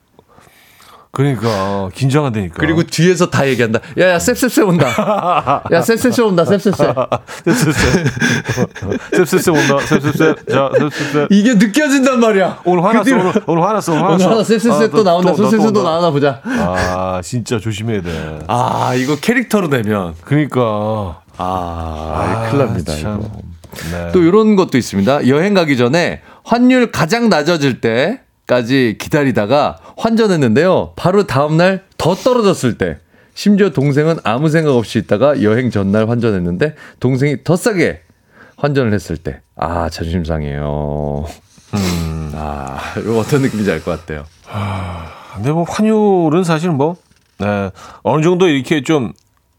그러니까 1.16 1.90
긴장한다니까. 1.94 2.56
그리고 2.58 2.82
뒤에서 2.82 3.30
다 3.30 3.48
얘기한다. 3.48 3.80
야야 4.00 4.18
셉셉셉 4.18 4.68
온다. 4.68 5.62
야 5.72 5.82
셉셉셉 5.84 6.26
온다. 6.26 6.44
셉셉셉. 6.44 6.88
쎄쎄쎄. 7.46 8.04
쎄쎄쎄 9.18 9.52
온다. 9.52 9.78
쎄쎄쎄. 9.86 10.36
자, 10.52 10.72
쎄쎄쎄. 10.76 11.28
이게 11.30 11.54
느껴진단 11.54 12.20
말이야. 12.20 12.62
오늘 12.66 12.84
화났어. 12.84 13.04
그 13.04 13.10
뒤로- 13.12 13.20
오늘, 13.22 13.34
오늘 13.46 13.64
화났어. 13.64 13.92
오늘 13.92 14.04
오늘 14.06 14.14
화났어. 14.16 14.30
하나 14.32 14.44
셉셉셉 14.44 14.82
아, 14.82 14.88
또 14.98 15.04
나온다. 15.04 15.34
셉셉셉 15.36 15.60
또 15.68 15.72
또, 15.72 15.84
나오나 15.84 16.10
보자. 16.10 16.42
아, 16.44 17.22
진짜 17.24 17.60
조심해야 17.60 18.02
돼. 18.02 18.40
아 18.48 18.96
이거 18.96 19.16
캐릭터로 19.16 19.68
내면 19.70 20.16
그러니까. 20.24 21.22
아, 21.38 22.48
큰일 22.50 22.66
납니다 22.66 22.92
참. 22.96 23.22
이거. 23.22 23.32
네. 23.92 24.12
또 24.14 24.22
이런 24.24 24.56
것도 24.56 24.80
있습니다. 24.80 25.28
여행 25.28 25.54
가기 25.54 25.78
전에 25.78 26.22
환율 26.44 26.92
가장 26.92 27.30
낮아질 27.30 27.82
때 27.82 28.22
까지 28.48 28.98
기다리다가 29.00 29.78
환전했는데요. 29.98 30.94
바로 30.96 31.26
다음날 31.26 31.84
더 31.98 32.14
떨어졌을 32.16 32.78
때. 32.78 32.98
심지어 33.36 33.72
동생은 33.72 34.18
아무 34.24 34.50
생각 34.50 34.76
없이 34.76 35.00
있다가 35.00 35.42
여행 35.42 35.72
전날 35.72 36.08
환전했는데 36.10 36.76
동생이 37.00 37.44
더 37.44 37.56
싸게 37.56 38.02
환전을 38.58 38.94
했을 38.94 39.18
때. 39.18 39.42
아, 39.56 39.90
자존심 39.90 40.24
상해요. 40.26 41.26
아, 42.36 42.78
이거 43.00 43.18
어떤 43.20 43.42
느낌인지 43.42 43.72
알 43.72 43.82
것 43.84 44.00
같아요. 44.00 44.26
근데 45.36 45.52
뭐 45.52 45.64
환율은 45.64 46.44
사실 46.44 46.70
뭐 46.70 46.96
네, 47.40 47.72
어느 48.04 48.22
정도 48.22 48.48
이렇게 48.48 48.84
좀 48.84 49.14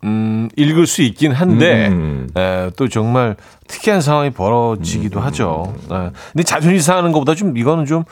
음, 0.05 0.49
읽을 0.57 0.87
수 0.87 1.03
있긴 1.03 1.33
한데 1.33 1.89
음. 1.89 2.29
에, 2.37 2.71
또 2.77 2.89
정말 2.89 3.37
특이한 3.67 4.01
상황이 4.03 4.31
벌어지기도 4.31 5.19
음. 5.19 5.25
하죠. 5.25 5.75
에, 5.91 6.11
근데 6.33 6.45
자존심 6.45 6.79
상하는 6.81 7.11
것보다 7.11 7.35
좀 7.35 7.57
이거는 7.57 7.87
좀 7.87 8.05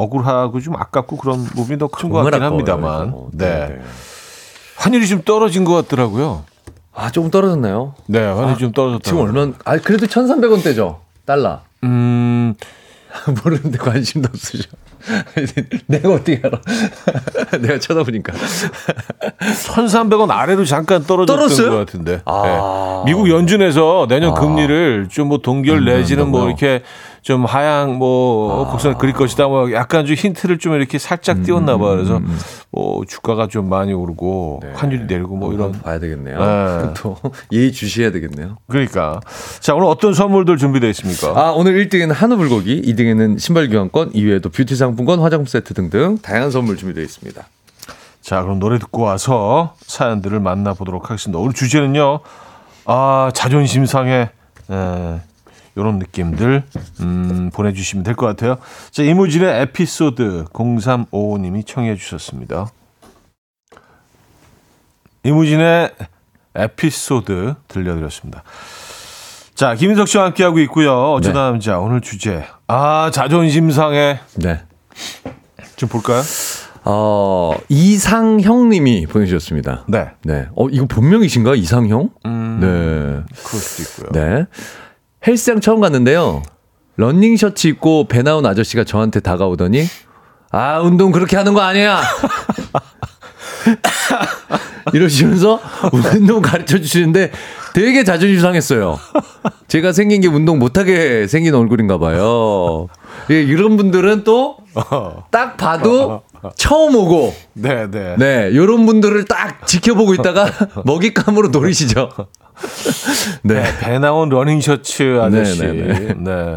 억울하고 0.00 0.60
좀 0.60 0.76
아깝고 0.76 1.16
그런 1.16 1.44
부분이 1.44 1.78
더 1.78 1.88
큰 1.88 2.10
것 2.10 2.22
같긴 2.22 2.42
합니다만. 2.42 3.08
이거. 3.08 3.28
네. 3.32 3.46
네. 3.68 3.80
환율이 4.76 5.06
좀 5.08 5.22
떨어진 5.22 5.64
것 5.64 5.74
같더라고요. 5.74 6.44
아, 6.94 7.10
조금 7.10 7.30
떨어졌나요? 7.30 7.94
네, 8.06 8.18
환율이 8.24 8.58
좀 8.58 8.72
떨어졌다. 8.72 9.02
지금 9.04 9.20
얼마, 9.20 9.52
아, 9.64 9.76
그래도 9.78 10.06
1,300원대죠. 10.06 10.96
달러. 11.24 11.60
음, 11.84 12.54
모르는데 13.44 13.78
관심도 13.78 14.28
없으셔. 14.32 14.64
내가 15.86 16.10
어떻게 16.10 16.40
알아? 16.44 16.60
내가 17.60 17.78
쳐다보니까. 17.78 18.34
1,300원 19.38 20.30
아래로 20.30 20.64
잠깐 20.64 21.04
떨어졌던? 21.04 21.70
것 21.70 21.76
같은데. 21.78 22.20
아. 22.26 23.02
네. 23.04 23.10
미국 23.12 23.30
연준에서 23.30 24.06
내년 24.08 24.34
금리를 24.34 25.08
좀 25.10 25.30
뭐 25.30 25.38
동결 25.38 25.84
내지는 25.84 26.28
뭐? 26.28 26.46
이렇게 26.48 26.82
좀 27.22 27.44
하향 27.44 27.96
뭐 27.98 28.68
곡선을 28.70 28.96
그릴 28.98 29.14
것이다 29.14 29.46
뭐 29.48 29.72
약간 29.72 30.06
좀 30.06 30.16
힌트를 30.16 30.58
좀 30.58 30.74
이렇게 30.74 30.98
살짝 30.98 31.42
띄웠나 31.42 31.76
봐요. 31.76 31.90
그래서 31.96 32.20
뭐 32.70 33.04
주가가 33.06 33.46
좀 33.46 33.68
많이 33.68 33.92
오르고 33.92 34.62
환율이 34.74 35.04
내리고 35.04 35.36
뭐 35.36 35.52
이런 35.52 35.72
봐야 35.72 35.98
되겠네요. 35.98 36.38
네. 36.38 36.94
또 37.00 37.16
예의 37.52 37.72
주시해야 37.72 38.10
되겠네요. 38.12 38.56
그러니까 38.68 39.20
자 39.60 39.74
오늘 39.74 39.86
어떤 39.86 40.14
선물들 40.14 40.56
준비되어 40.56 40.88
있습니까? 40.90 41.28
아, 41.38 41.50
오늘 41.52 41.84
1등에는 41.84 42.12
한우 42.12 42.36
불고기, 42.36 42.80
2등에는 42.82 43.38
신발 43.38 43.68
교환권, 43.68 44.12
2위에도 44.12 44.52
뷰티 44.52 44.76
상품권, 44.76 45.20
화장품 45.20 45.46
세트 45.46 45.74
등등 45.74 46.18
다양한 46.22 46.50
선물 46.50 46.76
준비되어 46.76 47.02
있습니다. 47.04 47.46
자 48.22 48.42
그럼 48.42 48.58
노래 48.58 48.78
듣고 48.78 49.02
와서 49.02 49.74
사연들을 49.86 50.40
만나보도록 50.40 51.10
하겠습니다. 51.10 51.38
오늘 51.38 51.52
주제는요. 51.52 52.20
아 52.86 53.30
자존심 53.34 53.86
상해 53.86 54.30
에, 54.70 55.20
이런 55.76 55.98
느낌들 55.98 56.62
음, 57.00 57.50
보내주시면 57.54 58.02
될 58.04 58.14
것 58.14 58.26
같아요. 58.26 58.56
자 58.90 59.02
이무진의 59.02 59.62
에피소드 59.62 60.44
0355님이 60.52 61.66
청해 61.66 61.96
주셨습니다. 61.96 62.66
이무진의 65.22 65.90
에피소드 66.54 67.54
들려드렸습니다. 67.68 68.42
자 69.54 69.74
김인석 69.74 70.08
씨와 70.08 70.24
함께하고 70.26 70.58
있고요. 70.60 71.12
어쩌다 71.12 71.44
네. 71.46 71.50
남자 71.50 71.78
오늘 71.78 72.00
주제 72.00 72.44
아 72.66 73.10
자존심 73.12 73.70
상해 73.70 74.20
네. 74.36 74.62
좀 75.76 75.88
볼까요? 75.88 76.22
어, 76.84 77.52
이상형 77.68 78.70
님이 78.70 79.06
보내주셨습니다. 79.06 79.84
네. 79.86 80.08
네. 80.24 80.46
어, 80.56 80.66
이거 80.70 80.86
본명이신가? 80.86 81.54
이상형? 81.54 82.08
음, 82.24 82.58
네. 82.60 82.66
그럴 83.44 83.60
수도 83.60 84.02
있고요. 84.04 84.12
네. 84.12 84.46
헬스장 85.26 85.60
처음 85.60 85.80
갔는데요. 85.80 86.42
런닝 86.96 87.36
셔츠 87.36 87.68
입고 87.68 88.08
배 88.08 88.22
나온 88.22 88.44
아저씨가 88.46 88.84
저한테 88.84 89.20
다가오더니 89.20 89.84
아, 90.50 90.80
운동 90.80 91.12
그렇게 91.12 91.36
하는 91.36 91.54
거 91.54 91.60
아니야. 91.60 92.00
이러시면서 94.92 95.60
운동 96.14 96.42
가르쳐 96.42 96.78
주시는데 96.78 97.30
되게 97.74 98.02
자존심 98.02 98.40
상했어요. 98.40 98.98
제가 99.68 99.92
생긴 99.92 100.20
게 100.22 100.28
운동 100.28 100.58
못하게 100.58 101.26
생긴 101.28 101.54
얼굴인가 101.54 101.98
봐요. 101.98 102.88
예, 103.30 103.40
이런 103.42 103.76
분들은 103.76 104.24
또 104.24 104.58
딱 105.30 105.56
봐도 105.56 106.22
처음 106.56 106.94
오고 106.94 107.34
네, 107.54 107.90
네. 107.90 108.16
네, 108.18 108.54
요런 108.54 108.86
분들을 108.86 109.24
딱 109.26 109.66
지켜보고 109.66 110.14
있다가 110.14 110.46
먹잇감으로 110.84 111.48
노리시죠. 111.48 112.10
네. 113.42 113.62
배 113.78 113.98
나온 113.98 114.28
러닝 114.28 114.60
셔츠 114.60 115.20
아저씨. 115.20 115.60
네, 115.60 115.72
네, 115.72 116.14
네, 116.16 116.56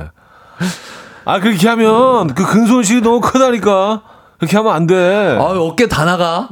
아, 1.25 1.39
그렇게 1.39 1.67
하면 1.67 2.33
그 2.33 2.45
근손실이 2.45 3.01
너무 3.01 3.21
크다니까. 3.21 4.03
그렇게 4.39 4.57
하면 4.57 4.73
안 4.73 4.87
돼. 4.87 5.37
아, 5.39 5.43
어깨 5.43 5.87
다 5.87 6.03
나가. 6.03 6.49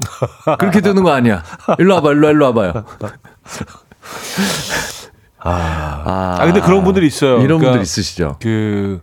그렇게 0.58 0.80
되는 0.80 1.04
거 1.04 1.12
아니야. 1.12 1.44
일로 1.78 1.96
와봐, 1.96 2.12
일로, 2.12 2.28
와, 2.28 2.32
일로 2.32 2.46
와봐요. 2.46 2.86
아, 5.40 6.38
아, 6.40 6.46
근데 6.46 6.62
그런 6.62 6.84
분들이 6.84 7.08
있어요. 7.08 7.38
이런 7.38 7.60
그러니까 7.60 7.72
분들 7.72 7.82
있으시죠. 7.82 8.38
그, 8.42 9.00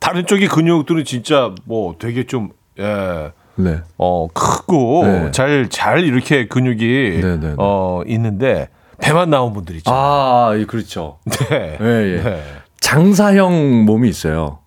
다른 0.00 0.26
쪽의 0.26 0.48
근육들은 0.48 1.04
진짜 1.04 1.54
뭐 1.64 1.94
되게 1.98 2.26
좀, 2.26 2.50
예, 2.78 3.32
네. 3.64 3.80
어, 3.98 4.28
크고 4.32 5.06
네. 5.06 5.30
잘, 5.32 5.68
잘 5.70 6.04
이렇게 6.04 6.46
근육이, 6.48 7.20
네, 7.20 7.20
네, 7.20 7.36
네. 7.38 7.54
어, 7.58 8.02
있는데 8.06 8.68
배만 8.98 9.30
나온 9.30 9.52
분들 9.52 9.76
있죠. 9.76 9.90
아, 9.92 10.52
예, 10.56 10.64
그렇죠. 10.64 11.18
네. 11.26 11.78
예, 11.80 11.86
예. 12.18 12.22
네. 12.22 12.42
장사형 12.80 13.84
몸이 13.86 14.08
있어요. 14.08 14.58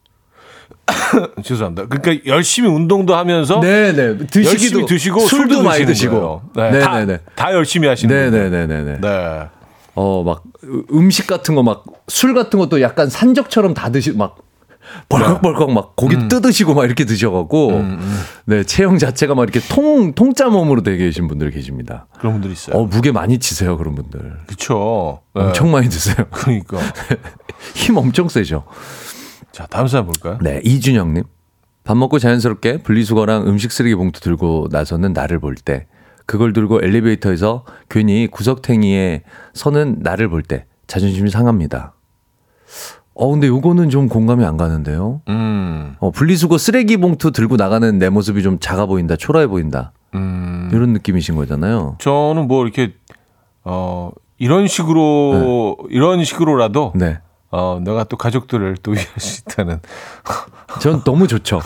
죄송합니다. 1.44 1.88
그러니까 1.88 2.26
열심히 2.26 2.70
운동도 2.70 3.16
하면서 3.16 3.60
네, 3.60 3.94
네. 3.94 4.18
드시기도 4.18 4.50
열심히 4.82 4.86
드시고 4.86 5.20
술도 5.22 5.54
술도 5.54 5.64
많이 5.64 5.86
드시고. 5.86 6.12
거예요. 6.14 6.42
네, 6.72 6.72
네, 6.72 6.80
다, 6.84 7.00
네, 7.00 7.06
네. 7.06 7.20
다 7.36 7.54
열심히 7.54 7.88
하시는 7.88 8.14
네, 8.14 8.30
거예요. 8.30 8.50
네, 8.50 8.68
네, 8.68 8.84
네, 8.84 8.84
네. 8.84 9.00
네. 9.02 9.48
어, 9.96 10.24
막 10.24 10.44
으- 10.64 10.84
음식 10.94 11.28
같은 11.28 11.56
거 11.56 11.62
막 11.64 11.84
술 12.08 12.34
같은 12.34 12.60
것도 12.60 12.82
약간 12.82 13.10
산적처럼 13.10 13.74
다 13.74 13.90
드시 13.90 14.12
막 14.12 14.38
벌컥벌컥 15.10 15.72
막 15.72 15.96
고기 15.96 16.16
음. 16.16 16.28
뜯으시고 16.28 16.74
막 16.74 16.86
이렇게 16.86 17.06
드셔갖고 17.06 17.84
네 18.46 18.64
체형 18.64 18.98
자체가 18.98 19.36
막 19.36 19.44
이렇게 19.44 19.60
통 19.60 20.14
통짜 20.14 20.50
몸으로 20.50 20.84
되게 20.84 21.06
계신 21.06 21.28
분들 21.28 21.52
계십니다. 21.52 22.08
그런 22.20 22.34
분들 22.34 22.52
있어요. 22.52 22.76
어 22.78 22.86
무게 22.86 23.12
많이 23.12 23.38
치세요 23.40 23.78
그런 23.78 23.96
분들. 23.96 24.40
그렇죠. 24.48 25.22
엄청 25.34 25.72
많이 25.72 25.90
드세요. 25.90 26.16
그러니까. 26.32 26.78
힘 27.76 27.98
엄청 27.98 28.28
세죠. 28.30 28.66
자, 29.52 29.66
다음 29.68 29.88
사람 29.88 30.06
볼까요? 30.08 30.40
네 30.42 30.60
이준영님 30.64 31.24
밥 31.84 31.96
먹고 31.98 32.18
자연스럽게 32.20 32.78
분리수거랑 32.84 33.48
음식 33.48 33.72
쓰레기 33.72 33.96
봉투 33.96 34.20
들고 34.22 34.68
나서는 34.72 35.14
나를 35.14 35.40
볼 35.40 35.56
때 35.56 35.86
그걸 36.26 36.54
들고 36.54 36.80
엘리베이터에서 36.82 37.66
괜히 37.90 38.28
구석탱이에 38.28 39.24
서는 39.54 39.98
나를 40.00 40.30
볼 40.30 40.42
때 40.44 40.66
자존심이 40.88 41.30
상합니다. 41.30 41.94
어 43.16 43.30
근데 43.30 43.48
요거는 43.48 43.90
좀 43.90 44.10
공감이 44.10 44.44
안 44.44 44.58
가는데요. 44.58 45.22
음. 45.30 45.96
어, 46.00 46.12
분리수거 46.12 46.58
쓰레기 46.58 46.98
봉투 46.98 47.32
들고 47.32 47.58
나가는 47.58 47.98
내 48.00 48.10
모습이 48.10 48.42
좀 48.42 48.58
작아 48.60 48.86
보인다, 48.88 49.16
초라해 49.16 49.48
보인다. 49.48 49.92
음. 50.16 50.70
이런 50.74 50.94
느낌이신 50.94 51.36
거잖아요. 51.36 51.98
저는 52.00 52.48
뭐 52.48 52.64
이렇게 52.64 52.94
어 53.64 54.12
이런 54.38 54.68
식으로 54.68 55.78
이런 55.90 56.24
식으로라도 56.24 56.94
네. 56.96 57.20
어 57.52 57.80
내가 57.84 58.04
또 58.06 58.18
가족들을 58.18 58.78
또 58.82 58.92
위할 58.94 59.06
수 59.18 59.42
있다는 59.42 59.80
전 60.82 61.04
너무 61.04 61.28
좋죠. 61.28 61.62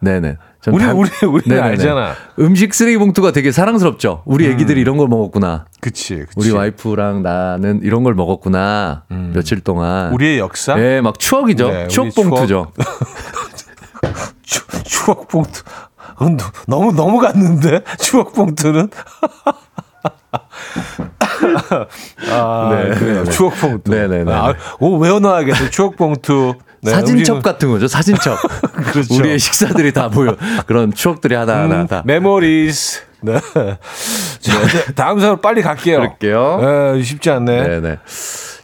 네네. 0.00 0.36
전 0.60 0.74
우리 0.74 0.84
다- 0.84 0.92
우리 0.92 1.08
우리 1.26 1.42
네네네. 1.48 1.68
알잖아. 1.68 2.12
음식 2.38 2.74
쓰레기 2.74 2.98
봉투가 2.98 3.32
되게 3.32 3.50
사랑스럽죠. 3.50 4.22
우리 4.26 4.46
애기들이 4.46 4.78
이런 4.80 4.98
걸 4.98 5.08
먹었구나. 5.08 5.64
그치, 5.80 6.16
그치. 6.16 6.32
우리 6.36 6.50
와이프랑 6.50 7.22
나는 7.22 7.80
이런 7.82 8.02
걸 8.04 8.14
먹었구나. 8.14 9.04
며칠 9.08 9.60
동안. 9.60 10.12
우리의 10.12 10.38
역사, 10.38 10.74
네, 10.74 11.00
막 11.00 11.18
추억이죠. 11.18 11.68
네, 11.70 11.88
추억 11.88 12.14
봉투죠. 12.14 12.72
추, 14.42 14.60
추억 14.84 15.28
봉투. 15.28 15.62
너- 16.18 16.36
너무 16.66 16.92
너무 16.92 17.18
갔는데 17.20 17.82
추억 17.98 18.34
봉투는. 18.34 18.90
아, 22.30 22.68
네. 22.72 22.94
네, 22.98 23.22
네. 23.24 23.30
추억 23.30 23.54
봉투. 23.58 23.90
네, 23.90 24.06
네, 24.08 24.24
네, 24.24 24.32
아, 24.32 24.52
네. 24.52 24.58
오 24.80 24.98
외워놔야겠어. 24.98 25.70
추억 25.70 25.96
봉투. 25.96 26.54
네, 26.82 26.90
사진첩 26.92 27.38
음식은- 27.38 27.42
같은 27.42 27.70
거죠. 27.70 27.88
사진첩. 27.88 28.38
그렇죠. 28.92 29.14
우리의 29.14 29.38
식사들이 29.38 29.92
다 29.92 30.08
모여. 30.08 30.36
그런 30.66 30.92
추억들이 30.92 31.34
하나하나 31.34 31.82
음, 31.82 31.86
다. 31.86 32.02
memories. 32.06 33.02
네. 33.22 33.34
자, 34.40 34.52
다음 34.94 35.20
사람 35.20 35.40
빨리 35.42 35.60
갈게요. 35.60 35.98
그럴게요. 35.98 36.94
네, 36.94 37.02
쉽지 37.02 37.28
않네. 37.30 37.62
네네. 37.68 37.98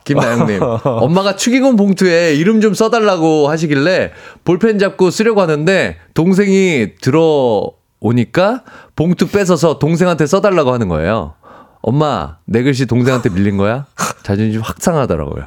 김나영님, 0.05 0.61
엄마가 0.85 1.35
축의금 1.37 1.75
봉투에 1.77 2.35
이름 2.37 2.61
좀 2.61 2.75
써달라고 2.75 3.49
하시길래 3.51 4.13
볼펜 4.45 4.79
잡고 4.79 5.11
쓰려고 5.11 5.41
하는데 5.43 5.97
동생이 6.15 6.93
들어오니까 7.03 8.63
봉투 8.95 9.27
뺏어서 9.29 9.79
동생한테 9.81 10.27
써달라고 10.27 10.73
하는 10.73 10.89
거예요. 10.89 11.35
엄마, 11.83 12.37
내 12.47 12.63
글씨 12.63 12.87
동생한테 12.87 13.31
밀린 13.31 13.57
거야? 13.57 13.87
자존심 14.23 14.61
확 14.63 14.77
상하더라고요. 14.81 15.45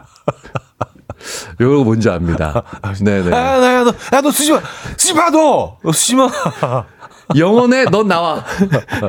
이거 1.59 1.83
뭔지 1.83 2.09
압니다. 2.09 2.63
네네. 3.03 3.35
아, 3.35 3.57
나, 3.57 3.75
야, 3.75 3.83
너, 3.83 3.93
야, 4.13 4.21
너 4.21 4.31
쓰지 4.31 4.51
마. 4.51 4.61
쓰지 4.97 5.13
마, 5.13 5.29
너! 5.29 5.77
너 5.83 5.91
쓰지 5.91 6.15
마. 6.15 6.29
영어네, 7.35 7.85
넌 7.85 8.07
나와. 8.07 8.43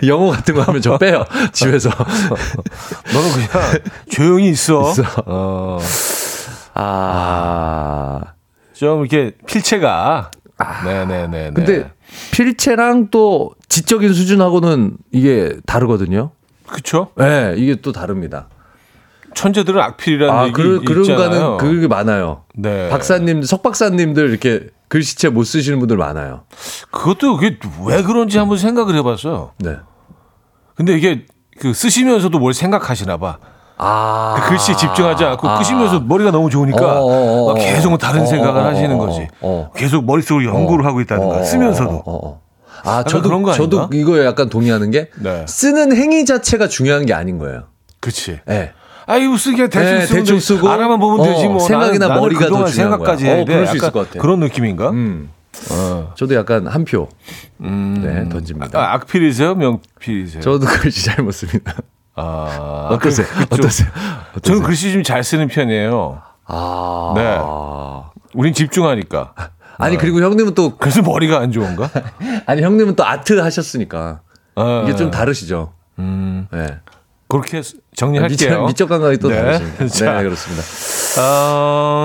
영어 0.06 0.30
같은 0.30 0.54
거 0.54 0.62
하면 0.62 0.82
저 0.82 0.98
빼요. 0.98 1.24
집에서. 1.52 1.88
너는 1.90 3.32
그냥 3.32 3.48
조용히 4.10 4.50
있어. 4.50 4.90
있어. 4.90 5.02
어, 5.26 5.78
아. 6.74 8.20
좀 8.74 9.00
이렇게 9.00 9.32
필체가. 9.46 10.30
네네네. 10.84 11.48
아. 11.48 11.50
근데 11.54 11.90
필체랑 12.32 13.08
또 13.10 13.52
지적인 13.68 14.12
수준하고는 14.12 14.96
이게 15.12 15.56
다르거든요. 15.66 16.32
그쵸? 16.66 17.08
네, 17.16 17.54
이게 17.56 17.76
또 17.76 17.92
다릅니다. 17.92 18.48
천재들은 19.34 19.80
악필이라는 19.80 20.34
아, 20.34 20.42
얘기 20.44 20.52
그, 20.52 20.80
있잖아요. 20.80 21.04
그런가는 21.04 21.56
그게 21.58 21.88
많아요. 21.88 22.44
네. 22.54 22.88
박사님, 22.88 23.42
석 23.42 23.62
박사님들 23.62 24.28
이렇게 24.30 24.68
글씨체 24.88 25.28
못 25.28 25.44
쓰시는 25.44 25.78
분들 25.78 25.96
많아요. 25.96 26.42
그것도 26.90 27.36
그게 27.36 27.58
왜 27.86 28.02
그런지 28.02 28.38
한번 28.38 28.58
생각을 28.58 28.96
해봤어요. 28.96 29.52
네. 29.58 29.76
근데 30.74 30.96
이게 30.96 31.26
그 31.60 31.72
쓰시면서도 31.72 32.38
뭘 32.38 32.54
생각하시나 32.54 33.18
봐. 33.18 33.38
아. 33.76 34.34
그 34.36 34.48
글씨에 34.50 34.76
집중하지 34.76 35.24
않고 35.24 35.48
아. 35.48 35.58
끄시면서 35.58 36.00
머리가 36.00 36.30
너무 36.30 36.50
좋으니까 36.50 37.00
어, 37.00 37.06
어, 37.06 37.50
어, 37.50 37.54
막 37.54 37.60
계속 37.60 37.96
다른 37.98 38.22
어, 38.22 38.26
생각을 38.26 38.60
어, 38.60 38.64
하시는 38.64 38.94
어, 38.94 38.98
거지. 38.98 39.20
어, 39.40 39.70
어. 39.70 39.70
계속 39.74 40.04
머릿속으로 40.04 40.44
연구를 40.44 40.84
하고 40.84 41.00
있다든가 41.00 41.38
어, 41.38 41.42
쓰면서도. 41.42 41.90
어, 41.90 42.02
어, 42.04 42.28
어. 42.28 42.40
아, 42.82 43.02
그런 43.02 43.22
저도, 43.22 43.42
거 43.42 43.52
저도? 43.52 43.90
이거에 43.92 44.24
약간 44.24 44.48
동의하는 44.48 44.90
게 44.90 45.10
네. 45.20 45.44
쓰는 45.46 45.94
행위 45.94 46.24
자체가 46.24 46.68
중요한 46.68 47.06
게 47.06 47.14
아닌 47.14 47.38
거예요. 47.38 47.64
그치. 48.00 48.40
네. 48.46 48.72
아이고 49.10 49.36
쓰기야 49.36 49.68
대충 49.68 49.98
네, 49.98 50.06
쓰면 50.06 50.22
대충. 50.22 50.40
쓰고, 50.40 50.68
알아만 50.70 50.98
보면 51.00 51.20
어, 51.20 51.24
되지 51.24 51.48
뭐. 51.48 51.58
생각이나 51.60 52.08
나는, 52.08 52.20
머리가 52.20 52.44
나는 52.46 52.58
더 52.58 52.66
중요한 52.66 52.72
생각까지 52.92 53.24
거야. 53.24 53.34
어, 53.34 53.44
돼. 53.44 53.44
그럴 53.52 53.66
수 53.66 53.76
있을 53.76 53.90
것 53.90 54.08
같아. 54.08 54.20
그런 54.20 54.40
느낌인가? 54.40 54.90
음. 54.90 55.30
어. 55.72 56.12
저도 56.16 56.34
약간 56.36 56.66
한 56.66 56.84
표. 56.84 57.08
네, 57.58 58.28
던집니다. 58.28 58.78
아, 58.78 58.94
악필이세요? 58.94 59.54
명필이세요? 59.56 60.42
저도 60.42 60.66
글씨 60.66 61.04
잘못 61.06 61.32
씁니다. 61.32 61.74
아, 62.14 62.88
어떠세요? 62.92 63.26
그- 63.26 63.38
그쪽. 63.40 63.54
어떠세요? 63.64 63.88
어떠세요? 64.36 64.40
저는 64.42 64.62
글씨 64.62 64.92
좀 64.92 65.02
잘 65.02 65.24
쓰는 65.24 65.48
편이에요. 65.48 66.22
아. 66.46 67.12
네. 67.16 67.38
우린 68.34 68.54
집중하니까. 68.54 69.34
아니 69.78 69.96
그리고 69.96 70.20
형님은 70.20 70.54
또 70.54 70.76
그래서 70.76 71.00
머리가 71.02 71.38
안 71.40 71.52
좋은가? 71.52 71.88
아니 72.46 72.62
형님은 72.62 72.96
또 72.96 73.04
아트 73.04 73.38
하셨으니까 73.40 74.20
어, 74.56 74.82
이게 74.84 74.94
좀 74.94 75.10
다르시죠. 75.10 75.72
음, 75.98 76.46
네. 76.52 76.66
그렇게 77.30 77.62
정리할게요. 77.94 78.28
미적, 78.28 78.66
미적 78.66 78.88
감각이 78.88 79.18
또 79.18 79.28
네. 79.28 79.36
다르십니다. 79.36 79.86
자. 79.88 80.16
네, 80.18 80.22
그렇습니다. 80.24 80.62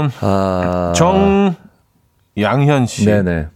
음, 0.03 0.09
아. 0.21 0.93
정양현 2.35 2.85
씨. 2.85 3.05
네네. 3.05 3.47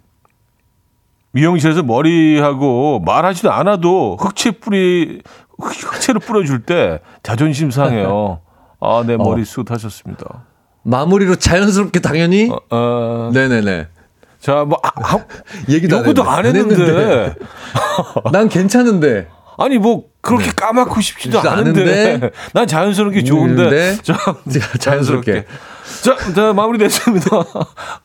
미용실에서 1.31 1.83
머리하고 1.83 2.99
말하지도 3.05 3.51
않아도 3.51 4.17
흑채 4.19 4.51
뿌리 4.59 5.21
흑채를 5.59 6.19
뿌려줄 6.21 6.63
때 6.63 6.99
자존심 7.21 7.69
상해요. 7.71 8.41
아, 8.81 9.03
내 9.05 9.15
머리 9.15 9.45
숱 9.45 9.69
하셨습니다. 9.69 10.45
마무리로 10.83 11.35
자연스럽게 11.35 11.99
당연히. 11.99 12.49
어, 12.49 12.57
어, 12.71 13.31
네네네. 13.33 13.87
자, 14.39 14.63
뭐 14.65 14.79
아, 14.81 14.89
아, 14.95 15.19
얘기도 15.69 15.97
안 15.97 16.03
요거도 16.03 16.23
안 16.23 16.45
했는데. 16.45 16.75
했는데. 16.75 17.35
난 18.31 18.49
괜찮은데. 18.49 19.27
아니 19.59 19.77
뭐 19.77 20.05
그렇게 20.21 20.51
까맣고 20.55 21.01
싶지도 21.01 21.39
않은데. 21.39 21.81
않은데. 21.81 22.31
난 22.53 22.67
자연스럽게 22.67 23.23
좋은데. 23.23 23.69
네. 23.69 23.97
자, 24.01 24.17
자연스럽게. 24.79 25.45
자, 26.01 26.15
자 26.33 26.53
마무리됐습니다. 26.53 27.37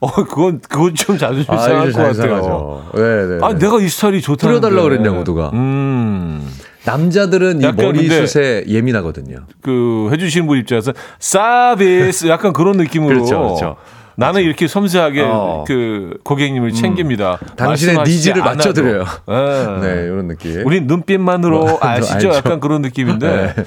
어, 0.00 0.10
그건 0.24 0.60
그건 0.68 0.94
좀 0.94 1.16
자존심 1.16 1.52
아, 1.52 1.58
상할 1.58 1.88
이거 1.90 1.98
것잘 2.02 2.28
같아요. 2.28 2.42
상하죠. 2.42 2.90
네네. 2.94 3.38
아, 3.44 3.54
내가 3.54 3.80
이 3.80 3.88
스타일이 3.88 4.20
좋다. 4.20 4.46
뿌려달라 4.46 4.82
그랬냐고, 4.82 5.22
누가. 5.24 5.50
음. 5.52 6.50
남자들은 6.84 7.62
이 7.62 7.72
머리숱에 7.72 8.64
예민하거든요. 8.68 9.46
그 9.62 10.10
해주시는 10.12 10.46
분 10.46 10.58
입장에서 10.58 10.92
서비스 11.18 12.28
약간 12.28 12.52
그런 12.52 12.76
느낌으로 12.76 13.14
그렇죠, 13.14 13.38
그렇죠. 13.38 13.76
나는 14.16 14.42
이렇게 14.42 14.68
섬세하게 14.68 15.22
어. 15.22 15.60
음. 15.60 15.64
그 15.66 16.18
고객님을 16.24 16.72
챙깁니다. 16.72 17.38
당신의 17.56 17.98
needs를. 18.04 18.42
맞춰드려요. 18.42 19.04
예. 19.28 19.80
네, 19.86 20.04
이런 20.04 20.28
느낌. 20.28 20.64
우린 20.66 20.86
눈빛만으로 20.86 21.58
뭐, 21.64 21.78
아시죠? 21.80 22.14
알죠. 22.14 22.34
약간 22.34 22.60
그런 22.60 22.82
느낌인데. 22.82 23.54
네. 23.56 23.64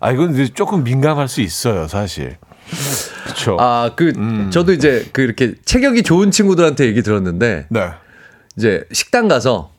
아 0.00 0.10
이건 0.12 0.32
이제 0.34 0.48
조금 0.48 0.82
민감할 0.84 1.28
수 1.28 1.40
있어요, 1.42 1.86
사실. 1.88 2.36
그렇죠. 3.24 3.56
아, 3.60 3.90
그, 3.96 4.12
저도 4.50 4.72
이제 4.72 5.06
그 5.12 5.22
이렇게 5.22 5.54
체격이 5.64 6.02
좋은 6.04 6.30
친구들한테 6.30 6.86
얘기 6.86 7.02
들었는데, 7.02 7.66
네. 7.68 7.90
이제 8.56 8.84
식당 8.92 9.28
가서 9.28 9.70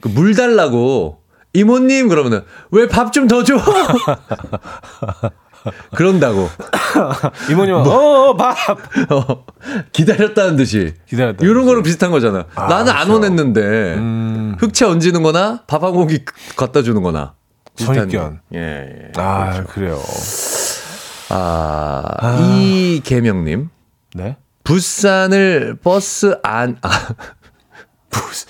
그 0.00 0.08
물 0.08 0.34
달라고 0.36 1.18
이모님 1.52 2.08
그러면은 2.08 2.42
왜 2.70 2.86
밥 2.86 3.10
좀 3.12 3.26
더 3.26 3.42
줘? 3.42 3.56
그런다고 5.94 6.48
이모님, 7.50 7.74
뭐. 7.74 7.82
어, 7.82 8.30
어, 8.30 8.36
밥. 8.36 8.56
어, 9.12 9.44
기다렸다는 9.92 10.56
듯이 10.56 10.94
기다렸다는 11.08 11.50
이런. 11.50 11.66
거랑 11.66 11.82
비슷한 11.82 12.10
거잖아. 12.10 12.46
나는 12.54 12.92
안 12.92 13.06
그렇죠. 13.08 13.12
원했는데 13.14 13.60
음. 13.96 14.56
흑채 14.58 14.84
얹는 14.86 15.22
거나 15.22 15.62
밥 15.66 15.82
한 15.82 15.92
공기 15.92 16.24
갖다 16.56 16.82
주는 16.82 17.02
거나 17.02 17.34
선입견. 17.76 18.40
예, 18.54 18.58
예. 18.58 19.12
아, 19.16 19.62
그래요. 19.64 20.00
아, 21.30 22.38
이계명님. 22.40 23.68
네. 24.14 24.36
부산을 24.64 25.78
버스 25.82 26.38
안, 26.42 26.76
아, 26.82 26.90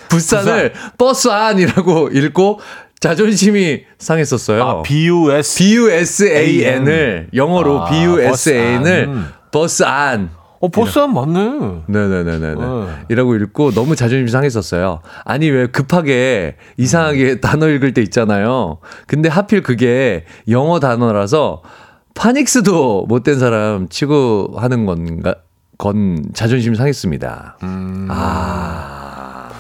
부산을 0.09 0.73
버스 0.97 1.29
안이라고 1.29 2.09
읽고 2.09 2.61
자존심이 3.01 3.83
상했었어요. 3.99 4.63
아, 4.63 4.83
B-U-S. 4.83 5.59
B-U-S-A-N을 5.59 7.29
영어로 7.35 7.83
아, 7.83 7.91
B-U-S-A-N을 7.91 9.07
버스 9.07 9.15
안. 9.15 9.33
버스 9.51 9.83
안. 9.85 10.31
어, 10.61 10.69
버스 10.69 10.99
안 10.99 11.15
맞네. 11.15 11.83
네네네네. 11.87 12.55
어. 12.59 12.99
이라고 13.09 13.37
읽고 13.37 13.71
너무 13.71 13.95
자존심이 13.95 14.29
상했었어요. 14.29 15.01
아니, 15.25 15.49
왜 15.49 15.67
급하게 15.69 16.57
이상하게 16.77 17.41
단어 17.41 17.69
읽을 17.69 17.95
때 17.95 18.03
있잖아요. 18.03 18.79
근데 19.07 19.29
하필 19.29 19.63
그게 19.63 20.25
영어 20.49 20.81
단어라서 20.81 21.63
phonics도 22.15 23.07
못 23.09 23.22
뗀 23.22 23.39
사람 23.39 23.89
치고 23.89 24.55
하는 24.57 24.87
건가, 24.87 25.37
건 25.79 26.25
자존심이 26.35 26.75
상했습니다. 26.75 27.59
아, 28.09 29.51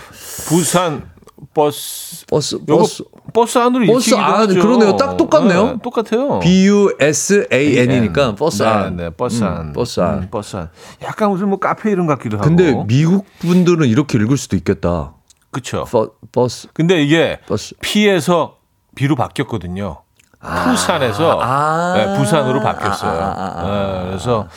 부산 0.48 1.08
버스. 1.54 2.26
버스, 2.26 2.56
요거 2.68 2.78
버스. 2.78 3.04
버스 3.32 3.58
안으로 3.58 3.86
버스 3.86 4.14
안, 4.14 4.34
하죠. 4.40 4.60
그러네요. 4.60 4.96
딱 4.96 5.16
똑같네요. 5.16 5.64
네, 5.66 5.76
똑같아요. 5.82 6.38
B-U-S-A-N이니까 6.40 8.34
버스 8.34 8.62
네, 8.62 8.68
안. 8.68 8.96
네, 8.96 9.10
버스 9.10 9.44
안. 9.44 9.68
음, 9.68 9.72
버스 9.72 10.00
안. 10.00 10.14
음, 10.22 10.28
버스 10.30 10.56
안. 10.56 10.70
약간 11.02 11.30
무슨 11.30 11.48
뭐 11.48 11.58
카페 11.58 11.90
이름 11.90 12.06
같기도 12.06 12.38
하고. 12.38 12.48
근데 12.48 12.74
미국 12.86 13.26
분들은 13.40 13.86
이렇게 13.88 14.18
읽을 14.18 14.36
수도 14.36 14.56
있겠다. 14.56 15.12
그쵸. 15.50 15.84
버, 15.84 16.10
버스, 16.32 16.68
근데 16.72 17.02
이게 17.02 17.40
버스. 17.46 17.74
P에서 17.80 18.56
B로 18.94 19.14
바뀌었거든요. 19.14 20.02
부산에서 20.40 21.38
아. 21.42 21.94
네, 21.96 22.16
부산으로 22.18 22.60
바뀌었어요. 22.60 23.20
아, 23.20 23.24
아, 23.24 23.26
아, 23.26 23.60
아. 23.60 24.02
네, 24.02 24.06
그래서 24.08 24.48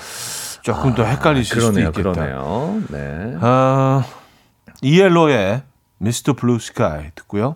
조금 0.62 0.94
더 0.94 1.04
헷갈리실 1.04 1.58
그러네요, 1.58 1.88
수도 1.88 2.00
있겠다. 2.10 2.26
그러네요. 2.26 2.82
네. 2.90 3.38
아, 3.42 4.04
ELO의 4.84 5.64
Mr. 5.98 6.34
Blue 6.34 6.60
Sky 6.60 7.06
듣고요. 7.16 7.56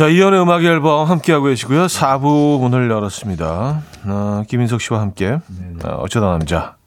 자, 0.00 0.08
이연의 0.08 0.40
음악 0.40 0.64
앨범 0.64 1.10
함께하고 1.10 1.48
계시고요. 1.48 1.84
4부 1.84 2.58
문을 2.58 2.90
열었습니다. 2.90 3.82
어, 4.06 4.42
김인석 4.48 4.80
씨와 4.80 4.98
함께 4.98 5.38
어, 5.84 5.88
어쩌다 5.98 6.28
남자 6.28 6.78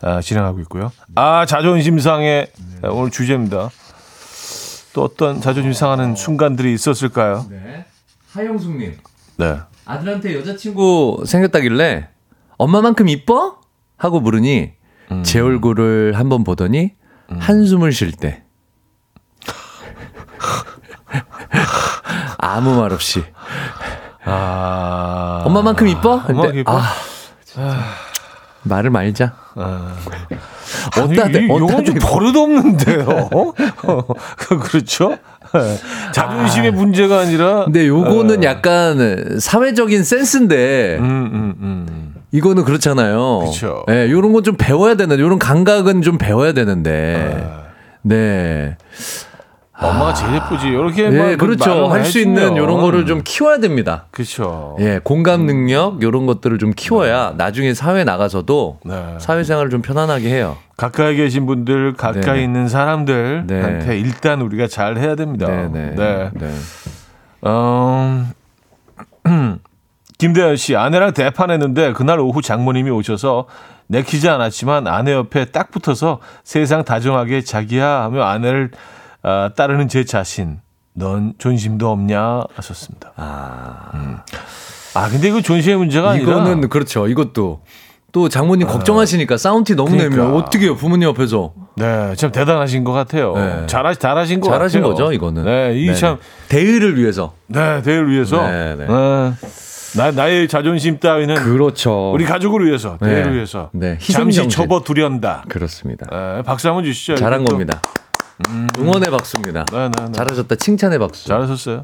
아, 0.00 0.22
진행하고 0.22 0.60
있고요. 0.60 0.90
아, 1.16 1.44
자존심 1.44 1.98
상해 1.98 2.46
아, 2.80 2.88
오늘 2.88 3.10
주제입니다. 3.10 3.68
또 4.94 5.04
어떤 5.04 5.42
자존심 5.42 5.74
상하는 5.74 6.16
순간들이 6.16 6.72
있었을까요? 6.72 7.44
네. 7.50 7.84
하영숙님. 8.32 8.96
네. 9.36 9.58
아들한테 9.84 10.38
여자친구 10.38 11.24
생겼다길래 11.26 12.08
엄마만큼 12.56 13.10
이뻐? 13.10 13.60
하고 13.98 14.18
물으니 14.18 14.72
제 15.24 15.40
얼굴을 15.40 16.14
한번 16.14 16.42
보더니 16.42 16.94
한숨을 17.28 17.92
쉴 17.92 18.12
때 18.12 18.44
아무 22.46 22.80
말 22.80 22.92
없이 22.92 23.24
아. 24.24 25.42
엄마만큼 25.44 25.86
이뻐? 25.88 26.22
엄마만큼 26.28 26.58
이뻐? 26.58 26.76
아, 26.78 26.82
진짜. 27.44 27.78
말을 28.62 28.90
말자. 28.90 29.32
아니, 29.54 31.18
어따 31.18 31.28
대- 31.28 31.48
어따 31.50 31.82
좀 31.84 31.94
대고. 31.94 31.98
버릇없는데요. 32.00 33.28
그렇죠? 34.62 35.10
네. 35.54 35.78
자존심의 36.12 36.72
문제가 36.72 37.20
아니라. 37.20 37.64
근데 37.64 37.86
요거는 37.86 38.40
어. 38.40 38.42
약간 38.42 39.38
사회적인 39.38 40.02
센스인데 40.02 40.96
음, 40.98 41.04
음, 41.04 41.54
음. 41.60 42.14
이거는 42.32 42.64
그렇잖아요. 42.64 43.44
그쵸. 43.46 43.84
예, 43.88 44.10
요런 44.10 44.32
건 44.32 44.42
좀 44.42 44.56
배워야 44.58 44.96
되는, 44.96 45.18
요런 45.20 45.38
감각은 45.38 46.02
좀 46.02 46.18
배워야 46.18 46.52
되는데. 46.52 47.48
네. 48.02 48.76
엄마가 49.78 50.14
제일 50.14 50.34
예쁘지. 50.34 50.68
이렇게 50.68 51.10
네, 51.10 51.36
그렇죠. 51.36 51.88
할 51.88 52.04
수 52.04 52.18
있는 52.18 52.56
요런 52.56 52.80
거를 52.80 53.04
좀 53.04 53.20
키워야 53.24 53.58
됩니다. 53.58 54.06
그렇죠. 54.10 54.76
예, 54.80 55.00
공감 55.02 55.44
능력, 55.44 56.02
요런 56.02 56.24
것들을 56.26 56.56
좀 56.58 56.72
키워야 56.74 57.34
나중에 57.36 57.74
사회 57.74 58.04
나가서도 58.04 58.78
네. 58.84 59.16
사회생활을 59.18 59.70
좀 59.70 59.82
편안하게 59.82 60.30
해요. 60.30 60.56
가까이 60.76 61.16
계신 61.16 61.46
분들, 61.46 61.94
가까이 61.94 62.38
네. 62.38 62.44
있는 62.44 62.68
사람들한테 62.68 63.86
네. 63.86 63.98
일단 63.98 64.40
우리가 64.40 64.66
잘 64.66 64.96
해야 64.98 65.14
됩니다. 65.14 65.46
네, 65.48 65.68
네. 65.68 65.94
네. 65.96 66.30
네. 66.32 66.50
어, 67.42 68.24
김대현 70.18 70.56
씨, 70.56 70.76
아내랑 70.76 71.12
대판했는데 71.12 71.92
그날 71.92 72.20
오후 72.20 72.40
장모님이 72.40 72.90
오셔서 72.90 73.46
내키지 73.88 74.28
않았지만 74.28 74.86
아내 74.86 75.12
옆에 75.12 75.46
딱 75.46 75.70
붙어서 75.70 76.20
세상 76.44 76.84
다정하게 76.84 77.42
자기야 77.42 78.02
하며 78.02 78.22
아내를 78.24 78.70
아, 79.28 79.50
따르는 79.56 79.88
제 79.88 80.04
자신. 80.04 80.60
넌 80.94 81.34
존심도 81.36 81.90
없냐 81.90 82.44
하셨습니다. 82.54 83.12
아. 83.16 84.22
아 84.94 85.08
근데 85.10 85.28
이거 85.28 85.42
존심의 85.42 85.76
문제가 85.78 86.10
아니라 86.10 86.30
이거는 86.30 86.68
그렇죠. 86.68 87.06
이것도 87.08 87.60
또 88.12 88.28
장모님 88.30 88.66
걱정하시니까 88.68 89.36
사운드 89.36 89.74
너무 89.74 89.90
그러니까. 89.90 90.16
내면 90.16 90.34
어떻게 90.36 90.66
해요, 90.66 90.76
부모님 90.76 91.08
옆에서. 91.08 91.52
네, 91.76 92.14
참 92.14 92.30
대단하신 92.32 92.84
것 92.84 92.92
같아요. 92.92 93.34
네. 93.34 93.66
잘하, 93.66 93.92
잘하신 93.94 94.40
것 94.40 94.48
잘하신 94.48 94.80
같아요. 94.80 94.94
거죠, 94.94 95.12
이거는. 95.12 95.44
네, 95.44 95.74
이 95.78 95.88
네. 95.88 95.94
참, 95.94 96.16
대의를 96.48 96.96
위해서. 96.96 97.34
네, 97.48 97.82
대를 97.82 98.08
위해서. 98.10 98.40
네, 98.48 98.76
네. 98.76 98.86
네. 98.86 99.32
나, 99.98 100.10
나의 100.12 100.48
자존심 100.48 100.98
따위는 100.98 101.34
그렇죠. 101.34 102.12
우리 102.12 102.24
가족을 102.24 102.64
위해서, 102.66 102.96
네. 103.02 103.08
대를 103.16 103.34
위해서. 103.34 103.68
네, 103.74 103.98
잠시 103.98 104.38
정신. 104.38 104.48
접어 104.48 104.80
두련다. 104.82 105.44
그렇습니다. 105.48 106.06
네, 106.10 106.42
박수 106.42 106.68
한번 106.68 106.84
주시죠. 106.84 107.16
잘한. 107.16 107.44
겁니다. 107.44 107.82
응원의 108.78 109.10
박수입니다. 109.10 109.64
네, 109.72 109.88
네, 109.88 110.04
네. 110.06 110.12
잘하셨다. 110.12 110.54
칭찬의 110.56 110.98
박수. 110.98 111.26
잘하셨어요. 111.26 111.82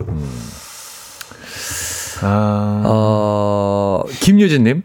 아, 2.23 2.83
어, 2.85 4.05
김유진님. 4.21 4.83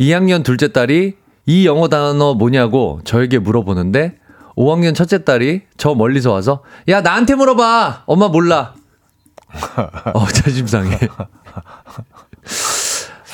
2학년 0.00 0.44
둘째 0.44 0.72
딸이 0.72 1.16
이 1.46 1.66
영어 1.66 1.88
단어 1.88 2.34
뭐냐고 2.34 3.00
저에게 3.04 3.38
물어보는데 3.38 4.18
5학년 4.56 4.94
첫째 4.94 5.24
딸이 5.24 5.62
저 5.76 5.94
멀리서 5.94 6.32
와서 6.32 6.62
야 6.88 7.00
나한테 7.00 7.34
물어봐 7.34 8.02
엄마 8.06 8.28
몰라 8.28 8.74
어 10.12 10.26
자존심 10.32 10.66
상해 10.66 10.98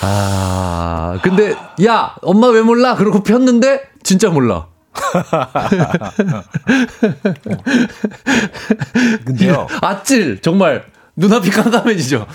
아 0.02 1.18
근데 1.22 1.54
야 1.84 2.14
엄마 2.22 2.48
왜 2.48 2.60
몰라 2.62 2.94
그러고 2.96 3.22
폈는데 3.22 3.82
진짜 4.02 4.30
몰라 4.30 4.66
근데요, 9.24 9.66
아찔 9.80 10.40
정말 10.40 10.84
눈앞이 11.16 11.50
깜깜해지죠 11.50 12.26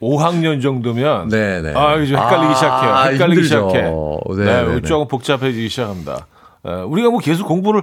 5학년 0.00 0.62
정도면. 0.62 1.28
네네 1.28 1.72
아, 1.74 1.96
이제 1.96 2.14
헷갈리기 2.14 2.52
아, 2.52 2.54
시작해요. 2.54 2.94
헷갈리기 3.12 3.42
힘들죠. 3.42 3.68
시작해. 3.70 3.82
네, 3.82 4.44
네, 4.44 4.62
네, 4.66 4.74
네. 4.74 4.80
조금 4.82 5.08
복잡해지기 5.08 5.68
시작합니다. 5.68 6.26
에, 6.66 6.70
우리가 6.82 7.10
뭐 7.10 7.20
계속 7.20 7.46
공부를 7.46 7.82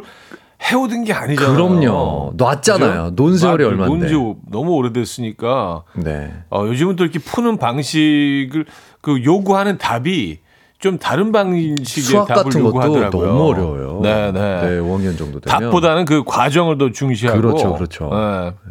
해오던 0.71 1.03
게 1.03 1.13
아니잖아요. 1.13 1.53
그럼요. 1.55 2.33
놨잖아요. 2.37 3.15
논 3.15 3.37
세월이. 3.37 3.63
논지 3.75 4.13
너무 4.49 4.71
오래됐으니까. 4.73 5.83
네. 5.95 6.31
어, 6.49 6.65
요즘은 6.67 6.95
또 6.95 7.03
이렇게 7.03 7.19
푸는 7.19 7.57
방식을 7.57 8.65
그 9.01 9.23
요구하는 9.23 9.77
답이 9.77 10.39
좀 10.83 10.97
다른 10.97 11.31
방식의 11.31 11.85
수학 11.85 12.27
답을 12.27 12.43
같은 12.43 12.61
것도 12.61 12.67
요구하더라고요. 12.67 13.27
너무 13.27 13.49
어려워요. 13.51 13.99
네, 14.03 14.33
네. 14.33 14.61
네, 14.61 14.67
5학년 14.81 15.17
정도 15.17 15.39
되면. 15.39 15.61
답보다는 15.61 16.03
그 16.03 16.25
과정을 16.25 16.77
더 16.77 16.91
중시하고. 16.91 17.39
그렇죠, 17.39 17.73
그렇죠. 17.73 18.09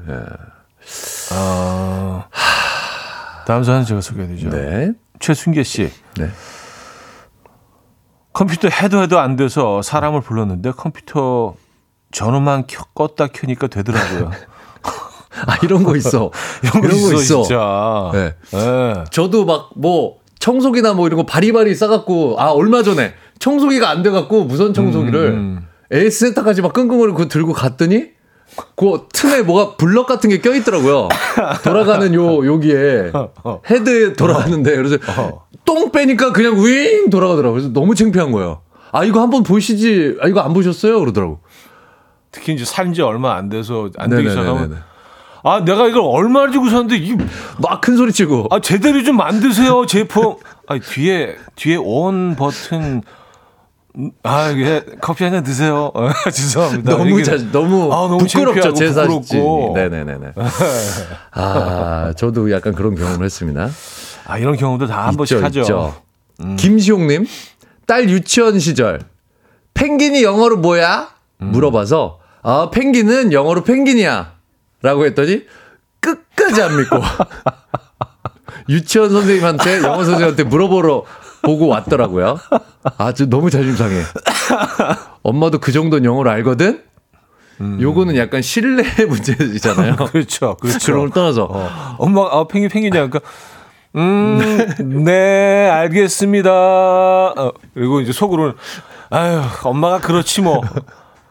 네. 0.07 0.15
어, 1.35 2.25
다음 3.47 3.65
사연 3.65 3.87
제가 3.87 4.03
소개해드리죠. 4.03 4.51
네. 4.51 4.93
최순계 5.21 5.63
씨. 5.63 5.91
네. 6.19 6.29
컴퓨터 8.35 8.69
해도 8.69 9.01
해도 9.03 9.19
안 9.19 9.37
돼서 9.37 9.81
사람을 9.81 10.21
불렀는데 10.21 10.73
컴퓨터 10.73 11.55
전원만 12.11 12.65
켜, 12.67 12.85
껐다 12.95 13.33
켜니까 13.33 13.69
되더라고요. 13.69 14.33
아, 15.47 15.57
이런 15.63 15.83
거 15.83 15.97
있어. 15.97 16.31
이런 16.63 16.83
거 16.83 16.89
있어, 16.89 17.43
진짜. 17.43 18.11
네. 18.13 18.35
예. 18.53 19.05
저도 19.11 19.47
막 19.47 19.71
뭐 19.77 20.22
청소기나 20.43 20.95
뭐 20.95 21.07
이런 21.07 21.19
거 21.19 21.25
바리바리 21.25 21.73
싸갖고 21.73 22.35
아 22.37 22.51
얼마 22.51 22.83
전에 22.83 23.15
청소기가 23.39 23.89
안 23.89 24.03
돼갖고 24.03 24.43
무선 24.45 24.75
청소기를 24.75 25.21
음. 25.29 25.67
에이스센터까지 25.93 26.63
막 26.63 26.73
끙끙거리고 26.73 27.29
들고 27.29 27.53
갔더니 27.53 28.09
그 28.75 29.07
틈에 29.13 29.43
뭐가 29.43 29.77
블럭 29.77 30.09
같은 30.09 30.29
게 30.31 30.41
껴있더라고요. 30.41 31.09
돌아가는 31.63 32.13
요 32.15 32.45
여기에 32.45 33.13
헤드에 33.71 34.15
돌아가는데 34.15 34.75
그래서 34.75 34.99
똥 35.65 35.93
빼니까 35.93 36.33
그냥 36.33 36.57
윙 36.57 37.09
돌아가더라고요. 37.09 37.61
그래서 37.61 37.73
너무 37.73 37.95
창피한 37.95 38.33
거예요. 38.33 38.63
아 38.91 39.05
이거 39.05 39.21
한번 39.21 39.45
보시지. 39.45 40.17
아 40.21 40.27
이거 40.27 40.41
안 40.41 40.53
보셨어요? 40.55 40.99
그러더라고. 40.99 41.39
특히 42.33 42.55
이제 42.55 42.65
산지 42.65 43.01
얼마 43.01 43.37
안 43.37 43.49
돼서 43.49 43.91
안 43.97 44.11
되기. 44.11 44.29
시작하면 44.29 44.83
아 45.45 45.65
내가 45.65 45.89
이걸 45.89 46.03
얼마를 46.05 46.53
주고 46.53 46.69
샀는데 46.71 46.97
이게 46.97 47.17
막큰 47.59 47.97
소리 47.97 48.13
치고. 48.13 48.47
아 48.51 48.61
제대로 48.61 49.03
좀 49.03 49.17
만드세요 49.17 49.85
제품. 49.87 50.37
아 50.69 50.79
뒤에 50.79 51.35
뒤에 51.57 51.77
온 51.77 52.37
버튼 52.37 53.03
음, 53.97 54.11
아 54.23 54.49
이게 54.51 54.85
커피 55.01 55.25
한 55.25 55.33
잔 55.35 55.43
드세요. 55.45 55.91
어, 55.95 56.09
죄송합니다. 56.33 56.97
너무 56.97 57.23
자, 57.23 57.37
너무, 57.53 57.93
아, 57.93 58.09
너무 58.09 58.19
부끄럽죠 58.19 58.73
제 58.73 58.91
사진. 58.93 59.23
네네네네. 59.75 60.33
아 61.33 62.13
저도 62.17 62.51
약간 62.53 62.73
그런 62.75 62.95
경험을 62.95 63.25
했습니다. 63.25 63.69
아 64.27 64.39
이런 64.39 64.57
경우도 64.57 64.87
다 64.87 65.07
한 65.07 65.17
번씩 65.17 65.43
하죠. 65.43 65.95
음. 66.41 66.57
김시용님 66.57 67.27
딸 67.87 68.09
유치원 68.09 68.59
시절 68.59 69.01
펭귄이 69.75 70.23
영어로 70.23 70.59
뭐야? 70.59 71.09
음. 71.43 71.51
물어봐서 71.53 72.21
아 72.43 72.71
펭귄은 72.73 73.33
영어로 73.33 73.65
펭귄이야 73.65 74.33
라고 74.83 75.05
했더니 75.07 75.45
끝까지 76.01 76.63
안 76.63 76.77
믿고 76.77 76.97
유치원 78.69 79.11
선생님한테 79.11 79.83
영어 79.83 80.05
선생님한테 80.05 80.45
물어보러 80.45 81.05
보고 81.43 81.67
왔더라고요. 81.69 82.39
아주 82.99 83.29
너무 83.29 83.51
자존심 83.51 83.77
상해. 83.77 84.03
엄마도 85.23 85.59
그 85.59 85.73
정도는 85.73 86.05
영어를 86.05 86.31
알거든. 86.31 86.83
요거는 87.81 88.17
약간 88.17 88.43
신뢰 88.43 88.83
문제잖아요. 89.07 89.95
그렇죠, 90.11 90.57
그렇죠. 90.57 90.79
그런 90.87 91.01
걸 91.01 91.11
떠나서 91.11 91.45
어, 91.45 91.69
엄마, 91.99 92.23
아, 92.31 92.45
펭귄, 92.49 92.69
펭귄이야. 92.69 93.09
그러니까, 93.09 93.21
음, 93.95 95.05
네, 95.05 95.69
알겠습니다. 95.71 96.51
어, 96.51 97.53
그리고 97.75 98.01
이제 98.01 98.13
속으로는, 98.13 98.55
아유, 99.11 99.43
엄마가 99.63 100.01
그렇지 100.01 100.41
뭐. 100.41 100.61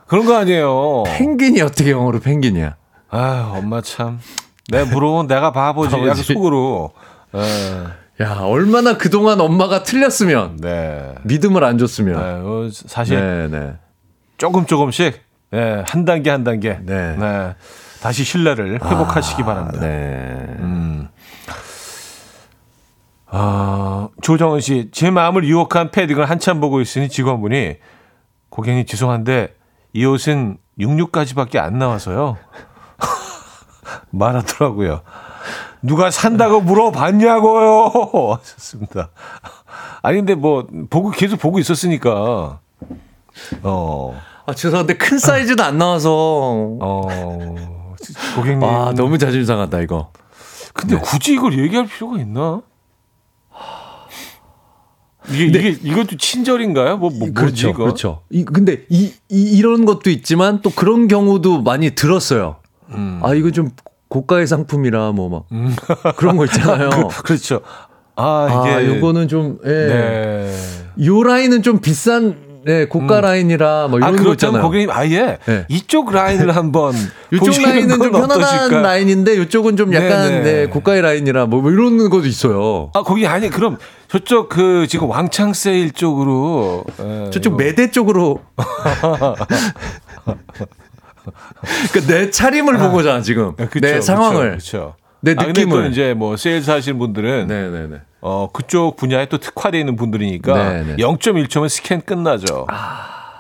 그런 0.08 0.26
거 0.26 0.38
아니에요. 0.38 1.04
펭귄이 1.08 1.62
어떻게 1.62 1.92
영어로 1.92 2.20
펭귄이야? 2.20 2.76
아유, 3.12 3.44
엄마 3.58 3.82
참. 3.82 4.20
내 4.70 4.84
물어보면 4.84 5.28
내가 5.28 5.52
바보지. 5.52 5.96
약간. 5.96 6.16
속으로. 6.16 6.94
예, 7.36 8.24
야 8.24 8.40
얼마나 8.42 8.98
그동안 8.98 9.40
엄마가 9.42 9.84
틀렸으면 9.84 10.58
네. 10.58 11.14
믿음을 11.24 11.64
안 11.64 11.78
줬으면. 11.78 12.18
아유, 12.22 12.70
사실 12.74 13.20
네, 13.20 13.48
네. 13.48 13.74
조금 14.38 14.66
조금씩, 14.66 15.22
예, 15.54 15.84
한 15.86 16.06
단계 16.06 16.30
한 16.30 16.44
단계. 16.44 16.80
네. 16.82 17.16
네. 17.18 17.56
다시 18.02 18.24
신뢰를 18.24 18.74
회복하시기 18.76 19.44
바랍니다. 19.44 19.80
네. 19.82 20.58
아, 23.34 24.10
조정은 24.22 24.60
씨, 24.60 24.90
제 24.92 25.10
마음을 25.10 25.46
유혹한 25.46 25.92
패딩을 25.92 26.30
한참 26.30 26.60
보고 26.60 26.82
있으니 26.82 27.08
직원분이 27.08 27.78
고객님 28.50 28.86
죄송한데 28.86 29.56
이 29.94 30.06
옷은 30.06 30.58
66까지밖에 30.80 31.58
안 31.58 31.78
나와서요. 31.78 32.38
말하더라고요. 34.10 35.02
누가 35.82 36.12
산다고 36.12 36.62
물어봤냐고요. 36.62 38.38
하셨습니다. 38.40 39.10
아니 40.02 40.18
근데 40.18 40.36
뭐 40.36 40.68
보고 40.90 41.12
계속 41.12 41.40
보고 41.40 41.60
있었으니까 41.60 42.60
어. 43.64 44.22
아 44.46 44.54
죄송한데 44.54 44.98
큰 44.98 45.18
사이즈도 45.18 45.64
안 45.64 45.78
나와서. 45.78 46.10
어. 46.82 47.56
고객님. 48.36 48.64
아 48.64 48.94
너무 48.96 49.18
자존심 49.18 49.46
상한다 49.46 49.80
이거. 49.82 50.12
근데 50.74 50.98
굳이 50.98 51.34
이걸 51.34 51.58
얘기할 51.58 51.86
필요가 51.88 52.18
있나? 52.18 52.62
이게 55.30 55.46
이게 55.46 55.70
이것도 55.84 56.18
친절인가요? 56.18 56.98
뭐, 56.98 57.10
뭐 57.10 57.20
뭐지 57.20 57.34
그렇죠, 57.34 57.70
이거? 57.70 57.84
그렇죠. 57.84 58.22
이 58.30 58.44
근데 58.44 58.86
이, 58.90 59.14
이 59.30 59.42
이런 59.58 59.86
것도 59.86 60.10
있지만 60.10 60.62
또 60.62 60.70
그런 60.72 61.08
경우도 61.08 61.62
많이 61.62 61.92
들었어요. 61.92 62.58
아 63.22 63.34
이거 63.34 63.52
좀 63.52 63.70
고가의 64.10 64.48
상품이라 64.48 65.12
뭐막 65.14 65.46
그런 66.18 66.38
거 66.38 66.46
있잖아요. 66.46 66.90
그, 66.90 67.24
그렇죠. 67.24 67.62
아아 68.16 68.66
이게 68.78 68.88
요거는 68.98 69.28
좀 69.28 69.58
예. 69.66 69.70
네. 69.70 70.54
요 71.06 71.24
라인은 71.24 71.64
좀 71.64 71.80
비싼 71.80 72.50
네, 72.64 72.86
고가 72.86 73.22
라인이라 73.22 73.88
뭐아 73.88 73.98
이런 73.98 74.12
거 74.18 74.24
그렇다면 74.24 74.34
있잖아요. 74.34 74.62
고객님 74.64 74.90
아예 74.92 75.40
네. 75.48 75.66
이쪽 75.70 76.12
라인을 76.12 76.56
한번 76.56 76.94
이쪽 77.34 77.60
라인은 77.64 77.90
좀건 77.90 78.12
편안한 78.12 78.38
어떠실까요? 78.38 78.82
라인인데 78.84 79.42
이쪽은 79.42 79.78
좀 79.78 79.92
약간 79.96 80.10
네네. 80.30 80.44
네, 80.44 80.66
고가의 80.68 81.02
라인이라 81.02 81.48
뭐, 81.48 81.62
뭐 81.62 81.72
이런 81.72 81.98
것도 82.10 82.28
있어요. 82.28 82.92
아 82.94 83.02
거기 83.02 83.26
아니 83.26 83.50
그럼 83.50 83.78
저쪽 84.10 84.50
그 84.50 84.86
지금 84.88 85.10
왕창 85.10 85.54
세일 85.54 85.92
쪽으로 85.94 86.84
예, 87.00 87.30
저쪽 87.32 87.54
이거- 87.54 87.64
매대 87.64 87.90
쪽으로. 87.90 88.42
그러니까 91.92 92.14
내 92.14 92.30
차림을 92.32 92.78
보고잖아 92.78 93.22
지금. 93.22 93.50
아, 93.60 93.66
그쵸, 93.68 93.80
내 93.80 94.02
상황을. 94.02 94.50
그렇죠. 94.52 94.96
내 95.22 95.36
아, 95.38 95.44
느낌을. 95.46 95.84
또 95.84 95.90
이제 95.90 96.14
뭐 96.14 96.36
세일스 96.38 96.72
하시는 96.72 96.98
분들은 96.98 97.48
네네네. 97.48 97.98
어 98.22 98.50
그쪽 98.52 98.96
분야에 98.98 99.28
또 99.28 99.38
특화되어 99.38 99.80
있는 99.80 99.96
분들이니까 99.96 100.54
네네. 100.54 100.94
아. 100.94 100.96
0.1초면 100.98 101.70
스캔 101.70 102.02
끝나죠. 102.02 102.68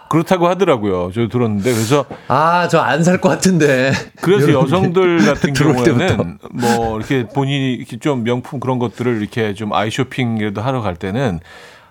그렇다고 0.09 0.47
하더라고요. 0.49 1.11
저 1.13 1.27
들었는데 1.29 1.71
그래서 1.73 2.05
아, 2.27 2.67
저 2.67 2.79
안 2.81 3.01
살 3.03 3.19
것 3.21 3.29
같은데. 3.29 3.93
그래서 4.21 4.51
여성들 4.51 5.19
같은 5.25 5.53
경우에는. 5.53 6.37
뭐 6.51 6.97
이렇게 6.97 7.25
본인이 7.27 7.73
이렇게 7.73 7.97
좀 7.97 8.23
명품 8.23 8.59
그런 8.59 8.77
것들을 8.77 9.21
이렇게 9.21 9.53
좀 9.53 9.71
아이쇼핑이라도 9.73 10.61
하러 10.61 10.81
갈 10.81 10.95
때는 10.97 11.39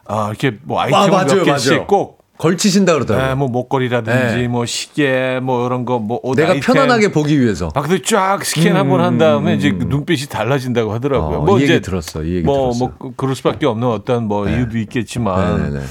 아 0.06 0.26
이렇게 0.28 0.58
뭐 0.64 0.80
아이템을 0.80 1.04
아, 1.06 1.08
맞아요, 1.10 1.26
몇 1.36 1.44
개씩 1.44 1.72
맞아요. 1.72 1.86
꼭 1.86 2.19
걸치신다 2.40 2.94
그러더라고요. 2.94 3.28
네, 3.28 3.34
뭐 3.34 3.48
목걸이라든지 3.48 4.36
네. 4.36 4.48
뭐 4.48 4.64
시계 4.64 5.38
뭐 5.42 5.66
이런 5.66 5.84
거뭐옷 5.84 6.36
내가 6.36 6.52
아이템. 6.52 6.74
편안하게 6.74 7.12
보기 7.12 7.38
위해서. 7.38 7.68
아 7.74 7.82
근데 7.82 8.00
쫙 8.02 8.42
스캔 8.44 8.76
한번 8.76 9.00
한 9.02 9.18
다음에 9.18 9.54
이제 9.54 9.70
그 9.72 9.84
눈빛이 9.84 10.26
달라진다고 10.28 10.92
하더라고요. 10.94 11.38
어, 11.38 11.44
뭐 11.44 11.58
이 11.58 11.62
얘기 11.64 11.80
들었어. 11.82 12.22
이 12.22 12.36
얘기 12.36 12.46
뭐, 12.46 12.72
들었어. 12.72 12.92
뭐 12.98 13.12
그럴 13.16 13.34
수밖에 13.36 13.66
없는 13.66 13.86
어떤 13.88 14.24
뭐 14.26 14.48
이유도 14.48 14.78
있겠지만 14.78 15.58
네네네. 15.62 15.84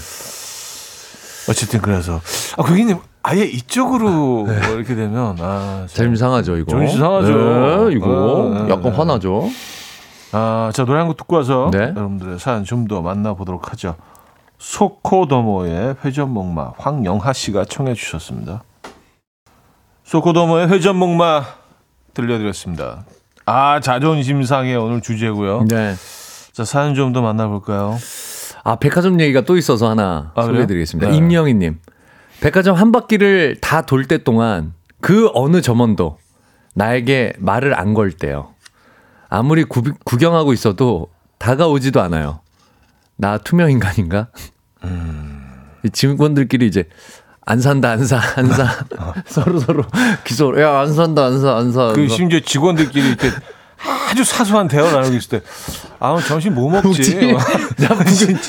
어쨌든 1.49 1.81
그래서 1.81 2.19
아 2.57 2.63
고객님 2.63 2.97
아예 3.23 3.43
이쪽으로 3.43 4.09
뭐 4.09 4.47
이렇게 4.75 4.95
되면 4.95 5.35
아 5.39 5.85
참. 5.85 5.87
자존심 5.87 6.15
상하죠 6.15 6.57
이거. 6.57 6.71
자존심 6.71 6.99
상하죠. 6.99 7.89
네, 7.89 7.95
이거 7.95 8.07
어, 8.09 8.49
네, 8.53 8.59
약간 8.71 8.83
네. 8.83 8.89
화나죠. 8.97 9.49
아, 10.31 10.69
자 10.73 10.85
노래 10.85 10.99
한 10.99 11.07
곡 11.07 11.17
듣고 11.17 11.35
와서 11.37 11.69
네. 11.71 11.79
여러분들의 11.95 12.39
사연 12.39 12.63
좀 12.63 12.87
더 12.87 13.01
만나보도록 13.01 13.71
하죠. 13.71 13.95
소코도모의 14.59 15.95
회전목마 16.03 16.73
황영하 16.77 17.33
씨가 17.33 17.65
청해 17.65 17.93
주셨습니다. 17.95 18.63
소코도모의 20.03 20.69
회전목마 20.69 21.43
들려드렸습니다. 22.13 23.05
아 23.45 23.79
자존심 23.79 24.43
상해 24.43 24.75
오늘 24.75 25.01
주제고요. 25.01 25.63
네. 25.67 25.95
자 26.51 26.65
사연 26.65 26.93
좀 26.93 27.13
더 27.13 27.21
만나볼까요? 27.21 27.97
아, 28.65 28.75
백화점 28.75 29.19
얘기가 29.21 29.41
또 29.41 29.55
있어서 29.57 29.89
하나 29.89 30.33
아? 30.35 30.43
소개해드리겠습니다. 30.43 31.09
네. 31.09 31.15
임영희님. 31.17 31.79
백화점 32.41 32.75
한 32.75 32.91
바퀴를 32.91 33.57
다 33.61 33.81
돌 33.81 34.05
때 34.05 34.17
동안 34.23 34.73
그 35.01 35.29
어느 35.33 35.61
점원도 35.61 36.17
나에게 36.75 37.33
말을 37.39 37.73
안 37.79 37.93
걸 37.93 38.11
때요. 38.11 38.53
아무리 39.29 39.63
구, 39.63 39.83
구경하고 40.03 40.51
있어도 40.53 41.07
다가오지도 41.37 42.01
않아요. 42.01 42.41
나 43.21 43.37
투명 43.37 43.69
인간인가? 43.69 44.27
음. 44.85 45.45
이 45.83 45.89
직원들끼리 45.89 46.67
이제 46.67 46.87
안 47.45 47.59
산다 47.59 47.89
안 47.91 47.99
사 48.05 48.19
안 48.37 48.47
사 48.51 48.85
서로 49.27 49.59
서로 49.59 49.83
기소 50.23 50.53
야 50.61 50.79
안 50.81 50.93
산다 50.93 51.25
안 51.25 51.39
사 51.41 51.57
안 51.57 51.71
사. 51.73 51.89
안그 51.89 52.07
사. 52.07 52.15
심지어 52.15 52.39
직원들끼리 52.39 53.07
이렇게 53.09 53.29
아주 54.09 54.23
사소한 54.23 54.67
대화를 54.67 54.91
나누고 54.93 55.15
있을 55.15 55.39
때, 55.39 55.41
아, 55.99 56.17
점심 56.27 56.53
뭐 56.53 56.69
먹지? 56.69 57.15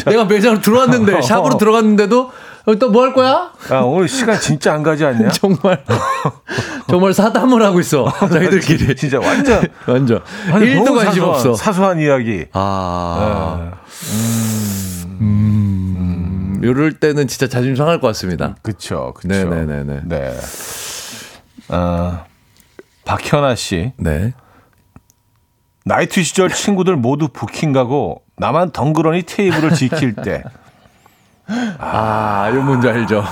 내가 0.06 0.24
매장으로 0.24 0.60
들어왔는데 0.60 1.22
샵으로 1.22 1.56
들어갔는데도 1.56 2.30
또 2.78 2.88
뭐 2.90 3.02
할 3.04 3.14
거야? 3.14 3.52
아, 3.70 3.76
오늘 3.80 4.08
시간 4.08 4.38
진짜 4.40 4.72
안 4.74 4.82
가지 4.82 5.04
않냐? 5.04 5.28
정말 5.30 5.84
정말 6.88 7.12
사담을 7.14 7.62
하고 7.62 7.78
있어 7.80 8.12
자기들끼리 8.20 8.94
진짜 8.96 9.18
완전 9.20 9.62
완전 9.86 10.20
아니, 10.52 10.66
1도 10.66 10.84
너무 10.84 10.98
관심 10.98 11.22
사소한, 11.22 11.30
없어. 11.30 11.54
사소한 11.54 12.00
이야기. 12.00 12.46
아, 12.52 13.56
네. 13.60 13.70
음, 14.12 14.39
이럴 16.62 16.92
때는 16.94 17.26
진짜 17.28 17.46
자존심 17.46 17.76
상할 17.76 18.00
것 18.00 18.06
같습니다. 18.08 18.54
그쵸, 18.62 19.12
그쵸. 19.14 19.28
네네네 19.28 19.82
네. 19.84 20.00
네. 20.04 20.32
아, 21.68 22.24
박현아 23.04 23.54
씨. 23.54 23.92
네. 23.96 24.32
나이트 25.84 26.22
시절 26.22 26.50
친구들 26.50 26.96
모두 26.96 27.28
부킹 27.28 27.72
가고 27.72 28.22
나만 28.36 28.72
덩그러니 28.72 29.22
테이블을 29.22 29.74
지킬 29.74 30.14
때. 30.14 30.42
아, 31.78 32.48
이거 32.52 32.62
뭔지 32.62 32.88
알죠? 32.88 33.24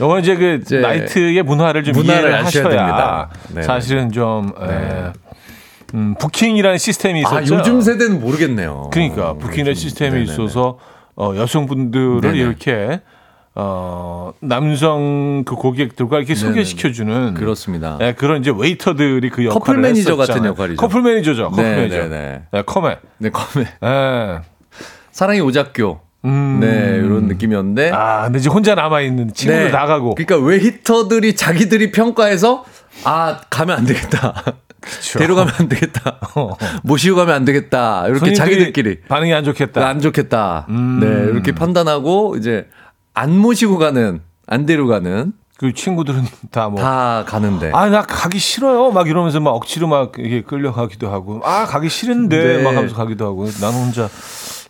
요건 0.00 0.20
이제 0.20 0.34
그 0.34 0.60
이제 0.62 0.80
나이트의 0.80 1.42
문화를 1.42 1.84
좀 1.84 1.94
문화를 1.94 2.22
이해를 2.22 2.44
하셔야 2.44 2.68
됩니다. 2.68 3.28
네. 3.50 3.62
사실은 3.62 4.10
좀 4.10 4.52
에, 4.60 4.66
네. 4.66 5.12
음, 5.94 6.14
부킹이라는 6.18 6.78
시스템이 6.78 7.20
있었죠. 7.20 7.54
아, 7.54 7.58
요즘 7.58 7.80
세대는 7.80 8.20
모르겠네요. 8.20 8.90
그러니까 8.92 9.34
부킹이라는 9.34 9.70
요즘, 9.72 9.74
시스템이 9.74 10.10
네네네. 10.12 10.32
있어서 10.32 10.78
어, 11.16 11.32
여성분들을 11.36 12.20
네네. 12.22 12.38
이렇게 12.38 13.00
어, 13.56 14.32
남성 14.40 15.44
그 15.44 15.54
고객들과 15.54 16.18
이렇게 16.18 16.34
네네네. 16.34 16.48
소개시켜주는 16.48 17.34
그렇습니다. 17.34 17.96
네, 17.98 18.12
그런 18.14 18.40
이제 18.40 18.52
웨이터들이 18.56 19.30
그 19.30 19.44
역할을 19.44 19.60
커플 19.60 19.76
매니저 19.80 20.10
했었잖아요. 20.12 20.26
같은 20.26 20.44
역할이죠. 20.50 20.80
커플 20.80 21.02
매니저죠. 21.02 21.50
커플 21.50 21.62
네, 21.62 21.76
매니저. 21.76 21.96
네, 21.96 22.08
네. 22.08 22.42
네, 22.50 22.62
커맨. 22.62 22.96
네, 23.18 23.30
네. 23.30 24.38
사랑의 25.12 25.40
오작교. 25.42 26.00
음. 26.24 26.58
네, 26.60 26.96
이런 27.04 27.26
느낌이었는데. 27.28 27.90
아, 27.92 28.24
근데 28.24 28.38
이제 28.38 28.48
혼자 28.48 28.74
남아 28.74 29.02
있는 29.02 29.32
친구들 29.32 29.66
네. 29.66 29.70
나가고. 29.70 30.14
그러니까 30.16 30.38
웨이터들이 30.38 31.36
자기들이 31.36 31.92
평가해서 31.92 32.64
아 33.04 33.40
가면 33.50 33.78
안 33.78 33.84
되겠다. 33.84 34.42
데려가면 35.18 35.52
안 35.58 35.68
되겠다. 35.68 36.18
모시고 36.82 37.16
가면 37.16 37.34
안 37.34 37.44
되겠다. 37.44 38.06
이렇게 38.08 38.32
자기들끼리 38.34 39.00
반응이 39.08 39.32
안 39.34 39.44
좋겠다. 39.44 39.86
안 39.86 40.00
좋겠다. 40.00 40.66
음. 40.68 41.00
네, 41.00 41.30
이렇게 41.32 41.52
판단하고 41.52 42.36
이제 42.36 42.68
안 43.14 43.36
모시고 43.36 43.78
가는 43.78 44.20
안 44.46 44.66
데려가는 44.66 45.32
그 45.56 45.72
친구들은 45.72 46.24
다 46.50 46.68
뭐. 46.68 46.80
다 46.80 47.24
가는데. 47.26 47.70
아, 47.72 47.88
나 47.88 48.02
가기 48.02 48.38
싫어요. 48.38 48.90
막 48.90 49.08
이러면서 49.08 49.38
막 49.38 49.50
억지로 49.52 49.86
막 49.86 50.12
이게 50.18 50.42
끌려가기도 50.42 51.10
하고. 51.10 51.40
아, 51.44 51.64
가기 51.64 51.88
싫은데. 51.88 52.56
네. 52.56 52.62
막 52.62 52.74
하면서 52.74 52.94
가기도 52.96 53.24
하고. 53.24 53.46
나는 53.60 53.78
혼자. 53.78 54.08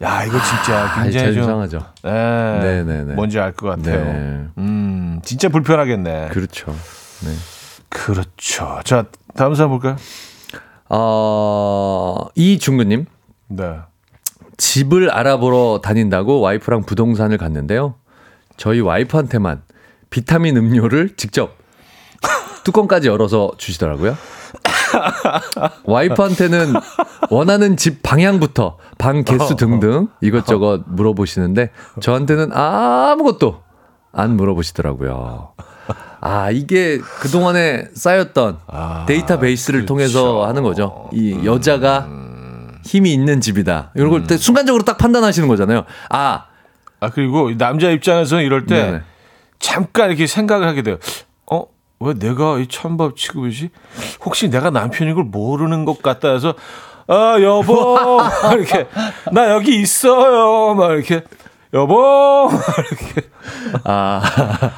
야, 0.02 0.24
이거 0.24 0.38
진짜 0.42 0.84
아, 0.84 0.94
굉장히 1.02 1.24
제일 1.24 1.34
좀. 1.34 1.42
이상하죠. 1.44 1.86
네. 2.02 2.10
네네네. 2.12 3.14
뭔지 3.14 3.40
알 3.40 3.52
것 3.52 3.68
같아요. 3.68 4.04
네. 4.04 4.44
음, 4.58 5.20
진짜 5.24 5.48
불편하겠네. 5.48 6.28
그렇죠. 6.32 6.72
네. 7.24 7.30
그렇죠. 7.88 8.80
자, 8.84 9.06
다음 9.34 9.54
사람 9.54 9.70
볼까요? 9.70 9.96
어, 10.88 12.26
이중근님 12.34 13.06
네. 13.48 13.78
집을 14.56 15.10
알아보러 15.10 15.80
다닌다고 15.82 16.40
와이프랑 16.40 16.82
부동산을 16.82 17.38
갔는데요. 17.38 17.94
저희 18.56 18.80
와이프한테만 18.80 19.62
비타민 20.10 20.56
음료를 20.56 21.16
직접 21.16 21.56
뚜껑까지 22.64 23.08
열어서 23.08 23.52
주시더라고요. 23.58 24.16
와이프한테는 25.84 26.74
원하는 27.30 27.76
집 27.76 28.02
방향부터 28.02 28.78
방 28.98 29.24
개수 29.24 29.56
등등 29.56 30.08
이것저것 30.20 30.82
물어보시는데 30.86 31.70
저한테는 32.00 32.52
아무것도 32.52 33.62
안 34.12 34.36
물어보시더라고요. 34.36 35.52
아, 36.26 36.50
이게 36.50 36.98
그 37.20 37.28
동안에 37.28 37.88
쌓였던 37.92 38.58
데이터베이스를 39.06 39.84
통해서 39.84 40.46
하는 40.46 40.62
거죠. 40.62 41.10
이 41.12 41.44
여자가 41.44 42.08
힘이 42.82 43.12
있는 43.12 43.42
집이다. 43.42 43.90
이런 43.94 44.08
걸때 44.08 44.38
순간적으로 44.38 44.84
딱 44.84 44.96
판단하시는 44.96 45.46
거잖아요. 45.46 45.84
아, 46.08 46.46
아, 47.00 47.10
그리고 47.10 47.50
이 47.50 47.58
남자 47.58 47.90
입장에서 47.90 48.40
이럴 48.40 48.64
때 48.64 48.82
네네. 48.86 49.00
잠깐 49.58 50.08
이렇게 50.08 50.26
생각을 50.26 50.66
하게 50.66 50.80
돼요. 50.80 50.96
어? 51.52 51.64
왜 52.00 52.14
내가 52.14 52.58
이 52.58 52.68
천밥 52.68 53.16
취급이지? 53.16 53.68
혹시 54.24 54.48
내가 54.48 54.70
남편인 54.70 55.14
걸 55.14 55.24
모르는 55.24 55.84
것 55.84 56.02
같다 56.02 56.32
해서 56.32 56.54
아, 57.06 57.36
여보. 57.42 57.96
막 58.16 58.54
이렇게 58.54 58.86
나 59.30 59.50
여기 59.50 59.78
있어요. 59.78 60.74
막 60.74 60.92
이렇게 60.92 61.22
여보. 61.74 62.48
이렇게 62.78 63.28
아, 63.84 64.22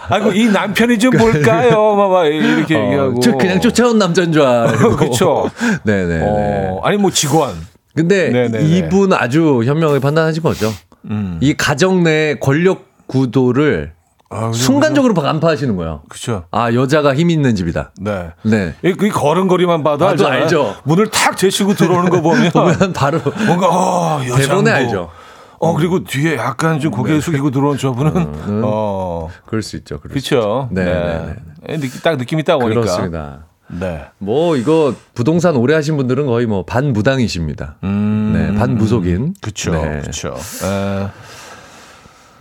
아이고 0.09 0.32
이 0.32 0.47
남편이 0.49 0.99
좀 0.99 1.16
뭘까요? 1.16 1.94
막, 1.94 2.11
막 2.11 2.24
이렇게 2.24 2.74
얘기하고. 2.74 3.18
어, 3.18 3.20
저 3.20 3.36
그냥 3.36 3.61
쫓아온 3.61 3.99
남자인 3.99 4.32
줄 4.32 4.42
알고. 4.42 4.97
그쵸. 4.97 5.51
네네. 5.84 6.20
어, 6.22 6.80
아니 6.82 6.97
뭐 6.97 7.11
직원. 7.11 7.55
근데 7.94 8.30
네네네. 8.30 8.64
이분 8.64 9.12
아주 9.12 9.62
현명하게 9.64 10.01
판단하신 10.01 10.42
거죠. 10.42 10.72
음. 11.11 11.38
이 11.40 11.55
가정 11.55 12.03
내 12.03 12.34
권력 12.40 12.86
구도를 13.07 13.92
아, 14.28 14.51
순간적으로 14.53 15.14
간파하시는 15.14 15.76
거예요. 15.76 16.03
그죠. 16.09 16.44
아, 16.51 16.72
여자가 16.72 17.14
힘 17.14 17.30
있는 17.30 17.55
집이다. 17.55 17.92
네. 18.01 18.30
네. 18.42 18.74
이, 18.82 18.92
그 18.92 19.09
걸음걸이만 19.09 19.84
봐도 19.84 20.09
알잖아요. 20.09 20.42
알죠. 20.42 20.76
문을 20.84 21.11
탁 21.11 21.36
제치고 21.36 21.74
들어오는 21.74 22.11
거 22.11 22.20
보면 22.20 22.51
보면 22.53 22.92
바로 22.92 23.20
뭔가 23.47 23.68
어. 23.70 24.20
대본에 24.36 24.72
알죠. 24.72 25.11
어 25.59 25.75
그리고 25.75 26.05
뒤에 26.05 26.37
약간 26.37 26.81
좀 26.81 26.91
고개 26.91 27.19
숙이고 27.21 27.51
들어온 27.51 27.79
저분은 27.79 28.63
어 28.65 29.29
그럴 29.47 29.63
수 29.63 29.77
있죠. 29.77 29.99
그럴 30.01 30.11
그렇죠. 30.13 30.69
네, 30.71 30.85
네. 30.85 31.35
네, 31.67 31.77
느낌- 31.79 32.01
딱 32.03 32.17
느낌이 32.17 32.45
딱 32.45 32.57
오니까. 32.57 32.81
그렇습니다. 32.83 33.45
네. 33.69 34.05
뭐 34.19 34.57
이거 34.57 34.95
부동산 35.15 35.57
오래 35.57 35.75
하신 35.75 35.97
분들은 35.97 36.27
거의 36.27 36.47
뭐 36.47 36.65
반무당이십니다. 36.65 37.77
음. 37.85 38.33
네, 38.35 38.59
반무속인. 38.59 39.35
그렇죠. 39.41 39.73
네. 39.73 40.01
그렇죠. 40.03 40.35
에. 40.65 41.07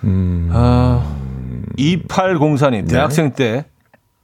음. 0.03 0.49
아, 0.53 1.16
2804님 1.78 2.88
대학생 2.89 3.32
때 3.34 3.66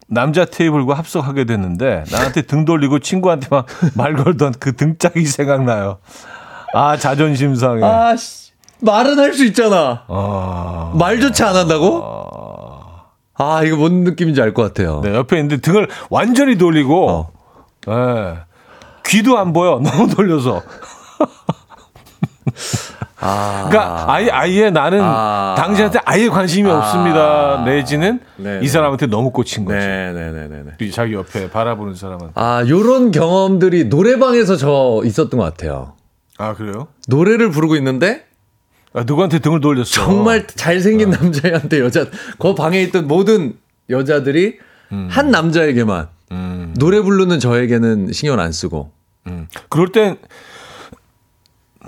남자 0.08 0.46
테이블과 0.46 0.94
합석하게 0.96 1.46
됐는데 1.46 2.04
나한테 2.12 2.42
등 2.44 2.66
돌리고 2.66 3.00
친구한테 3.00 3.48
막 3.50 3.66
말 3.96 4.14
걸던 4.16 4.56
그 4.60 4.76
등짝이 4.76 5.26
생각나요. 5.26 5.98
아 6.74 6.98
자존심 6.98 7.56
상해. 7.56 7.84
아, 7.84 8.16
씨. 8.16 8.41
말은 8.82 9.20
할 9.20 9.34
수 9.34 9.46
있잖아. 9.46 10.04
아. 10.08 10.92
말 10.96 11.20
조차 11.20 11.50
안 11.50 11.56
한다고? 11.56 12.04
아, 13.38 13.64
이거 13.64 13.78
뭔 13.78 14.04
느낌인지 14.04 14.42
알 14.42 14.54
것 14.54 14.62
같아요. 14.64 15.02
네, 15.04 15.14
옆에 15.16 15.38
있는데 15.38 15.58
등을 15.62 15.88
완전히 16.10 16.58
돌리고, 16.58 17.10
어. 17.10 17.32
예. 17.90 18.40
귀도 19.06 19.38
안 19.38 19.52
보여. 19.54 19.80
너무 19.84 20.08
돌려서. 20.14 20.62
아. 23.24 23.68
그러니까 23.70 24.12
아예, 24.12 24.30
아예 24.32 24.70
나는 24.72 25.00
아. 25.04 25.54
당신한테 25.58 26.00
아예 26.06 26.28
관심이 26.28 26.70
아. 26.70 26.78
없습니다. 26.80 27.64
내지는 27.66 28.20
네, 28.38 28.58
이 28.58 28.62
네. 28.62 28.68
사람한테 28.68 29.08
너무 29.08 29.32
꽂힌 29.32 29.66
거지. 29.66 29.78
네, 29.78 30.12
네, 30.12 30.32
네, 30.32 30.48
네, 30.48 30.64
네. 30.66 30.72
이 30.86 30.92
자기 30.92 31.14
옆에 31.14 31.50
바라보는 31.52 31.96
사람은. 31.96 32.30
아, 32.36 32.64
요런 32.68 33.12
경험들이 33.12 33.86
노래방에서 33.86 34.56
저 34.58 35.02
있었던 35.06 35.40
것 35.40 35.44
같아요. 35.46 35.94
아, 36.40 36.54
그래요? 36.56 36.88
노래를 37.08 37.52
부르고 37.52 37.76
있는데 37.76 38.26
아, 38.94 39.04
누구한테 39.06 39.40
등을 39.40 39.62
돌렸어? 39.62 39.86
정말 39.86 40.46
잘생긴 40.48 41.10
남자애한테 41.12 41.80
여자, 41.80 42.06
그 42.40 42.54
방에 42.56 42.82
있던 42.84 43.08
모든 43.08 43.56
여자들이 43.90 44.58
한 45.10 45.32
남자에게만 45.32 46.10
음, 46.34 46.74
노래 46.78 47.00
부르는 47.02 47.40
저에게는 47.40 48.12
신경 48.12 48.40
안 48.40 48.52
쓰고 48.52 48.92
음. 49.28 49.48
그럴 49.70 49.92
땐 49.94 50.18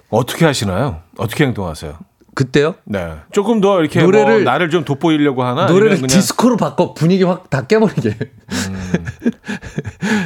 어떻게 0.09 0.45
하시나요? 0.45 1.01
어떻게 1.17 1.43
행동하세요? 1.45 1.97
그때요? 2.35 2.75
네. 2.85 3.13
조금 3.31 3.61
더 3.61 3.79
이렇게 3.81 4.01
노래를- 4.01 4.25
뭐 4.27 4.39
나를 4.39 4.69
좀 4.69 4.85
돋보이려고 4.85 5.43
하나? 5.43 5.65
노래를 5.67 5.97
그냥 5.97 6.07
디스코로 6.07 6.57
바꿔 6.57 6.93
분위기 6.93 7.23
확 7.23 7.49
다 7.49 7.67
깨버리게. 7.67 8.17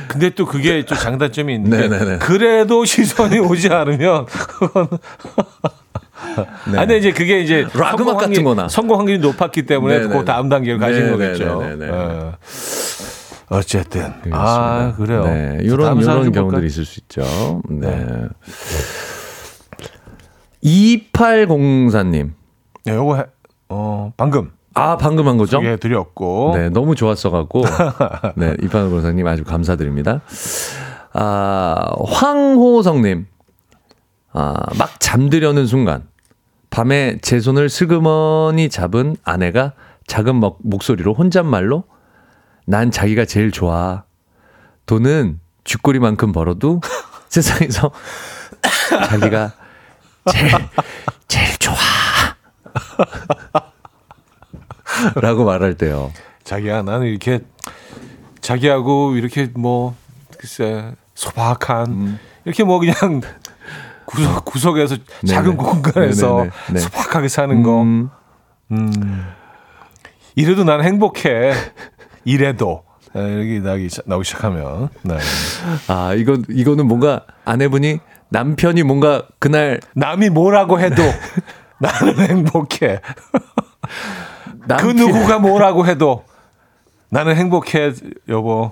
근데 0.08 0.30
또 0.32 0.46
그게 0.46 0.86
좀 0.86 0.98
장단점이 0.98 1.54
있는데 1.56 1.88
네네네. 1.90 2.18
그래도 2.24 2.86
시선이 2.86 3.40
오지 3.40 3.70
않으면 3.70 4.26
네. 6.72 6.78
아, 6.78 6.82
근데 6.82 6.98
이제 6.98 7.12
그게 7.12 7.40
이제 7.42 7.66
락 7.74 7.92
성공 7.98 8.10
음악 8.10 8.18
같은 8.22 8.44
거나. 8.44 8.68
성공 8.68 9.00
확률이 9.00 9.20
높았기 9.20 9.66
때문에 9.66 10.00
네네네. 10.00 10.18
그 10.20 10.26
다음 10.26 10.50
단계를 10.50 10.80
가신 10.80 11.06
네네네. 11.06 11.12
거겠죠. 11.18 11.62
네네네. 11.62 11.86
예. 11.94 12.32
어쨌든 13.50 14.14
아 14.32 14.94
그래요. 14.98 15.24
네, 15.24 15.58
자, 15.58 15.64
이런 15.64 15.98
이런 16.02 16.24
좀 16.26 16.32
경우들이? 16.34 16.68
있을 16.68 16.84
수 16.86 17.00
있죠. 17.02 17.62
네. 17.70 18.06
2804님. 20.64 22.32
네, 22.86 22.94
요거 22.96 23.16
해, 23.18 23.26
어 23.70 24.12
방금 24.18 24.52
아, 24.74 24.96
방금 24.98 25.28
한 25.28 25.38
거죠? 25.38 25.58
소개해 25.58 25.78
드렸고 25.78 26.52
네, 26.56 26.70
너무 26.70 26.94
좋았어갖고. 26.96 27.64
네, 28.38 28.56
이판호 28.62 28.90
변호사님 28.90 29.26
아주 29.26 29.44
감사드립니다. 29.44 30.22
아, 31.14 31.90
황호성님. 32.06 33.26
아, 34.34 34.54
막 34.78 35.00
잠들려는 35.00 35.66
순간. 35.66 36.04
밤에 36.70 37.18
제 37.22 37.40
손을 37.40 37.70
슬그머니 37.70 38.70
잡은 38.70 39.16
아내가 39.24 39.74
작은 40.08 40.36
목, 40.36 40.60
목소리로 40.64 41.14
혼잣말로 41.14 41.84
난 42.66 42.92
자기가 42.92 43.26
제일 43.26 43.52
좋아. 43.52 44.04
돈은 44.86 45.40
쥐꼬리만큼 45.64 46.32
벌어도 46.32 46.82
세상에서 47.30 47.92
자기가 49.10 49.54
제일, 50.32 50.52
제일 51.28 51.58
좋아. 51.58 51.76
라고 55.22 55.46
말할 55.46 55.76
때요. 55.76 56.12
자기야 56.44 56.84
나는 56.84 57.08
이렇게 57.08 57.42
자기하고 58.42 59.16
이렇게 59.16 59.50
뭐 59.54 59.96
글쎄 60.38 60.94
소박한 61.16 61.88
음. 61.88 62.20
이렇게 62.46 62.64
뭐 62.64 62.80
그냥 62.80 63.22
구석 64.08 64.46
구석에서 64.46 64.96
네네. 64.96 65.34
작은 65.34 65.58
공간에서 65.58 66.28
네네네. 66.38 66.52
네. 66.74 66.80
소박하게 66.80 67.28
사는 67.28 67.62
거. 67.62 67.82
음, 67.82 68.10
음. 68.72 69.28
이래도 70.36 70.64
난 70.64 70.84
행복해. 70.84 71.54
이래도. 72.24 72.84
네, 73.14 73.40
여기 73.40 73.60
나기 73.60 73.90
시- 73.90 74.02
나오기 74.06 74.24
시작하면. 74.26 74.90
네. 75.04 75.18
아, 75.88 76.14
이건, 76.14 76.46
이거는 76.50 76.88
뭔가 76.88 77.26
아내분이 77.46 78.00
남편이 78.30 78.84
뭔가 78.84 79.24
그날 79.40 79.80
남이 79.96 80.30
뭐라고 80.30 80.80
해도 80.80 81.02
나는 81.80 82.20
행복해. 82.20 83.02
그 83.02 84.68
남편- 84.68 84.96
누구가 84.96 85.40
뭐라고 85.40 85.86
해도 85.86 86.24
나는 87.10 87.36
행복해, 87.36 87.94
여보. 88.30 88.72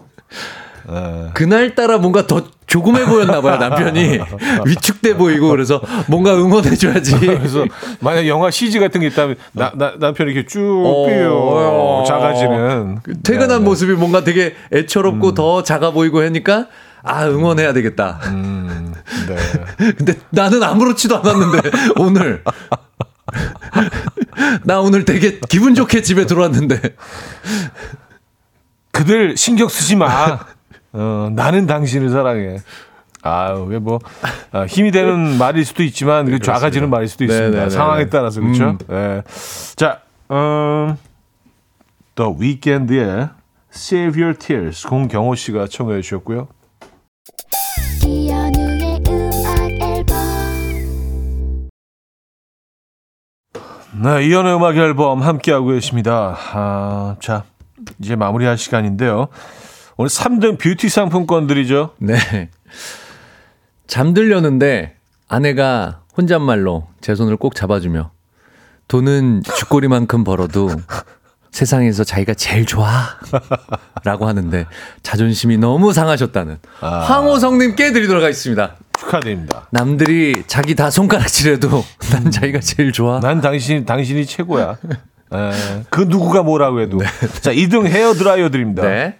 네. 0.87 1.29
그날따라 1.33 1.97
뭔가 1.97 2.27
더 2.27 2.43
조금해 2.67 3.05
보였나 3.05 3.41
봐요, 3.41 3.57
남편이. 3.57 4.19
위축돼 4.65 5.15
보이고 5.15 5.49
그래서 5.49 5.81
뭔가 6.07 6.35
응원해 6.35 6.75
줘야지. 6.75 7.17
그래서 7.19 7.65
만약 7.99 8.27
영화 8.27 8.51
CG 8.51 8.79
같은 8.79 9.01
게 9.01 9.07
있다면 9.07 9.35
나, 9.53 9.71
나 9.75 9.93
남편이 9.99 10.31
이렇게 10.31 10.47
쭉 10.47 10.61
어, 10.61 11.05
삐요 11.07 11.33
어. 11.33 12.03
작아지는 12.07 12.99
퇴근한 13.23 13.59
네, 13.59 13.65
모습이 13.65 13.93
뭔가 13.93 14.23
되게 14.23 14.55
애처롭고 14.73 15.33
더 15.33 15.63
작아 15.63 15.91
보이고 15.91 16.21
하니까 16.21 16.67
아, 17.05 17.27
응원해야 17.27 17.71
되겠다. 17.73 18.19
음, 18.25 18.93
네. 19.27 19.35
근데 19.95 20.15
나는 20.31 20.63
아무렇지도 20.63 21.17
않았는데, 21.17 21.69
오늘. 21.97 22.43
나 24.63 24.79
오늘 24.79 25.05
되게 25.05 25.39
기분 25.47 25.75
좋게 25.75 26.01
집에 26.01 26.25
들어왔는데. 26.25 26.81
그들 28.91 29.37
신경 29.37 29.67
쓰지 29.67 29.95
마. 29.95 30.39
어, 30.95 31.29
나는 31.33 31.67
당신을 31.67 32.09
사랑해. 32.09 32.57
아, 33.21 33.51
왜 33.67 33.79
뭐, 33.79 33.99
아, 34.51 34.65
힘이 34.65 34.91
되는 34.91 35.37
말일 35.37 35.65
수도 35.65 35.83
있지만, 35.83 36.25
그 36.25 36.39
작아지는 36.39 36.89
말일 36.89 37.07
수도 37.07 37.25
네, 37.25 37.33
있습니다. 37.33 37.57
네, 37.57 37.63
네, 37.65 37.69
상황에 37.69 38.05
네. 38.05 38.09
따라서, 38.09 38.39
그렇죠? 38.39 38.69
음. 38.69 38.77
네. 38.87 39.21
자, 39.75 40.01
음, 40.31 40.95
The 42.15 42.31
Weeknd의 42.39 43.29
Save 43.73 44.21
Your 44.21 44.37
Tears, 44.37 44.87
공경호 44.87 45.35
씨가 45.35 45.67
청해 45.67 46.01
주셨고요. 46.01 46.47
이현우의 48.05 49.01
음악 49.09 49.71
앨범 49.81 50.15
네, 54.01 54.25
이연의 54.27 54.55
음악 54.55 54.77
앨범 54.77 55.21
함께하고 55.21 55.67
계십니다. 55.67 56.37
아, 56.53 57.15
자, 57.19 57.43
이제 57.99 58.15
마무리할 58.15 58.57
시간인데요. 58.57 59.27
오늘 59.97 60.09
3등 60.09 60.59
뷰티 60.59 60.89
상품권들이죠. 60.89 61.91
네. 61.99 62.49
잠들려는데 63.87 64.95
아내가 65.27 66.01
혼잣말로 66.17 66.87
제 67.01 67.15
손을 67.15 67.37
꼭 67.37 67.55
잡아주며 67.55 68.11
돈은 68.87 69.43
쥐꼬리만큼 69.43 70.23
벌어도 70.23 70.69
세상에서 71.51 72.03
자기가 72.03 72.33
제일 72.33 72.65
좋아. 72.65 72.89
라고 74.03 74.27
하는데 74.27 74.65
자존심이 75.01 75.57
너무 75.57 75.93
상하셨다는 75.93 76.57
황호성님께 76.79 77.93
드리도록 77.93 78.21
하겠습니다. 78.21 78.75
축하드립니다. 78.99 79.67
남들이 79.71 80.43
자기 80.47 80.75
다 80.75 80.89
손가락질해도 80.89 81.69
난 82.11 82.31
자기가 82.31 82.59
제일 82.59 82.91
좋아. 82.91 83.19
난 83.21 83.39
당신, 83.41 83.85
당신이 83.85 84.25
최고야. 84.25 84.77
에, 85.33 85.51
그 85.89 86.01
누구가 86.01 86.43
뭐라고 86.43 86.81
해도. 86.81 86.99
자, 87.41 87.51
2등 87.51 87.87
헤어 87.87 88.13
드라이어 88.13 88.49
드립니다. 88.49 88.83
네. 88.83 89.17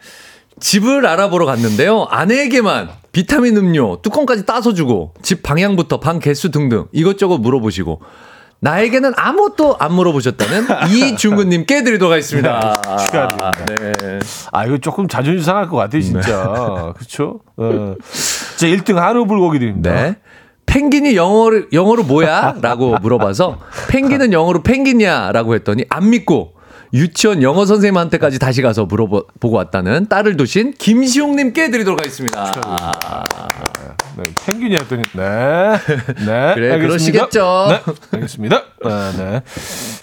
집을 0.60 1.06
알아보러 1.06 1.46
갔는데요. 1.46 2.08
아내에게만 2.10 2.90
비타민 3.12 3.58
음료 3.58 4.02
뚜껑까지 4.02 4.46
따서 4.46 4.74
주고 4.74 5.14
집 5.22 5.44
방향부터 5.44 6.00
방 6.00 6.20
개수 6.20 6.52
등등 6.52 6.88
이것저것 6.92 7.38
물어보시고 7.38 8.02
나에게는 8.62 9.14
아무것도 9.16 9.76
안 9.80 9.94
물어보셨다는 9.94 10.66
이중근님께 10.90 11.84
드리도록 11.84 12.12
하겠습니다. 12.12 12.82
축하드립니다. 12.98 13.52
네. 13.66 14.20
아, 14.52 14.66
이거 14.66 14.78
조금 14.80 15.08
자존심 15.08 15.44
상할 15.44 15.68
것 15.68 15.78
같아, 15.78 16.00
진짜. 16.00 16.94
그쵸? 16.98 17.42
어. 17.58 17.96
자, 18.58 18.66
1등 18.66 18.96
한우 18.96 19.28
불고기 19.28 19.60
드립니다. 19.60 19.94
네. 19.94 20.16
펭귄이 20.66 21.16
영어로, 21.16 21.66
영어로 21.74 22.04
뭐야? 22.04 22.56
라고 22.62 22.98
물어봐서 22.98 23.60
펭귄은 23.90 24.34
영어로 24.34 24.64
펭귄이야? 24.64 25.32
라고 25.32 25.54
했더니 25.54 25.86
안 25.90 26.10
믿고 26.10 26.54
유치원 26.94 27.42
영어 27.44 27.66
선생님한테까지 27.66 28.40
다시 28.40 28.62
가서 28.62 28.86
물어보고 28.86 29.52
왔다는 29.52 30.08
딸을 30.08 30.38
두신 30.38 30.74
김시용님께 30.74 31.72
드리도록 31.72 32.00
하겠습니다. 32.00 32.52
네, 34.18 34.24
펭귄이 34.46 34.76
했더니, 34.76 35.04
네. 35.14 35.78
네. 36.26 36.54
그래, 36.56 36.72
알겠습니다. 36.72 36.88
그러시겠죠. 36.88 37.68
네, 37.70 37.94
알겠습니다. 38.14 38.64
아, 38.84 39.14
네. 39.18 39.42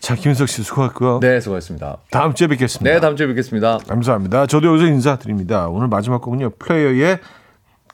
자, 0.01 0.15
김석 0.15 0.49
씨 0.49 0.63
수고했고요. 0.63 1.21
네, 1.21 1.41
수고하셨습니다. 1.41 1.99
다음 2.11 2.35
주에 2.35 2.47
뵙겠습니다. 2.49 2.93
네, 2.93 3.01
다음 3.01 3.17
주에 3.17 3.27
뵙겠습니다. 3.27 3.79
감사합니다. 3.89 4.47
저도 4.47 4.69
여기서 4.69 4.87
인사드립니다. 4.87 5.69
오늘 5.69 5.89
마지막 5.89 6.21
곡은요. 6.21 6.51
플레이어의 6.59 7.21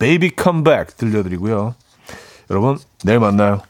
Baby 0.01 0.33
Come 0.41 0.65
Back 0.65 0.97
들려드리고요. 0.97 1.75
여러분, 2.51 2.79
내일 3.05 3.21
만나요. 3.21 3.61